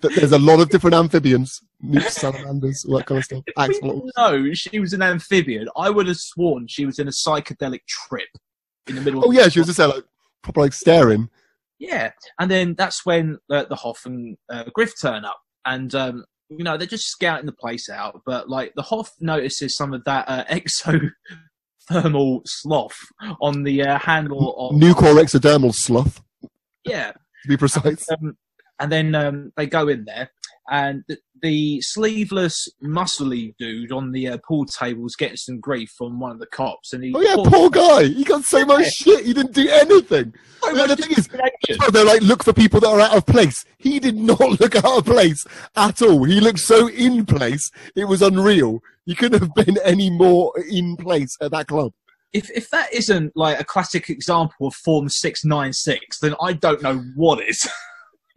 [0.02, 3.44] Th- There's a lot of different amphibians, newts, salamanders, all that kind of stuff.
[3.48, 3.94] if we Axolotls.
[4.02, 7.82] didn't know she was an amphibian, I would have sworn she was in a psychedelic
[7.88, 8.28] trip
[8.88, 9.24] in the middle.
[9.26, 10.03] Oh yeah, she was just there, like
[10.44, 11.30] proper like staring.
[11.80, 16.26] Yeah, and then that's when uh, the Hoff and uh, Griff turn up, and um,
[16.49, 18.22] you know they're just scouting the place out.
[18.26, 20.44] But like the Hoff notices some of that uh,
[21.91, 22.98] exothermal sloth
[23.41, 26.22] on the uh, handle of Nucor exodermal slough,
[26.88, 28.09] yeah, to be precise.
[28.11, 28.38] um,
[28.80, 30.30] and then um, they go in there,
[30.69, 36.19] and the, the sleeveless, muscly dude on the uh, pool table's getting some grief from
[36.19, 38.03] one of the cops, and he Oh yeah, poor guy.
[38.05, 39.26] He got so much shit.
[39.26, 40.34] He didn't do anything.
[40.61, 41.27] so the thing is-
[41.91, 43.65] they're like, look for people that are out of place.
[43.77, 45.43] He did not look out of place
[45.76, 46.23] at all.
[46.23, 47.69] He looked so in place.
[47.95, 48.81] It was unreal.
[49.05, 51.93] He couldn't have been any more in place at that club.
[52.34, 56.54] If if that isn't like a classic example of Form Six Nine Six, then I
[56.54, 57.68] don't know what is.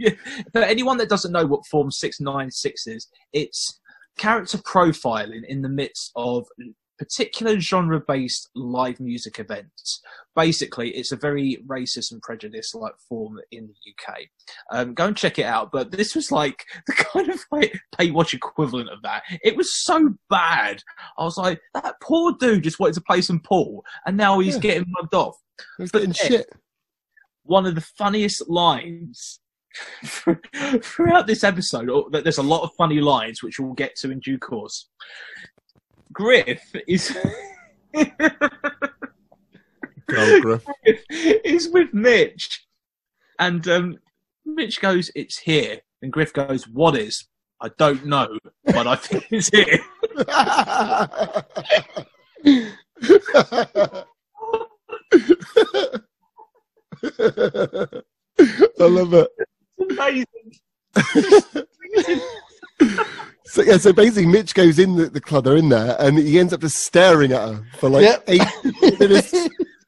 [0.52, 3.80] For anyone that doesn't know what Form Six Nine Six is, it's
[4.16, 6.46] character profiling in the midst of
[7.00, 10.02] particular genre-based live music events.
[10.36, 14.18] Basically, it's a very racist and prejudice-like form in the UK.
[14.70, 15.72] Um, go and check it out.
[15.72, 19.22] But this was like the kind of like Baywatch equivalent of that.
[19.42, 20.82] It was so bad.
[21.18, 24.56] I was like, that poor dude just wanted to play some pool, and now he's
[24.56, 24.60] Yeah.
[24.60, 25.36] getting mugged off.
[25.78, 26.46] He was But then- shit.
[27.44, 29.40] One of the funniest lines
[30.82, 31.88] throughout this episode.
[32.12, 34.88] There's a lot of funny lines which we'll get to in due course.
[36.12, 37.16] Griff is
[40.12, 40.64] Oh, Griff.
[41.44, 42.66] is with Mitch,
[43.38, 43.96] and um,
[44.44, 47.26] Mitch goes, "It's here," and Griff goes, "What is?"
[47.60, 49.78] I don't know, but I think it's here.
[57.02, 59.28] I love it.
[59.78, 60.26] It's amazing.
[63.46, 65.42] So yeah, so basically, Mitch goes in the, the club.
[65.42, 68.24] They're in there, and he ends up just staring at her for like Yep.
[68.28, 69.34] eight minutes.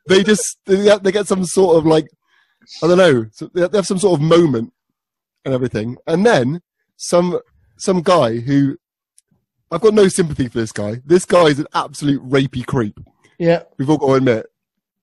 [0.09, 2.09] They just they get, they get some sort of like
[2.83, 3.27] I don't know.
[3.31, 4.73] So they they have some sort of moment
[5.45, 6.61] and everything, and then
[6.97, 7.39] some
[7.77, 8.77] some guy who
[9.71, 11.01] I've got no sympathy for this guy.
[11.07, 12.99] This guy is an absolute rapey creep.
[13.39, 13.63] yeah.
[13.79, 14.47] We've all got to admit.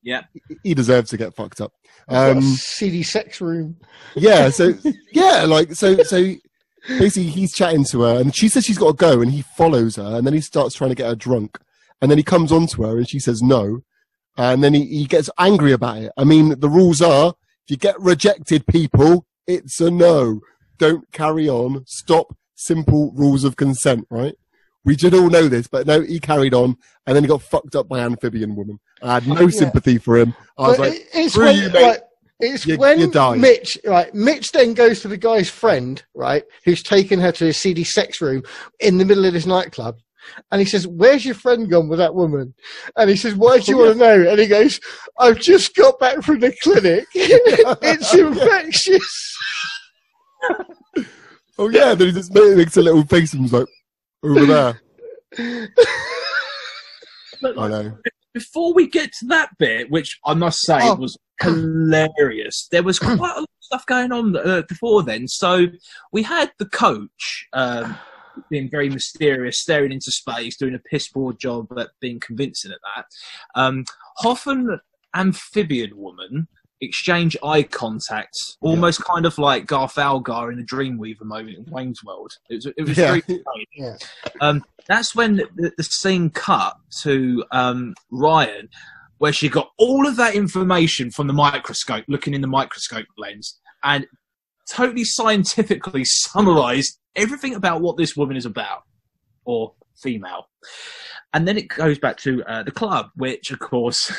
[0.04, 0.24] Yeah.
[0.64, 1.72] he deserves to get fucked up.
[2.10, 3.78] I've got a Um, CD sex room.
[4.16, 4.74] yeah, so
[5.14, 6.34] yeah, like so so
[6.88, 9.96] basically he's chatting to her and she says she's got to go and he follows
[9.98, 11.58] her and then he starts trying to get her drunk
[12.02, 13.82] and then he comes on to her and she says no
[14.38, 16.12] and then he, he gets angry about it.
[16.18, 17.30] I mean the rules are
[17.66, 20.42] if you get rejected people, it's a no.
[20.78, 21.84] Don't carry on.
[21.86, 24.34] Stop simple rules of consent, right?
[24.86, 27.76] We should all know this, but no, he carried on and then he got fucked
[27.76, 28.80] up by amphibian woman.
[29.02, 29.50] I had no Yeah.
[29.50, 30.34] sympathy for him.
[30.58, 31.82] I was But like, it- it's when, you, mate.
[31.82, 32.02] like,
[32.40, 34.14] it's You- when you die." Mitch, right?
[34.14, 38.22] Mitch then goes to the guy's friend, right, who's taken her to the CD sex
[38.22, 38.44] room
[38.80, 39.98] in the middle of this nightclub,
[40.52, 42.54] and he says, "Where's your friend gone with that woman?"
[42.96, 44.80] And he says, "Why do you want to know?" And he goes,
[45.20, 47.06] "I've just got back from the clinic.
[47.14, 49.36] it's infectious."
[51.62, 53.68] Oh yeah, then he just makes a little face and was like,
[54.24, 54.82] over there.
[57.44, 57.98] I know.
[58.40, 60.96] Before we get to that bit, which I must say Oh.
[60.96, 65.28] was hilarious, there was quite a lot of stuff going on uh, before then.
[65.28, 65.68] So
[66.12, 67.98] we had the coach um,
[68.50, 72.80] being very mysterious, staring into space, doing a piss poor job at being convincing at
[72.96, 73.06] that.
[73.60, 73.84] Um,
[74.20, 74.80] Hoffen
[75.16, 76.48] amphibian woman
[76.82, 82.04] exchange eye contact, almost kind of like Garth Algar in the Dreamweaver moment in Wayne's
[82.04, 82.32] World.
[82.50, 83.08] It was, it was Yeah.
[83.08, 83.46] very strange.
[83.76, 83.98] Yeah.
[84.42, 88.70] Um, that's when the, the scene cut to um, Ryan,
[89.20, 93.60] where she got all of that information from the microscope, looking in the microscope lens,
[93.84, 94.08] and
[94.70, 98.84] totally scientifically summarized everything about what this woman is about,
[99.46, 100.48] or female.
[101.34, 104.12] And then it goes back to uh, the club, which, of course,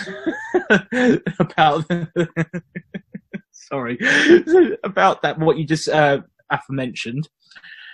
[1.41, 1.85] about
[3.71, 3.99] sorry
[4.85, 6.21] about that what you just uh,
[6.51, 7.29] aforementioned.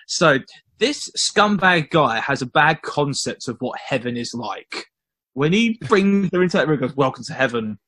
[0.07, 0.39] So
[0.79, 4.87] this scumbag guy has a bad concept of what heaven is like.
[5.35, 7.79] When he brings her into that room, he goes, "Welcome to heaven."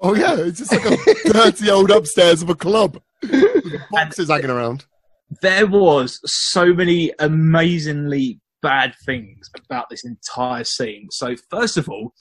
[0.00, 3.00] Oh yeah, it's just like a dirty old upstairs of a club.
[3.22, 4.84] With boxes hanging around.
[5.40, 11.08] There was so many amazingly bad things about this entire scene.
[11.10, 12.14] So first of all,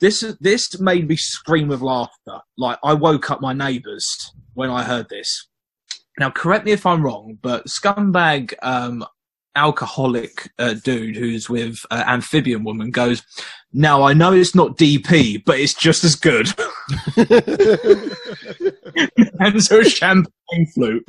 [0.00, 2.38] this this made me scream with laughter.
[2.56, 4.06] Like I woke up my neighbours
[4.54, 5.48] when I heard this.
[6.20, 9.04] now correct me if I'm wrong, but scumbag um,
[9.56, 13.22] alcoholic uh, dude who's with uh, amphibian woman goes,
[13.72, 16.48] "Now I know it's not DP, but it's just as good."
[19.40, 21.04] and so champagne flute.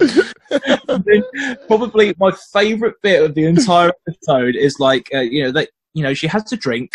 [1.67, 6.01] Probably my favourite bit of the entire episode is like uh, you know that you
[6.01, 6.91] know she has to drink,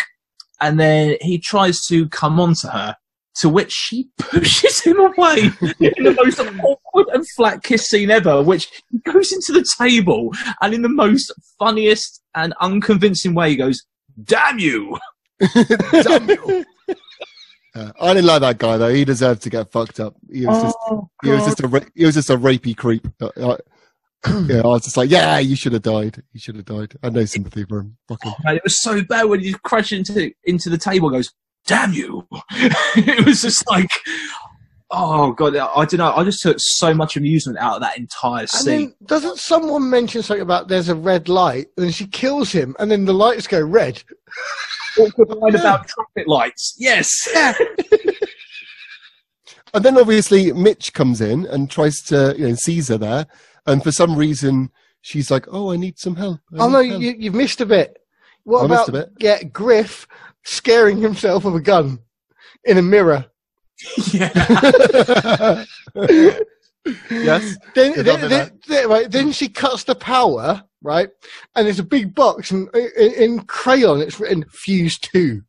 [0.59, 2.95] and then he tries to come on to her.
[3.37, 5.37] To which she pushes him away
[5.79, 10.31] in the most awkward and flat kiss scene ever, which he goes into the table
[10.61, 13.81] and in the most funniest and unconvincing way he goes,
[14.23, 14.99] Damn you!
[15.91, 16.65] Damn you.
[17.75, 18.93] Uh, I didn't like that guy though.
[18.93, 20.15] He deserved to get fucked up.
[20.31, 23.07] He was just, Oh, he was just a, ra- he was just a rapey creep.
[23.19, 23.57] Uh, uh,
[24.47, 26.21] yeah, I was just like, yeah, you should have died.
[26.31, 26.93] You should have died.
[27.01, 27.97] I had no sympathy for him.
[28.07, 28.31] Fucking.
[28.45, 31.07] Man, it was so bad when he crashed into into the table.
[31.09, 31.33] and Goes,
[31.65, 32.27] damn you!
[32.51, 33.89] it was just like,
[34.91, 36.13] oh god, I don't know.
[36.13, 38.65] I just took so much amusement out of that entire And scene.
[38.65, 42.75] then doesn't someone mention something about there's a red light, and then she kills him,
[42.79, 44.01] and then the lights go red?
[44.99, 46.75] Awkward line about traffic lights.
[46.77, 47.09] Yes.
[49.75, 53.25] And then obviously Mitch comes in and tries to, you know, sees her there,
[53.65, 54.69] and for some reason
[55.01, 57.65] she's like, "Oh, I need some help." I Oh no, help." you, you've missed a
[57.65, 57.97] bit.
[58.43, 59.09] What I about missed a bit.
[59.19, 60.07] yeah, Griff
[60.43, 61.99] scaring himself with a gun
[62.65, 63.25] in a mirror?
[64.13, 65.63] yeah.
[67.09, 67.57] yes.
[67.75, 71.09] Then, then, then, then- right, then she cuts the power, right?
[71.55, 75.41] And there's a big box, and in, in crayon it's written "Fuse 2.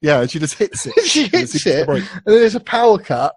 [0.00, 0.94] Yeah, and she just hits it.
[1.04, 3.34] she hits it, and then there's a power cut,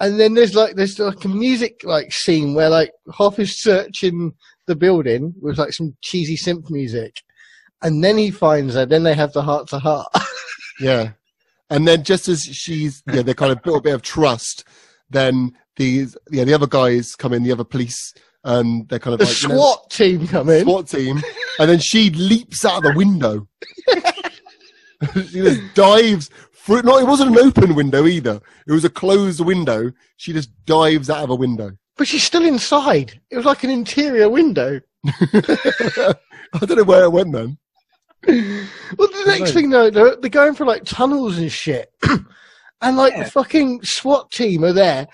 [0.00, 4.34] and then there's like there's like a music like scene where like Hoff is searching
[4.66, 7.14] the building with like some cheesy synth music,
[7.82, 8.86] and then he finds her.
[8.86, 10.12] Then they have the heart to heart.
[10.80, 11.12] Yeah.
[11.70, 14.64] And then just as she's, yeah, they kind of built a bit of trust,
[15.10, 19.18] then these, yeah, the other guys come in, the other police, and they're kind of
[19.18, 20.64] the like, you know, SWAT team come in.
[20.64, 21.22] SWAT team,
[21.58, 23.48] and then she leaps out of the window.
[25.14, 26.82] she just dives through.
[26.82, 28.40] No, it wasn't an open window either.
[28.68, 29.90] It was a closed window.
[30.18, 31.72] She just dives out of a window.
[31.96, 33.20] But she's still inside.
[33.30, 34.80] It was like an interior window.
[35.06, 36.14] I
[36.60, 37.58] don't know where it went then.
[38.98, 41.92] Well, the next thing though, they're, they're going for like tunnels and shit,
[42.82, 43.24] and like Yeah.
[43.24, 45.08] the fucking SWAT team are there,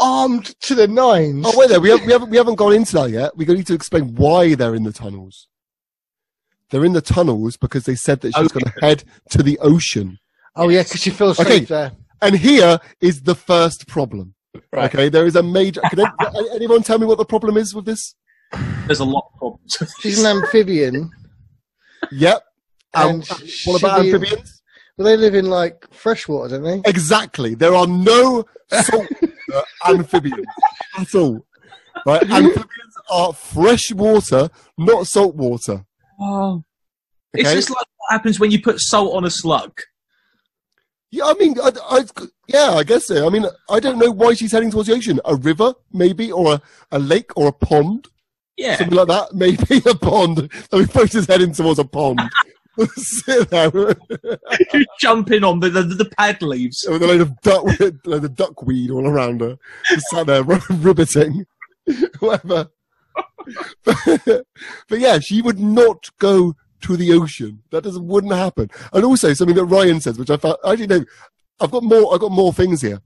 [0.00, 1.44] armed to the nines.
[1.46, 3.36] Oh wait, there we, have, we haven't we haven't gone into that yet.
[3.36, 5.46] We need to explain why they're in the tunnels.
[6.70, 8.60] They're in the tunnels because they said that she's Okay.
[8.60, 10.18] going to head to the ocean.
[10.56, 11.58] Oh yeah, because she feels Okay.
[11.60, 11.92] safe there.
[12.20, 14.34] And here is the first problem.
[14.72, 14.92] Right.
[14.92, 15.80] Okay, there is a major.
[15.90, 18.14] Can any- anyone tell me what the problem is with this?
[18.86, 19.76] There's a lot of problems.
[20.00, 21.10] She's an amphibian,
[22.10, 22.42] Yep.
[22.94, 24.62] And And she- what about amphibians?
[24.96, 26.88] Well, they live in like freshwater, don't they?
[26.88, 27.54] Exactly.
[27.54, 29.06] There are no salt
[29.54, 30.46] uh, amphibians
[30.98, 31.46] at all.
[32.06, 32.22] Right?
[32.22, 35.84] Amphibians are fresh water, not salt water.
[36.20, 36.62] Oh.
[37.32, 39.80] It's just like what happens when you put salt on a slug.
[41.10, 42.04] Yeah, I mean, I, I,
[42.48, 43.26] yeah, I guess so.
[43.26, 45.20] I mean, I don't know why she's heading towards the ocean.
[45.26, 48.08] A river, maybe, or a, a lake, or a pond,
[48.56, 48.76] Yeah.
[48.76, 49.32] something like that.
[49.34, 50.50] Maybe a pond.
[50.70, 52.20] So we both just heading towards a pond.
[52.76, 53.96] With
[55.00, 56.84] Jumping on the, the, the pad leaves.
[56.86, 57.64] a load of duck,
[58.06, 59.58] load of duckweed all around her,
[59.88, 61.44] just sat there ribbiting,
[62.20, 62.70] whatever.
[63.84, 63.98] but,
[64.88, 67.62] but yeah, she would not go to the ocean.
[67.70, 68.70] That doesn't wouldn't happen.
[68.92, 71.04] And also something that Ryan says, which I actually no,
[71.60, 72.14] I've got more.
[72.14, 73.00] I've got more things here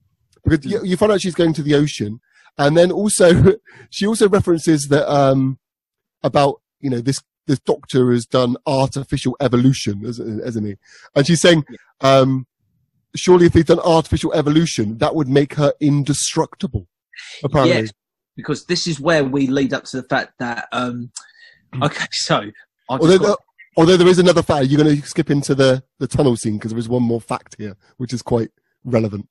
[0.44, 2.20] because you, you find out she's going to the ocean,
[2.56, 3.55] and then also
[3.90, 5.59] she also references that um
[6.22, 10.74] about you know this this doctor has done artificial evolution, hasn't hasn't he?
[11.14, 11.64] And she's saying
[12.01, 12.47] um
[13.14, 16.86] surely if they've done artificial evolution, that would make her indestructible.
[17.43, 17.93] Apparently, Yes.
[18.36, 21.10] Because this is where we lead up to the fact that, um,
[21.82, 22.51] okay, so
[22.90, 23.39] although got, the-
[23.78, 26.73] although there is another fact, you're going to skip into the the tunnel scene because
[26.73, 28.51] there is one more fact here, which is quite
[28.85, 29.27] relevant.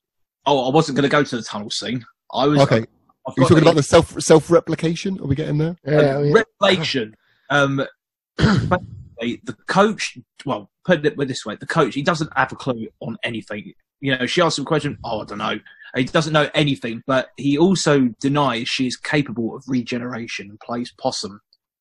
[0.48, 2.04] oh, I wasn't going to go to the tunnel scene.
[2.34, 2.86] I was, Okay, I've
[3.28, 5.20] are you talking the- about the self self replication?
[5.20, 5.76] Are we getting there?
[5.86, 6.44] Yeah, a yeah.
[6.62, 7.16] revelation.
[7.52, 7.90] Um, basically,
[8.38, 13.18] the coach, well, put it this way, the coach, he doesn't have a clue on
[13.24, 13.74] anything.
[14.02, 15.60] You know, she asks him a question, oh, I don't know.
[15.96, 20.94] He doesn't know anything, but he also denies she is capable of regeneration and plays
[21.00, 21.40] possum,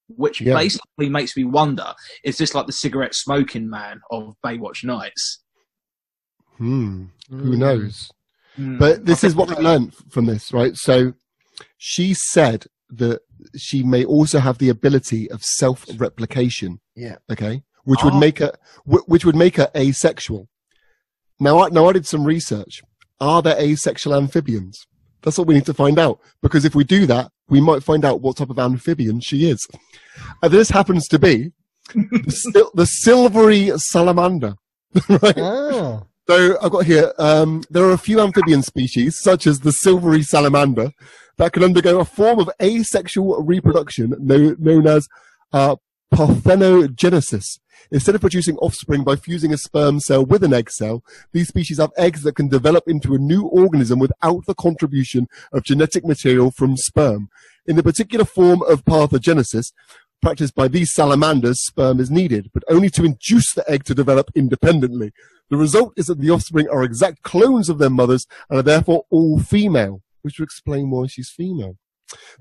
[0.09, 0.55] which Yeah.
[0.55, 5.43] basically makes me wonder, is this like the cigarette smoking man of Baywatch Nights?
[6.59, 7.07] Hmm.
[7.29, 7.59] Who Mm.
[7.59, 8.11] knows?
[8.55, 8.79] Hmm.
[8.79, 10.77] But this is what I learned from this, right?
[10.77, 11.15] So
[11.77, 13.23] she said that
[13.57, 16.81] she may also have the ability of self replication.
[16.95, 17.17] Yeah.
[17.31, 17.63] Okay.
[17.85, 18.19] Which would Oh.
[18.19, 18.53] make her,
[18.85, 20.49] which would make her asexual.
[21.41, 22.83] Now, I, now I did some research.
[23.21, 24.87] Are there asexual amphibians?
[25.23, 26.21] That's what we need to find out.
[26.43, 29.67] Because if we do that, we might find out what type of amphibian she is.
[30.43, 31.53] And this happens to be
[31.95, 34.55] the, sil- the silvery salamander.
[35.09, 35.39] right?
[35.39, 36.03] Ah.
[36.29, 40.23] So I've got here, um, there are a few amphibian species, such as the silvery
[40.23, 40.91] salamander,
[41.37, 45.09] that can undergo a form of asexual reproduction known, as
[45.53, 45.77] uh,
[46.13, 47.59] parthenogenesis.
[47.91, 51.03] Instead of producing offspring by fusing a sperm cell with an egg cell,
[51.33, 55.65] these species have eggs that can develop into a new organism without the contribution of
[55.65, 57.29] genetic material from sperm.
[57.67, 59.73] In the particular form of parthenogenesis,
[60.23, 64.31] practiced by these salamanders, sperm is needed, but only to induce the egg to develop
[64.35, 65.13] independently.
[65.51, 69.05] The result is that the offspring are exact clones of their mothers and are therefore
[69.11, 71.77] all female, which would explain why she's female.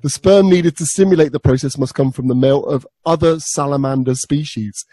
[0.02, 4.16] The sperm needed to simulate the process must come from the male of other salamander
[4.16, 4.86] species.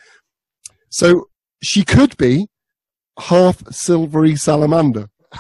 [0.89, 1.29] So
[1.63, 2.49] she could be
[3.19, 5.09] half silvery salamander.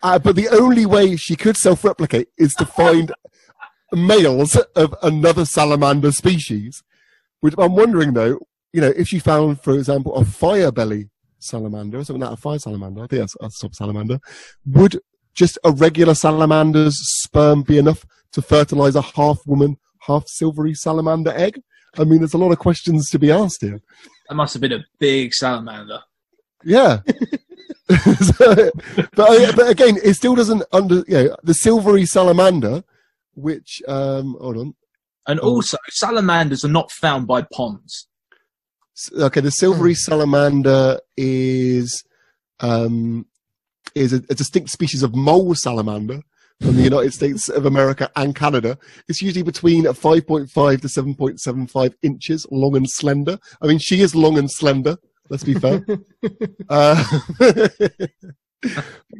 [0.00, 3.12] Uh, but the only way she could self-replicate is to find
[3.92, 6.84] males of another salamander species.
[7.40, 8.38] Which I'm wondering though,
[8.72, 11.10] you know, if she found, for example, a fire belly
[11.40, 14.20] salamander, or something like a fire salamander, I think that's a sub salamander,
[14.66, 15.00] would
[15.38, 21.32] just a regular salamander's sperm be enough to fertilize a half woman, half silvery salamander
[21.36, 21.62] egg?
[21.96, 23.80] I mean, there's a lot of questions to be asked here.
[24.28, 26.00] That must have been a big salamander.
[26.64, 27.00] Yeah.
[28.36, 28.70] So,
[29.14, 32.84] but, uh, but again, it still doesn't under, you know, the silvery salamander,
[33.34, 34.74] which, um, hold on.
[35.26, 35.54] And Oh.
[35.54, 38.06] also, salamanders are not found by ponds.
[39.18, 42.04] Okay, the silvery salamander is,
[42.60, 43.24] um,
[43.94, 46.22] is a, a distinct species of mole salamander
[46.60, 48.78] from the United States of America and Canada.
[49.08, 53.38] It's usually between 5.5 to 7.75 inches long and slender.
[53.62, 54.96] I mean, she is long and slender.
[55.30, 55.84] Let's be fair.
[56.68, 57.20] uh,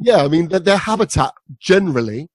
[0.00, 2.28] yeah, I mean, their, their habitat generally,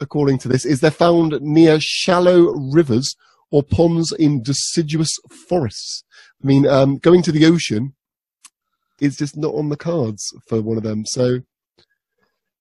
[0.00, 3.16] according to this, is they're found near shallow rivers
[3.50, 6.04] or ponds in deciduous forests.
[6.42, 7.94] I mean, um, going to the ocean
[9.00, 11.04] is just not on the cards for one of them.
[11.06, 11.40] So,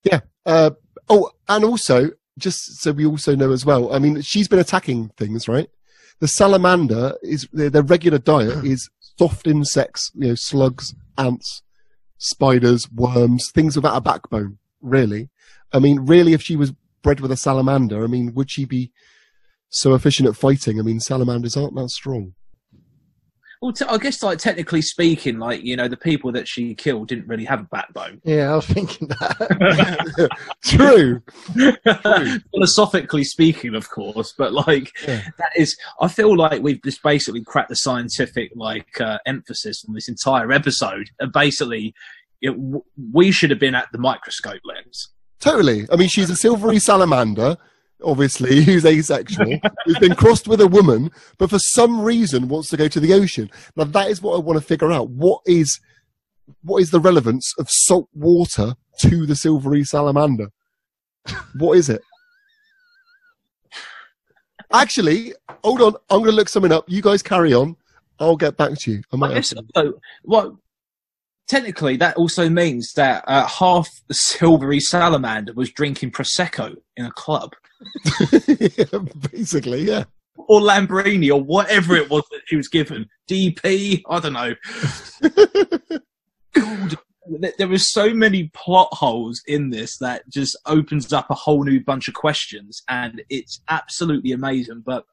[0.04, 0.22] yeah.
[0.46, 0.72] Uh,
[1.10, 5.10] oh, and also, just so we also know as well, I mean, she's been attacking
[5.18, 5.70] things, right?
[6.20, 11.62] The salamander is their, their regular diet is soft insects, you know, slugs, ants,
[12.18, 14.58] spiders, worms, things without a backbone.
[14.82, 15.30] Really,
[15.72, 18.92] I mean, really, if she was bred with a salamander, I mean, would she be
[19.70, 20.80] so efficient at fighting?
[20.80, 22.34] I mean, salamanders aren't that strong.
[23.64, 27.07] Well, t- I guess, like technically speaking, like you know, the people that she killed
[27.07, 28.19] didn't really have a backbone.
[28.26, 30.30] Yeah, I was thinking that.
[30.65, 31.22] True.
[32.52, 35.22] Philosophically speaking, of course, but like Yeah.
[35.38, 39.94] that is, I feel like we've just basically cracked the scientific like uh, emphasis on
[39.95, 41.94] this entire episode, and basically,
[42.41, 42.84] it, w-
[43.14, 45.07] we should have been at the microscope lens.
[45.40, 45.88] Totally.
[45.90, 47.56] I mean, she's a silvery salamander,
[48.04, 52.78] obviously, who's asexual, who's been crossed with a woman, but for some reason wants to
[52.78, 53.50] go to the ocean.
[53.76, 55.10] Now, that is what I want to figure out.
[55.10, 55.80] What is,
[56.64, 60.50] what is the relevance of salt water to the silvery salamander?
[61.58, 62.02] What is it?
[64.72, 65.96] Actually, hold on.
[66.10, 66.86] I'm going to look something up.
[66.88, 67.76] You guys carry on.
[68.20, 69.04] I'll get back to you.
[69.12, 69.94] I might I guess so.
[70.24, 70.54] What
[71.48, 77.12] technically that also means that uh, half the silvery salamander was drinking prosecco in a
[77.12, 77.54] club.
[78.78, 79.00] yeah,
[79.32, 80.06] basically, yeah.
[80.36, 83.08] or Lambrini or whatever it was that she was given.
[83.30, 84.56] DP, I don't know.
[86.54, 86.98] God,
[87.58, 91.80] there are so many plot holes in this that just opens up a whole new
[91.80, 94.84] bunch of questions, and it's absolutely amazing.
[94.86, 95.06] But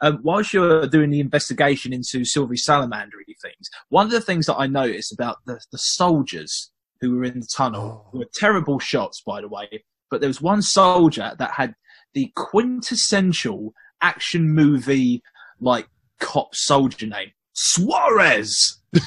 [0.00, 4.56] um, whilst you're doing the investigation into silvery salamandery things, one of the things that
[4.56, 6.70] I noticed about the, the soldiers
[7.00, 9.84] who were in the tunnel who were terrible shots, by the way.
[10.10, 11.74] But there was one soldier that had
[12.14, 15.22] the quintessential action movie
[15.60, 15.88] like
[16.20, 18.80] cop soldier name Suarez.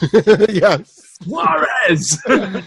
[0.50, 1.18] yes.
[1.24, 2.20] Suarez.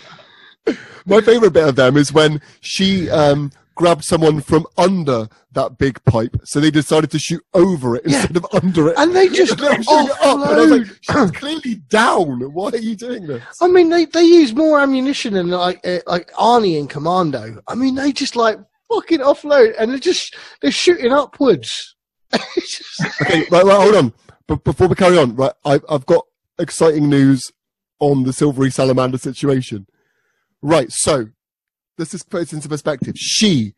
[1.07, 6.03] My favourite bit of them is when she um, grabbed someone from under that big
[6.05, 8.19] pipe, so they decided to shoot over it Yeah.
[8.19, 8.95] instead of under it.
[8.99, 12.41] and they just They up, and I was like, she's clearly down.
[12.53, 13.43] Why are you doing this?
[13.63, 17.63] I mean, they, they use more ammunition than like uh, like Arnie in Commando.
[17.67, 18.59] I mean, they just like
[18.91, 21.95] fucking offload, and they're just they're shooting upwards.
[23.23, 24.13] Okay, right, right, hold on.
[24.47, 26.25] But before we carry on, right, I, I've got
[26.59, 27.51] exciting news
[28.01, 29.87] on the silvery salamander situation.
[30.63, 31.27] Right, so
[31.97, 33.15] let's just put it into perspective.
[33.17, 33.75] She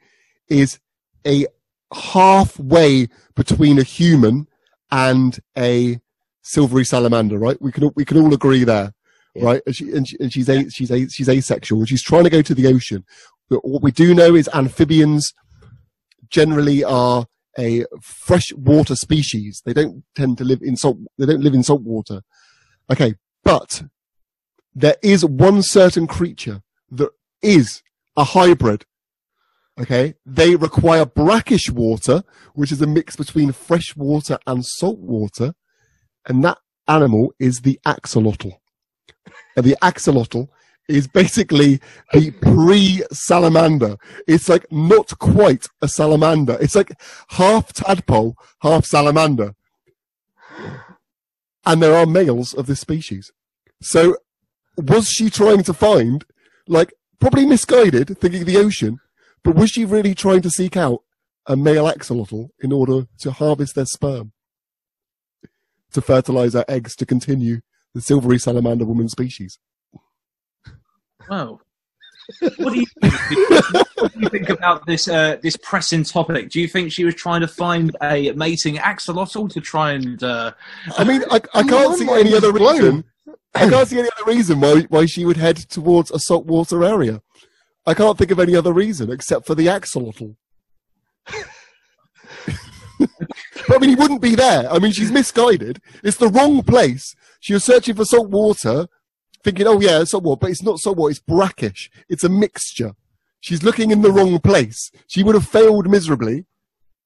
[0.49, 0.79] is
[1.27, 1.47] a
[1.93, 4.47] halfway between a human
[4.91, 6.01] and a
[6.43, 7.61] silvery salamander, right?
[7.61, 8.93] We can all- we can all agree there,
[9.35, 9.45] Yeah.
[9.45, 9.63] right?
[9.67, 12.31] And, she, and, she, and she's a, she's a, she's asexual, and she's trying to
[12.31, 13.05] go to the ocean.
[13.51, 15.35] But what we do know is amphibians
[16.31, 17.27] generally are
[17.59, 19.61] a freshwater species.
[19.67, 20.99] They don't tend to live in salt.
[21.19, 22.23] They don't live in salt water.
[22.91, 23.83] Okay, but
[24.75, 26.63] there is one certain creature
[26.93, 27.11] that
[27.43, 27.83] is
[28.17, 28.85] a hybrid.
[29.81, 32.23] Okay, they require brackish water,
[32.55, 35.55] which is a mix between fresh water and salt water,
[36.27, 38.53] and that animal is the axolotl.
[39.57, 40.49] And the axolotl
[40.91, 41.81] is basically
[42.13, 43.97] the pre-salamander.
[44.27, 46.59] It's like not quite a salamander.
[46.61, 46.93] It's like
[47.29, 49.55] half tadpole, half salamander.
[51.65, 53.31] And there are males of this species.
[53.81, 54.17] So
[54.77, 56.25] was she trying to find,
[56.67, 58.99] like, probably misguided, thinking the ocean,
[59.43, 61.03] but was she really trying to seek out
[61.47, 64.33] a male axolotl in order to harvest their sperm?
[65.93, 67.61] To fertilize her eggs to continue
[67.95, 69.59] the silvery salamander woman species?
[71.31, 71.61] Wow.
[72.59, 73.15] What do you think,
[73.97, 76.51] what do you think about this uh, this pressing topic?
[76.51, 80.23] Do you think she was trying to find a mating axolotl to try and?
[80.23, 80.53] Uh...
[80.99, 83.05] I mean, I, I can't see any other reason.
[83.55, 87.23] I can't see any other reason why why she would head towards a saltwater area.
[87.87, 90.37] I can't think of any other reason except for the axolotl.
[93.71, 94.69] But I mean, he wouldn't be there.
[94.69, 95.81] I mean, she's misguided.
[96.03, 97.15] It's the wrong place.
[97.39, 98.87] She was searching for salt water,
[99.45, 100.41] thinking, oh yeah, so what?
[100.41, 101.09] but it's not so what.
[101.09, 101.91] it's brackish.
[102.09, 102.93] It's a mixture.
[103.41, 104.91] She's looking in the wrong place.
[105.07, 106.45] She would have failed miserably.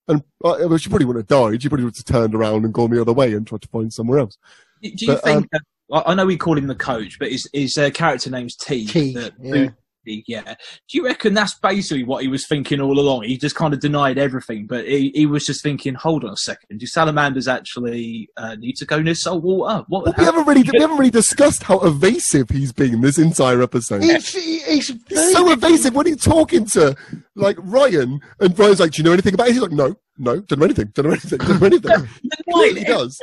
[0.08, 1.62] And uh, well, she probably would have died.
[1.62, 3.92] She probably would have turned around and gone the other way and tried to find
[3.92, 4.36] somewhere else.
[4.82, 5.46] Do you But, think?
[5.90, 8.84] uh, I know we call him the coach, but his his uh, character name's T.
[8.86, 9.68] T, the- yeah.
[10.04, 10.54] Yeah.
[10.88, 13.24] Do you reckon that's basically what he was thinking all along?
[13.24, 16.36] He just kind of denied everything, but he, he was just thinking, "Hold on a
[16.36, 19.84] second, do salamanders actually uh, need to go near salt water?
[19.88, 20.04] What?
[20.04, 24.02] Well, we haven't really we haven't really discussed how evasive he's been this entire episode.
[24.02, 26.96] He's, he's, He's so evasive when he's talking to
[27.34, 30.40] like Ryan, and Ryan's like, "Do you know anything about it?" He's like, "No, no,
[30.40, 33.18] don't know anything, don't know anything, don't know anything." he clearly does.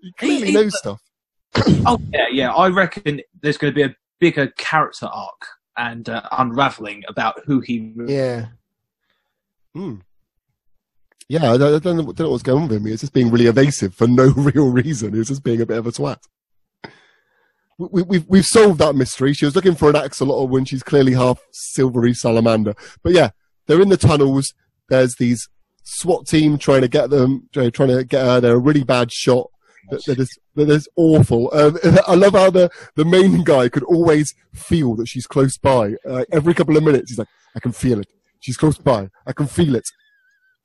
[0.00, 1.00] He clearly he- knows stuff.
[1.86, 2.52] Oh yeah, yeah.
[2.52, 7.60] I reckon there's going to be a bigger character arc and uh, unraveling about who
[7.60, 7.92] he.
[8.06, 8.46] Yeah.
[9.74, 9.96] Hmm.
[11.28, 12.86] Yeah, I don't, I don't know, what's going on with him.
[12.86, 15.12] He's just being really evasive for no real reason.
[15.14, 16.18] He's just being a bit of a twat.
[17.78, 19.34] We, we, we've we've solved that mystery.
[19.34, 22.74] She was looking for an axolotl when she's clearly half silvery salamander.
[23.02, 23.30] But yeah,
[23.66, 24.54] they're in the tunnels.
[24.88, 25.48] There's these
[25.82, 28.40] SWAT team trying to get them, trying trying to get her.
[28.40, 29.50] They're a really bad shot.
[29.90, 31.50] That that is that is awful.
[31.52, 35.94] Um, I love how the the main guy could always feel that she's close by.
[36.08, 38.08] Uh, every couple of minutes, he's like, "I can feel it.
[38.40, 39.10] She's close by.
[39.26, 39.88] I can feel it."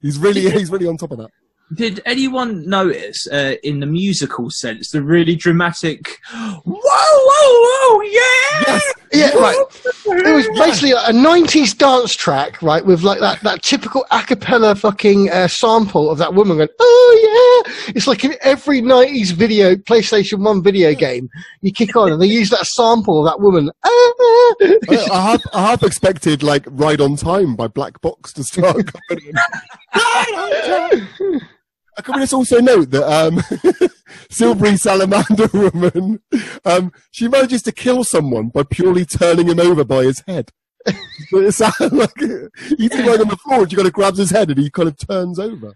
[0.01, 1.29] He's really he's really on top of that.
[1.73, 6.17] Did anyone notice, uh, in the musical sense, the really dramatic?
[6.33, 8.01] Whoa, whoa, whoa!
[8.01, 8.19] Yeah,
[8.67, 9.55] Yes, Yeah, right.
[10.05, 10.65] It was Yeah.
[10.65, 15.47] basically a 90s dance track, right, with like that, that typical a cappella fucking uh,
[15.47, 17.73] sample of that woman going, oh yeah!
[17.95, 21.29] It's like in every 90s video, PlayStation 1 video game,
[21.61, 23.71] you kick on and they use that sample of that woman.
[23.83, 23.87] Ah!
[24.89, 28.91] I, I have I have expected like "Ride on Time" by Black Box to start.
[29.09, 29.33] going.
[32.01, 33.89] Uh, Can we just also note that um,
[34.31, 36.19] Silvery Salamander Woman,
[36.65, 40.51] um, she manages to kill someone by purely turning him over by his head.
[40.83, 40.95] But
[41.43, 44.49] it sounds like he's lying on the floor, and she kind of grabs his head,
[44.49, 45.75] and he kind of turns over.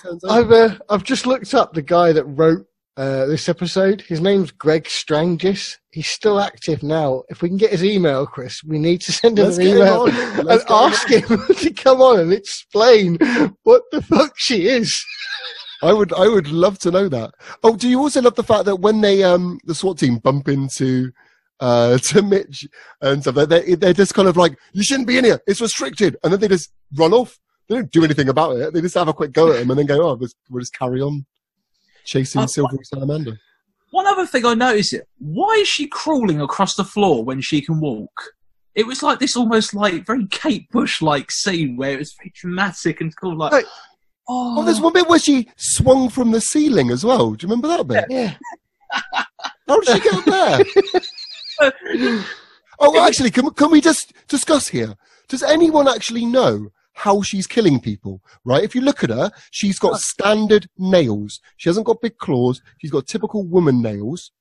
[0.00, 0.32] Turns over.
[0.32, 2.66] I've, uh, I've just looked up the guy that wrote
[3.00, 4.02] uh, this episode.
[4.02, 5.78] His name's Greg Strangis.
[5.90, 7.22] He's still active now.
[7.30, 9.70] If we can get his email, Chris, we need to send him Let's an get
[9.70, 13.16] him email and Let's him ask him to come on and explain
[13.62, 15.02] what the fuck she is.
[15.82, 17.32] I would, I would love to know that.
[17.64, 20.46] Oh, do you also love the fact that when they, um, the SWAT team bump
[20.48, 21.10] into,
[21.58, 22.68] uh, to Mitch
[23.00, 25.40] and stuff, they, they're just kind of like, you shouldn't be in here.
[25.46, 26.18] It's restricted.
[26.22, 27.38] And then they just run off.
[27.66, 28.74] They don't do anything about it.
[28.74, 30.20] They just have a quick go at him and then go, oh,
[30.50, 31.24] we'll just carry on
[32.04, 33.38] chasing Uh, Silvery Salamander.
[33.92, 35.08] One other thing I noticed it.
[35.18, 38.10] Why is she crawling across the floor when she can walk?
[38.74, 42.32] It was like this almost like very Kate Bush like scene where it was very
[42.34, 43.36] dramatic and cool.
[43.36, 43.64] Like, Right.
[44.28, 47.32] oh, Oh, there's one bit where she swung from the ceiling as well.
[47.32, 48.04] Do you remember that bit?
[48.08, 48.34] Yeah.
[49.68, 50.24] How did she get up
[51.60, 52.22] there?
[52.82, 54.94] Oh, well, actually, can, can we just discuss here?
[55.28, 56.70] Does anyone actually know
[57.00, 58.20] how she's killing people?
[58.44, 58.62] Right?
[58.62, 61.40] If you look at her, she's got standard nails.
[61.56, 62.60] She hasn't got big claws.
[62.78, 64.32] She's got typical woman nails.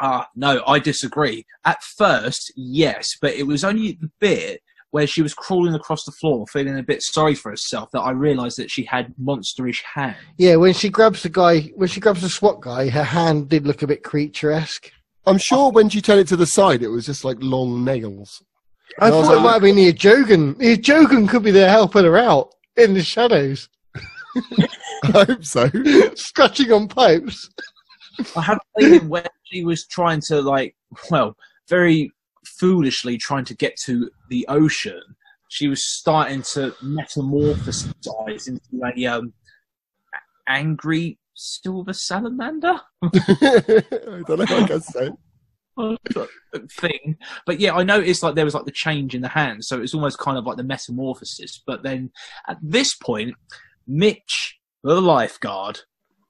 [0.00, 1.46] Ah, no, I disagree.
[1.64, 4.60] At first, yes, but it was only the bit
[4.90, 8.10] where she was crawling across the floor, feeling a bit sorry for herself, that I
[8.10, 10.16] realised that she had monsterish hands.
[10.38, 13.66] Yeah, when she grabs the guy, when she grabs the SWAT guy, her hand did
[13.66, 14.92] look a bit creature-esque.
[15.26, 18.42] I'm sure when she turned it to the side, it was just like long nails.
[19.00, 20.58] I And I was thought it might have been the Jogan.
[20.58, 23.68] The Jogan could be there helping her out in the shadows,
[25.04, 25.70] I hope so.
[26.14, 27.50] scratching on pipes.
[28.36, 30.76] I had a feeling when she was trying to like,
[31.10, 31.36] well,
[31.68, 32.10] very
[32.44, 35.00] foolishly trying to get to the ocean,
[35.48, 39.32] she was starting to metamorphosize into a um,
[40.48, 45.10] angry silver salamander I don't know what I can say.
[46.70, 47.16] Thing.
[47.46, 49.80] But yeah, I noticed like there was like the change in the hand, so it
[49.80, 51.62] was almost kind of like the metamorphosis.
[51.66, 52.10] But then
[52.48, 53.34] at this point,
[53.86, 55.80] Mitch, the lifeguard,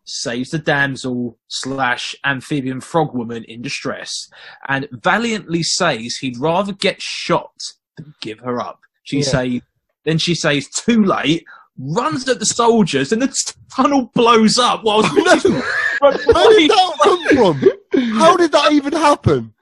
[0.06, 4.28] saves the damsel slash amphibian frog woman in distress,
[4.68, 7.54] and valiantly says he'd rather get shot
[7.96, 8.80] than give her up.
[9.04, 9.22] She Yeah.
[9.24, 9.62] say,
[10.04, 11.44] then she says, "Too late."
[11.76, 14.84] Runs at the soldiers, and the t- tunnel blows up.
[14.84, 17.70] While Where did that come from?
[18.14, 19.52] How did that even happen?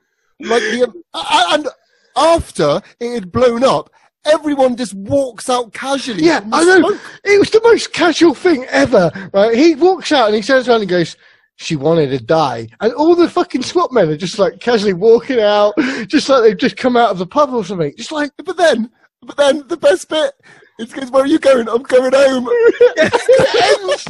[0.40, 1.68] Like the a- a- and
[2.16, 3.90] after it had blown up,
[4.24, 6.24] everyone just walks out casually.
[6.24, 6.78] Yeah, I know.
[6.80, 7.00] smoke.
[7.24, 9.10] It was the most casual thing ever.
[9.32, 9.56] Right?
[9.56, 11.16] He walks out and he turns around and goes,
[11.56, 15.40] "She wanted to die," and all the fucking SWAT men are just like casually walking
[15.40, 15.74] out,
[16.08, 17.94] just like they've just come out of the pub or something.
[17.96, 18.90] Just like, But then,
[19.22, 20.32] but then the best bit
[20.80, 21.68] is because where are you going?
[21.68, 22.44] I'm going home.
[22.44, 22.50] no,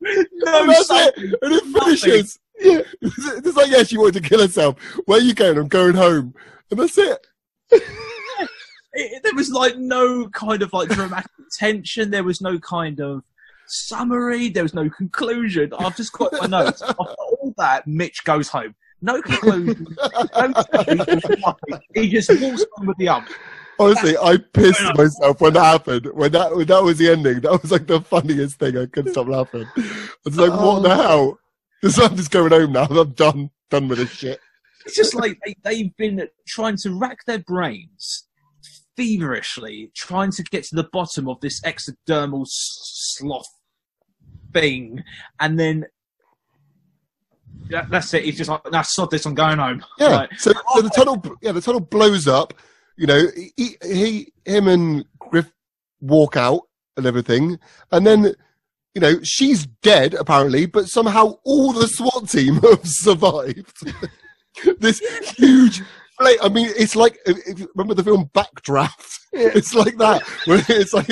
[0.02, 1.14] and that's it.
[1.42, 2.38] And it finishes.
[2.62, 4.78] Yeah, it's like yeah, she wanted to kill herself.
[5.06, 5.58] Where are you going?
[5.58, 6.34] I'm going home.
[6.70, 7.26] And that's it.
[8.92, 12.10] it, there was like no kind of like dramatic tension.
[12.10, 13.22] There was no kind of
[13.66, 14.48] summary.
[14.48, 15.72] There was no conclusion.
[15.78, 16.82] I've just got my notes.
[16.82, 18.74] After all that, Mitch goes home.
[19.00, 19.96] No conclusion.
[19.98, 20.54] no
[21.94, 23.28] he just walks on with the ump.
[23.78, 26.06] Honestly, I pissed myself when that happened.
[26.14, 28.76] When that when that was the ending, that was like the funniest thing.
[28.78, 29.66] I couldn't stop laughing.
[30.24, 31.02] It's like, what the Oh.
[31.02, 31.38] hell?
[31.98, 32.84] I'm just going home now.
[32.84, 33.50] I'm done.
[33.70, 34.40] Done with this shit.
[34.84, 38.26] It's just like they, they've been trying to rack their brains
[38.96, 43.46] feverishly, trying to get to the bottom of this exodermal sloth
[44.52, 45.02] thing,
[45.40, 45.86] and then
[47.70, 48.24] that, that's it.
[48.24, 49.26] He's just like, "Nah, sod this.
[49.26, 50.08] I'm going home." Yeah.
[50.08, 52.54] Like, So, so the tunnel, yeah, the tunnel blows up.
[52.96, 53.26] You know,
[53.56, 55.50] he, he, him, and Griff
[56.00, 56.62] walk out
[56.96, 57.58] and everything,
[57.90, 58.34] and then,
[58.94, 63.76] you know, she's dead apparently, but somehow all the SWAT team have survived.
[64.78, 65.00] this
[65.36, 65.82] huge.
[66.20, 67.18] I mean, it's like
[67.74, 69.18] remember the film Backdraft.
[69.32, 70.22] It's like that.
[70.46, 71.06] It's like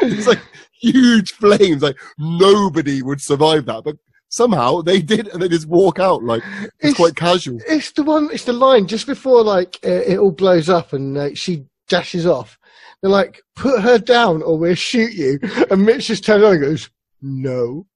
[0.00, 0.40] it's like
[0.80, 1.82] huge flames.
[1.82, 3.96] Like nobody would survive that, but
[4.30, 7.58] somehow they did, and they just walk out like it's, It's- quite casual.
[7.68, 8.30] it's the one.
[8.32, 12.26] It's the line just before like uh, it all blows up and uh, she dashes
[12.26, 12.58] off.
[13.02, 15.38] They're like, "Put her down, or we'll shoot you."
[15.70, 16.90] And Mitch just turns around and goes,
[17.22, 17.86] "No."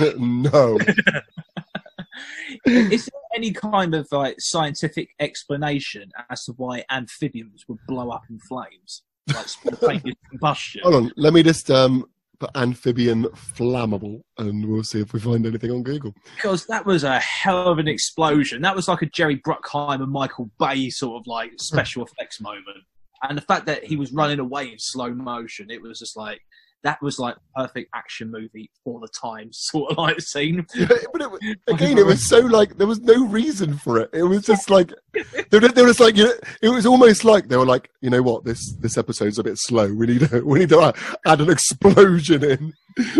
[0.18, 0.78] no.
[2.66, 8.22] is there any kind of like scientific explanation as to why amphibians would blow up
[8.30, 9.02] in flames,
[9.34, 10.82] like spontaneous combustion?
[10.82, 11.12] Hold on.
[11.16, 12.06] Let me just um
[12.38, 16.14] put amphibian flammable, and we'll see if we find anything on Google.
[16.36, 18.62] because that was a hell of an explosion.
[18.62, 22.84] That was like a Jerry Bruckheimer, Michael Bay sort of like special effects moment.
[23.22, 26.40] And the fact that he was running away in slow motion, it was just like
[26.84, 30.66] that was like perfect action movie for the time sort of like scene.
[30.88, 34.10] but it, again, it was so like there was no reason for it.
[34.12, 37.24] It was just like they were, they were just like you know, it was almost
[37.24, 39.92] like they were like, you know what, this this episode's a bit slow.
[39.92, 40.96] We need to we need to add,
[41.26, 42.72] add an explosion in.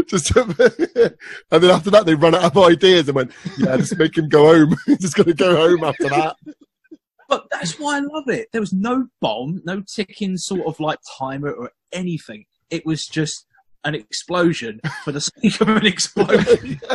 [0.06, 1.16] Just to,
[1.50, 4.28] and then after that, they ran out of ideas and went, yeah, just make him
[4.28, 4.76] go home.
[4.84, 6.36] He's just gonna go home after that.
[7.32, 8.48] But that's why I love it.
[8.52, 12.44] There was no bomb, no ticking sort of like timer or anything.
[12.68, 13.46] It was just
[13.84, 16.78] an explosion for the sake of an explosion.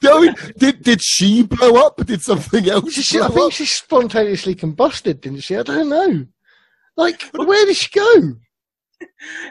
[0.00, 2.00] Did, did did she blow up?
[2.00, 3.52] Or did something else She, she- blow I think up?
[3.52, 5.56] she spontaneously combusted, didn't she?
[5.56, 6.26] I don't know.
[6.96, 8.36] Like, where did she go?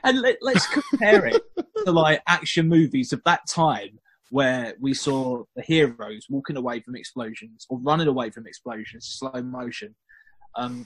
[0.03, 1.39] and let, let's compare it
[1.85, 3.99] to like action movies of that time
[4.31, 9.41] where we saw the heroes walking away from explosions or running away from explosions slow
[9.41, 9.95] motion.
[10.55, 10.85] Um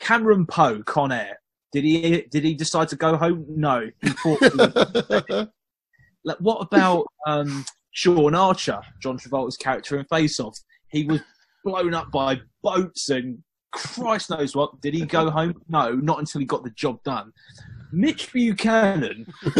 [0.00, 1.38] cameron poe con air
[1.72, 3.44] did he did he decide to go home?
[3.48, 3.90] No.
[6.22, 10.54] Like, what about um sean archer john travolta's character in face off?
[10.90, 11.22] He was
[11.64, 13.38] blown up by boats and
[13.72, 14.78] christ knows what.
[14.82, 15.62] Did he go home?
[15.68, 17.32] No not until he got the job done
[17.92, 19.26] Mitch Buchanan,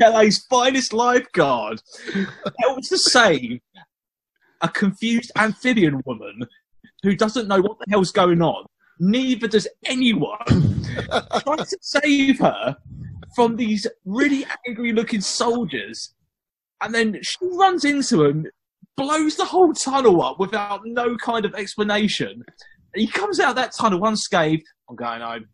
[0.00, 1.82] LA's finest lifeguard,
[2.60, 3.60] helps to save
[4.60, 6.46] a confused amphibian woman
[7.02, 8.66] who doesn't know what the hell's going on.
[9.00, 10.38] Neither does anyone.
[11.40, 12.76] Tries to save her
[13.34, 16.14] from these really angry looking soldiers.
[16.82, 18.46] And then she runs into them,
[18.96, 22.42] blows the whole tunnel up without no kind of explanation.
[22.94, 24.64] He comes out that tunnel unscathed.
[24.88, 25.46] I'm going home.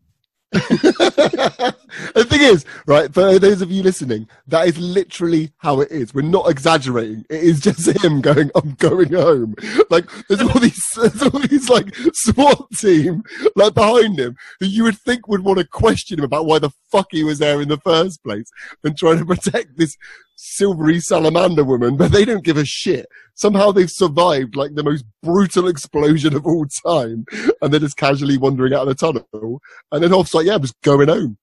[2.14, 6.14] the thing is, right, for those of you listening, that is literally how it is.
[6.14, 7.24] We're not exaggerating.
[7.28, 9.54] It is just him going, I'm going home.
[9.90, 13.22] Like, there's all these, there's all these, like, SWAT team,
[13.56, 16.70] like, behind him, who you would think would want to question him about why the
[16.90, 18.50] fuck he was there in the first place
[18.82, 19.96] and trying to protect this
[20.36, 23.06] silvery salamander woman, but they don't give a shit.
[23.34, 27.24] Somehow they've survived like the most brutal explosion of all time,
[27.60, 29.60] and they're just casually wandering out of the tunnel.
[29.92, 31.38] And then Hoff's like, "Yeah, I'm just going home."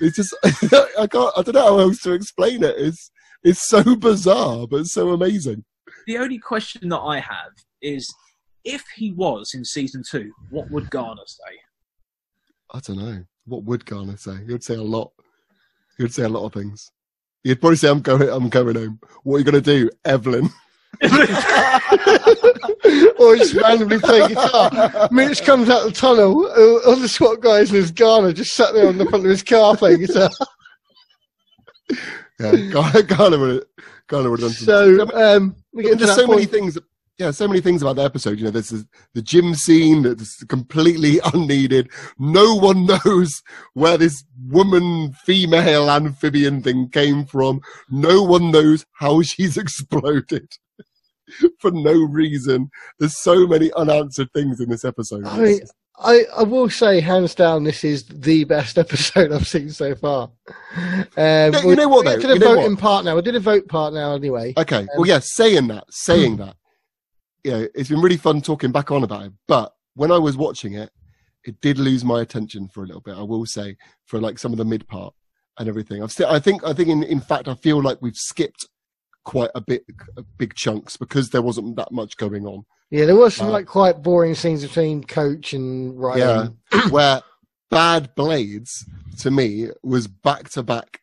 [0.00, 0.34] It's just
[0.98, 1.32] I can't.
[1.36, 2.74] I don't know how else to explain it.
[2.78, 3.10] It's
[3.42, 5.64] it's so bizarre, but so amazing.
[6.06, 8.12] The only question that I have is
[8.64, 11.58] if he was in season two, what would Garner say?
[12.72, 13.24] I don't know.
[13.46, 14.36] What would Garner say?
[14.46, 15.12] He would say a lot.
[15.96, 16.90] He would say a lot of things.
[17.48, 18.28] He'd probably say, "I'm going.
[18.28, 20.50] I'm going home." What are you going to do, Evelyn?
[21.02, 21.08] or
[23.36, 25.08] just randomly play guitar.
[25.10, 28.74] Mitch comes out the tunnel, uh, all the SWAT guys in his Garner just sat
[28.74, 30.30] there on the front of his car playing guitar.
[32.40, 33.64] Yeah, Garner, Garner would
[34.06, 36.78] Garner would have done some So um, we get there's that so many things.
[37.18, 38.38] Yeah, so many things about the episode.
[38.38, 38.70] You know, there's
[39.12, 41.90] the gym scene that's completely unneeded.
[42.18, 43.42] No one knows
[43.74, 47.60] where this woman, female amphibian thing came from.
[47.90, 50.48] No one knows how she's exploded
[51.58, 52.70] for no reason.
[52.98, 55.24] There's so many unanswered things in this episode.
[55.26, 55.60] I
[56.00, 60.30] I, I will say, hands down, this is the best episode I've seen so far.
[61.16, 62.20] Um, you know what, though?
[62.20, 63.16] to the You know voting part now.
[63.16, 64.54] We did a vote part now anyway.
[64.56, 64.86] Okay.
[64.96, 66.54] Well, yeah, saying that, saying that,
[67.44, 69.32] you know, it's been really fun talking back on about it.
[69.46, 70.90] But when I was watching it,
[71.44, 73.16] it did lose my attention for a little bit.
[73.16, 75.14] I will say for like some of the mid part
[75.58, 76.02] and everything.
[76.02, 78.66] I've still, I think, I think in, in fact, I feel like we've skipped
[79.24, 79.84] quite a bit,
[80.36, 82.64] big chunks because there wasn't that much going on.
[82.90, 86.56] Yeah, there was some Uh, like quite boring scenes between Coach and Ryan.
[86.72, 86.88] Yeah.
[86.90, 87.22] Where
[87.70, 88.86] Bad Blades
[89.18, 91.00] to me was back to back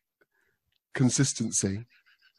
[0.94, 1.86] consistency,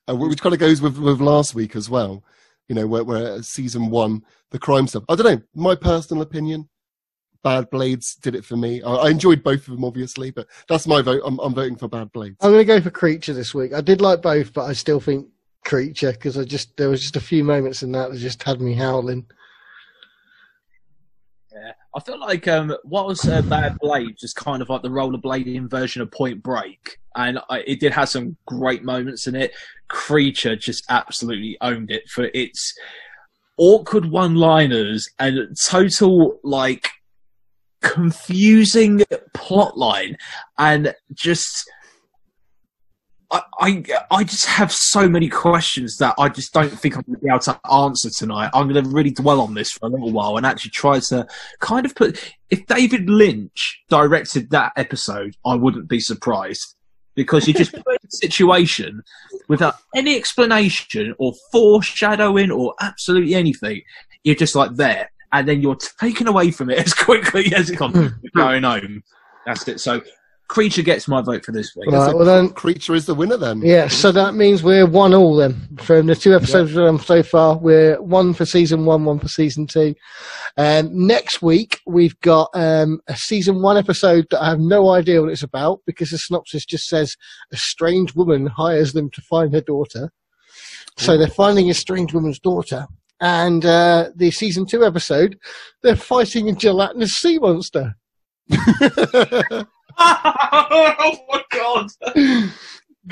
[0.09, 2.25] uh, which kind of goes with, with last week as well.
[2.69, 5.05] You know, where, where season one, the crime stuff.
[5.09, 5.43] I don't know.
[5.55, 6.69] My personal opinion,
[7.43, 8.83] Bad Blades did it for me.
[8.83, 11.23] I, I enjoyed both of them, obviously, but that's my vote.
[11.25, 12.37] I'm, I'm voting for Bad Blades.
[12.41, 13.73] I'm going to go for Creature this week.
[13.73, 15.29] I did like both, but I still think
[15.65, 18.61] Creature because I just there was just a few moments in that that just had
[18.61, 19.27] me howling.
[21.97, 25.71] I feel like um, what was uh, Bad Blade just kind of like the rollerblading
[25.71, 29.53] version of Point Break, and I, it did have some great moments in it.
[29.89, 32.75] Creature just absolutely owned it for its
[33.57, 36.91] awkward one-liners and total like
[37.81, 38.99] confusing
[39.35, 40.17] plotline,
[40.59, 41.71] and just.
[43.37, 47.19] I, I I just have so many questions that I just don't think I'm going
[47.19, 48.51] to be able to answer tonight.
[48.55, 51.27] I'm going to really dwell on this for a little while and actually try to
[51.61, 52.35] kind of put.
[52.51, 56.77] If David Lynch directed that episode, I wouldn't be surprised
[57.15, 59.03] because you just put a situation
[59.49, 63.83] without any explanation or foreshadowing or absolutely anything.
[64.23, 67.77] You're just like there, and then you're taken away from it as quickly as it
[67.77, 67.97] comes.
[67.97, 69.03] You're going home.
[69.45, 69.81] That's it.
[69.81, 70.03] So,
[70.49, 71.91] Creature gets my vote for this week.
[71.91, 73.61] Right, well then, Creature is the winner then.
[73.63, 73.89] yeah.
[73.89, 77.59] So that means we're one all then from the two episodes we've done so far.
[77.59, 79.95] We're one for season one, one for season two.
[80.57, 85.21] Um, next week we've got um, a season one episode that I have no idea
[85.21, 87.17] what it's about because the synopsis just says
[87.53, 90.11] a strange woman hires them to find her daughter.
[90.97, 92.87] So they're finding a strange woman's daughter.
[93.21, 95.39] And uh, the season two episode,
[95.83, 97.95] they're fighting a gelatinous sea monster.
[99.99, 101.91] oh my god!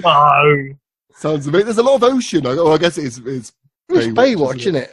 [0.03, 0.69] No.
[1.17, 1.67] Sounds amazing.
[1.67, 2.47] There's a lot of ocean.
[2.47, 3.53] I, oh, I guess it's, it's
[3.89, 4.91] It's Baywatch, isn't it?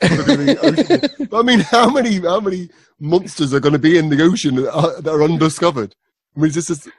[0.63, 1.27] Ocean.
[1.29, 2.69] But I mean, how many how many
[2.99, 5.95] monsters are going to be in the ocean that are, that are undiscovered?
[6.35, 6.91] I mean, is this just, you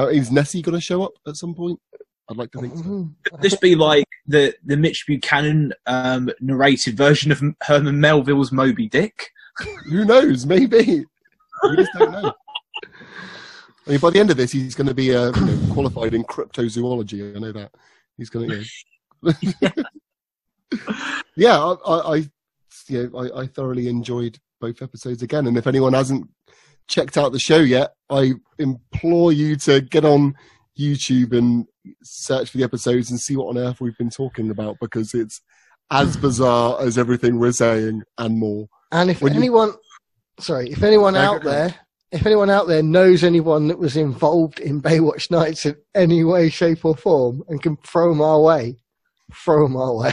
[0.00, 1.78] know, is Nessie going to show up at some point?
[2.28, 2.82] I'd like to think so.
[2.82, 3.14] Mhm.
[3.40, 9.30] this be like the the Mitch Buchanan um, narrated version of Herman Melville's Moby Dick?
[9.90, 10.46] Who knows?
[10.46, 11.04] Maybe.
[11.62, 12.32] We just don't know.
[13.86, 16.14] I mean, by the end of this, he's going to be uh, you know, qualified
[16.14, 17.36] in cryptozoology.
[17.36, 17.72] I know that.
[18.16, 18.64] He's going to.
[19.22, 19.70] You know.
[21.36, 22.30] yeah, I, I, I,
[22.88, 25.46] yeah, I, I thoroughly enjoyed both episodes again.
[25.46, 26.28] And if anyone hasn't
[26.88, 30.34] checked out the show yet, I implore you to get on
[30.78, 31.66] YouTube and
[32.02, 35.40] search for the episodes and see what on earth we've been talking about because it's
[35.90, 38.68] as bizarre as everything we're saying and more.
[38.92, 39.74] And if When you- anyone,
[40.40, 41.74] sorry, if anyone out there,
[42.14, 46.48] if anyone out there knows anyone that was involved in Baywatch Nights in any way,
[46.48, 48.76] shape, or form, and can throw them our way,
[49.32, 50.12] throw them our way.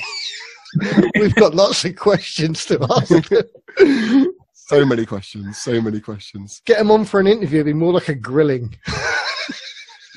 [1.15, 3.29] We've got lots of questions to ask.
[4.53, 5.61] so many questions.
[5.61, 6.61] So many questions.
[6.65, 7.59] Get them on for an interview.
[7.59, 8.75] It'd be more like a grilling.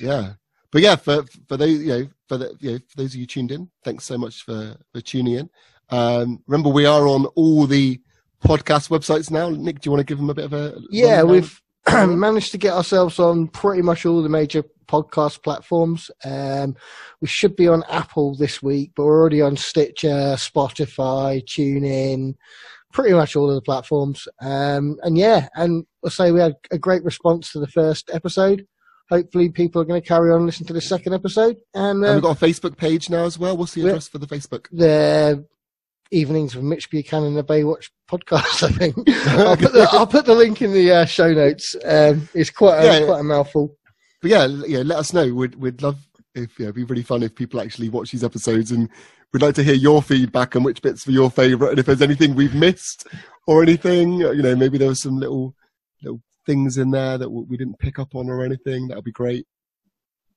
[0.01, 0.33] Yeah.
[0.73, 3.27] But yeah, for for those you know for the, you know for those of you
[3.27, 5.51] tuned in, thanks so much for for tuning in.
[5.91, 8.01] Um, remember, we are on all the
[8.45, 9.51] podcast websites now.
[9.51, 11.31] Nick, do you want to give them a bit of a Yeah, rundown?
[11.31, 11.63] we've
[11.93, 16.11] managed to get ourselves on pretty much all the major podcast platforms.
[16.25, 16.77] Um,
[17.21, 22.35] we should be on Apple this week, but we're already on Stitcher, Spotify, TuneIn,
[22.93, 24.27] pretty much all of the platforms.
[24.41, 28.67] Um, and yeah, and I'll say we had a great response to the first episode.
[29.11, 31.57] Hopefully, people are going to carry on and listen to the second episode.
[31.75, 33.57] And, And uh, we've got a Facebook page now as well.
[33.57, 34.67] What's the address for the Facebook?
[34.73, 35.45] the
[36.15, 38.63] evenings with Mitch Buchanan, the Baywatch podcast.
[38.63, 38.97] I think
[39.29, 41.75] I'll put the, I'll put the link in the uh, show notes.
[41.85, 43.07] Um, it's quite a, Yeah, yeah.
[43.07, 43.77] quite a mouthful.
[44.23, 45.33] But yeah, yeah, let us know.
[45.35, 45.99] We'd we'd love
[46.35, 48.89] if yeah, it'd be really fun if people actually watch these episodes, and
[49.33, 52.03] we'd like to hear your feedback and which bits were your favourite, and if there's
[52.03, 53.07] anything we've missed
[53.47, 55.55] or anything, you know, maybe there was some little
[56.03, 58.89] little things in there that we didn't pick up on or anything.
[58.89, 59.47] That would be great.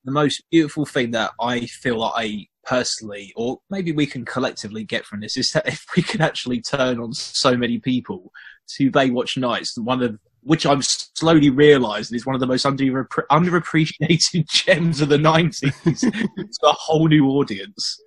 [0.04, 4.84] the most beautiful thing that I feel like I personally, or maybe we can collectively
[4.84, 8.32] get from this, is that if we can actually turn on so many people
[8.76, 12.84] to Baywatch Nights, one of which I'm slowly realising is one of the most under,
[12.84, 18.00] underappreciated gems of the 90s to a whole new audience.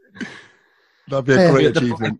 [1.07, 2.19] That'd be a great The- achievement.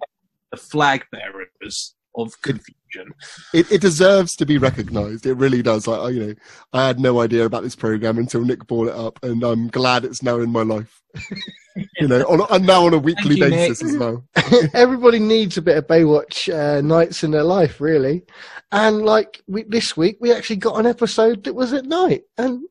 [0.52, 3.14] The flag bearers of confusion.
[3.54, 5.26] It, it deserves to be recognised.
[5.26, 5.88] It really does.
[5.88, 6.34] I, I, you know,
[6.74, 10.06] I had no idea about this program until Nick brought it up, and I'm glad
[10.06, 11.02] it's now in my life.
[12.00, 13.94] you know, on, and now on a weekly you, basis Nick.
[13.94, 14.24] as well.
[14.74, 18.24] Everybody needs a bit of Baywatch uh, nights in their life, really.
[18.72, 22.64] And like we, this week, we actually got an episode that was at night, and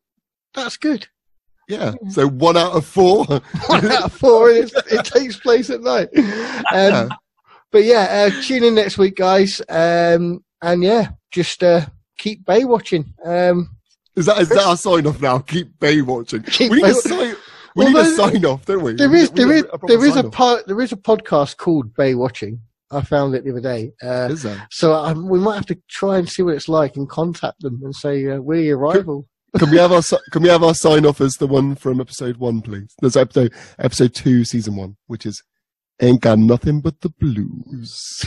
[0.53, 1.07] that's good.
[1.67, 1.93] Yeah.
[2.09, 3.25] So one out of four.
[3.67, 6.09] One out of four, and it's, it takes place at night.
[6.73, 7.09] Um,
[7.71, 9.61] but yeah, uh, tune in next week, guys.
[9.69, 11.85] Um, and yeah, just uh,
[12.17, 13.13] keep Baywatching.
[13.25, 13.69] Um,
[14.15, 15.39] Is that is that our sign off now?
[15.39, 16.43] Keep Bay watching.
[16.43, 17.35] Keep we need, a sign,
[17.75, 18.93] we need a sign off, don't we?
[18.93, 21.93] There is we there is a there is a part there is a podcast called
[21.95, 22.61] Bay Watching.
[22.91, 23.93] I found it the other day.
[24.03, 24.67] Uh, Is there?
[24.69, 27.79] so um, we might have to try and see what it's like and contact them
[27.83, 29.29] and say uh, we're your rival.
[29.57, 32.37] Can we have our can we have our sign off as the one from episode
[32.37, 32.93] one, please?
[32.99, 35.41] There's episode episode two, season one, which is
[36.01, 38.25] ain't got nothing but the blues.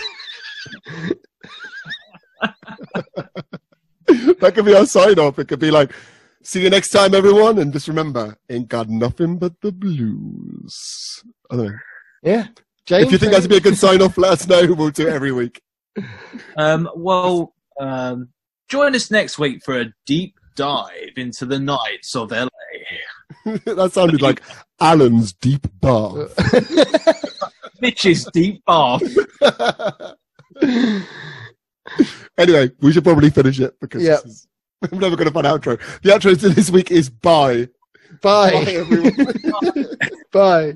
[4.38, 5.38] that could be our sign off.
[5.38, 5.92] It could be like,
[6.42, 11.22] see you next time, everyone, and just remember, ain't got nothing but the blues.
[11.50, 11.78] I don't know.
[12.22, 12.46] Yeah,
[12.86, 13.06] James.
[13.06, 14.72] if you think that's be a good sign off, let us know.
[14.72, 15.60] We'll do it every week.
[16.56, 18.28] Um, well, um,
[18.68, 22.48] join us next week for a deep dive into the nights of LA.
[23.44, 24.42] that sounded like
[24.80, 26.34] Alan's deep bath.
[27.84, 29.02] Mitch's deep bath.
[32.38, 34.16] anyway, we should probably finish it because Yeah.
[34.24, 34.48] this is,
[34.92, 35.78] I'm never going to find an outro.
[36.02, 37.68] The outro to this week is bye.
[38.22, 38.50] Bye.
[38.52, 39.14] Bye, everyone.
[40.32, 40.74] Bye.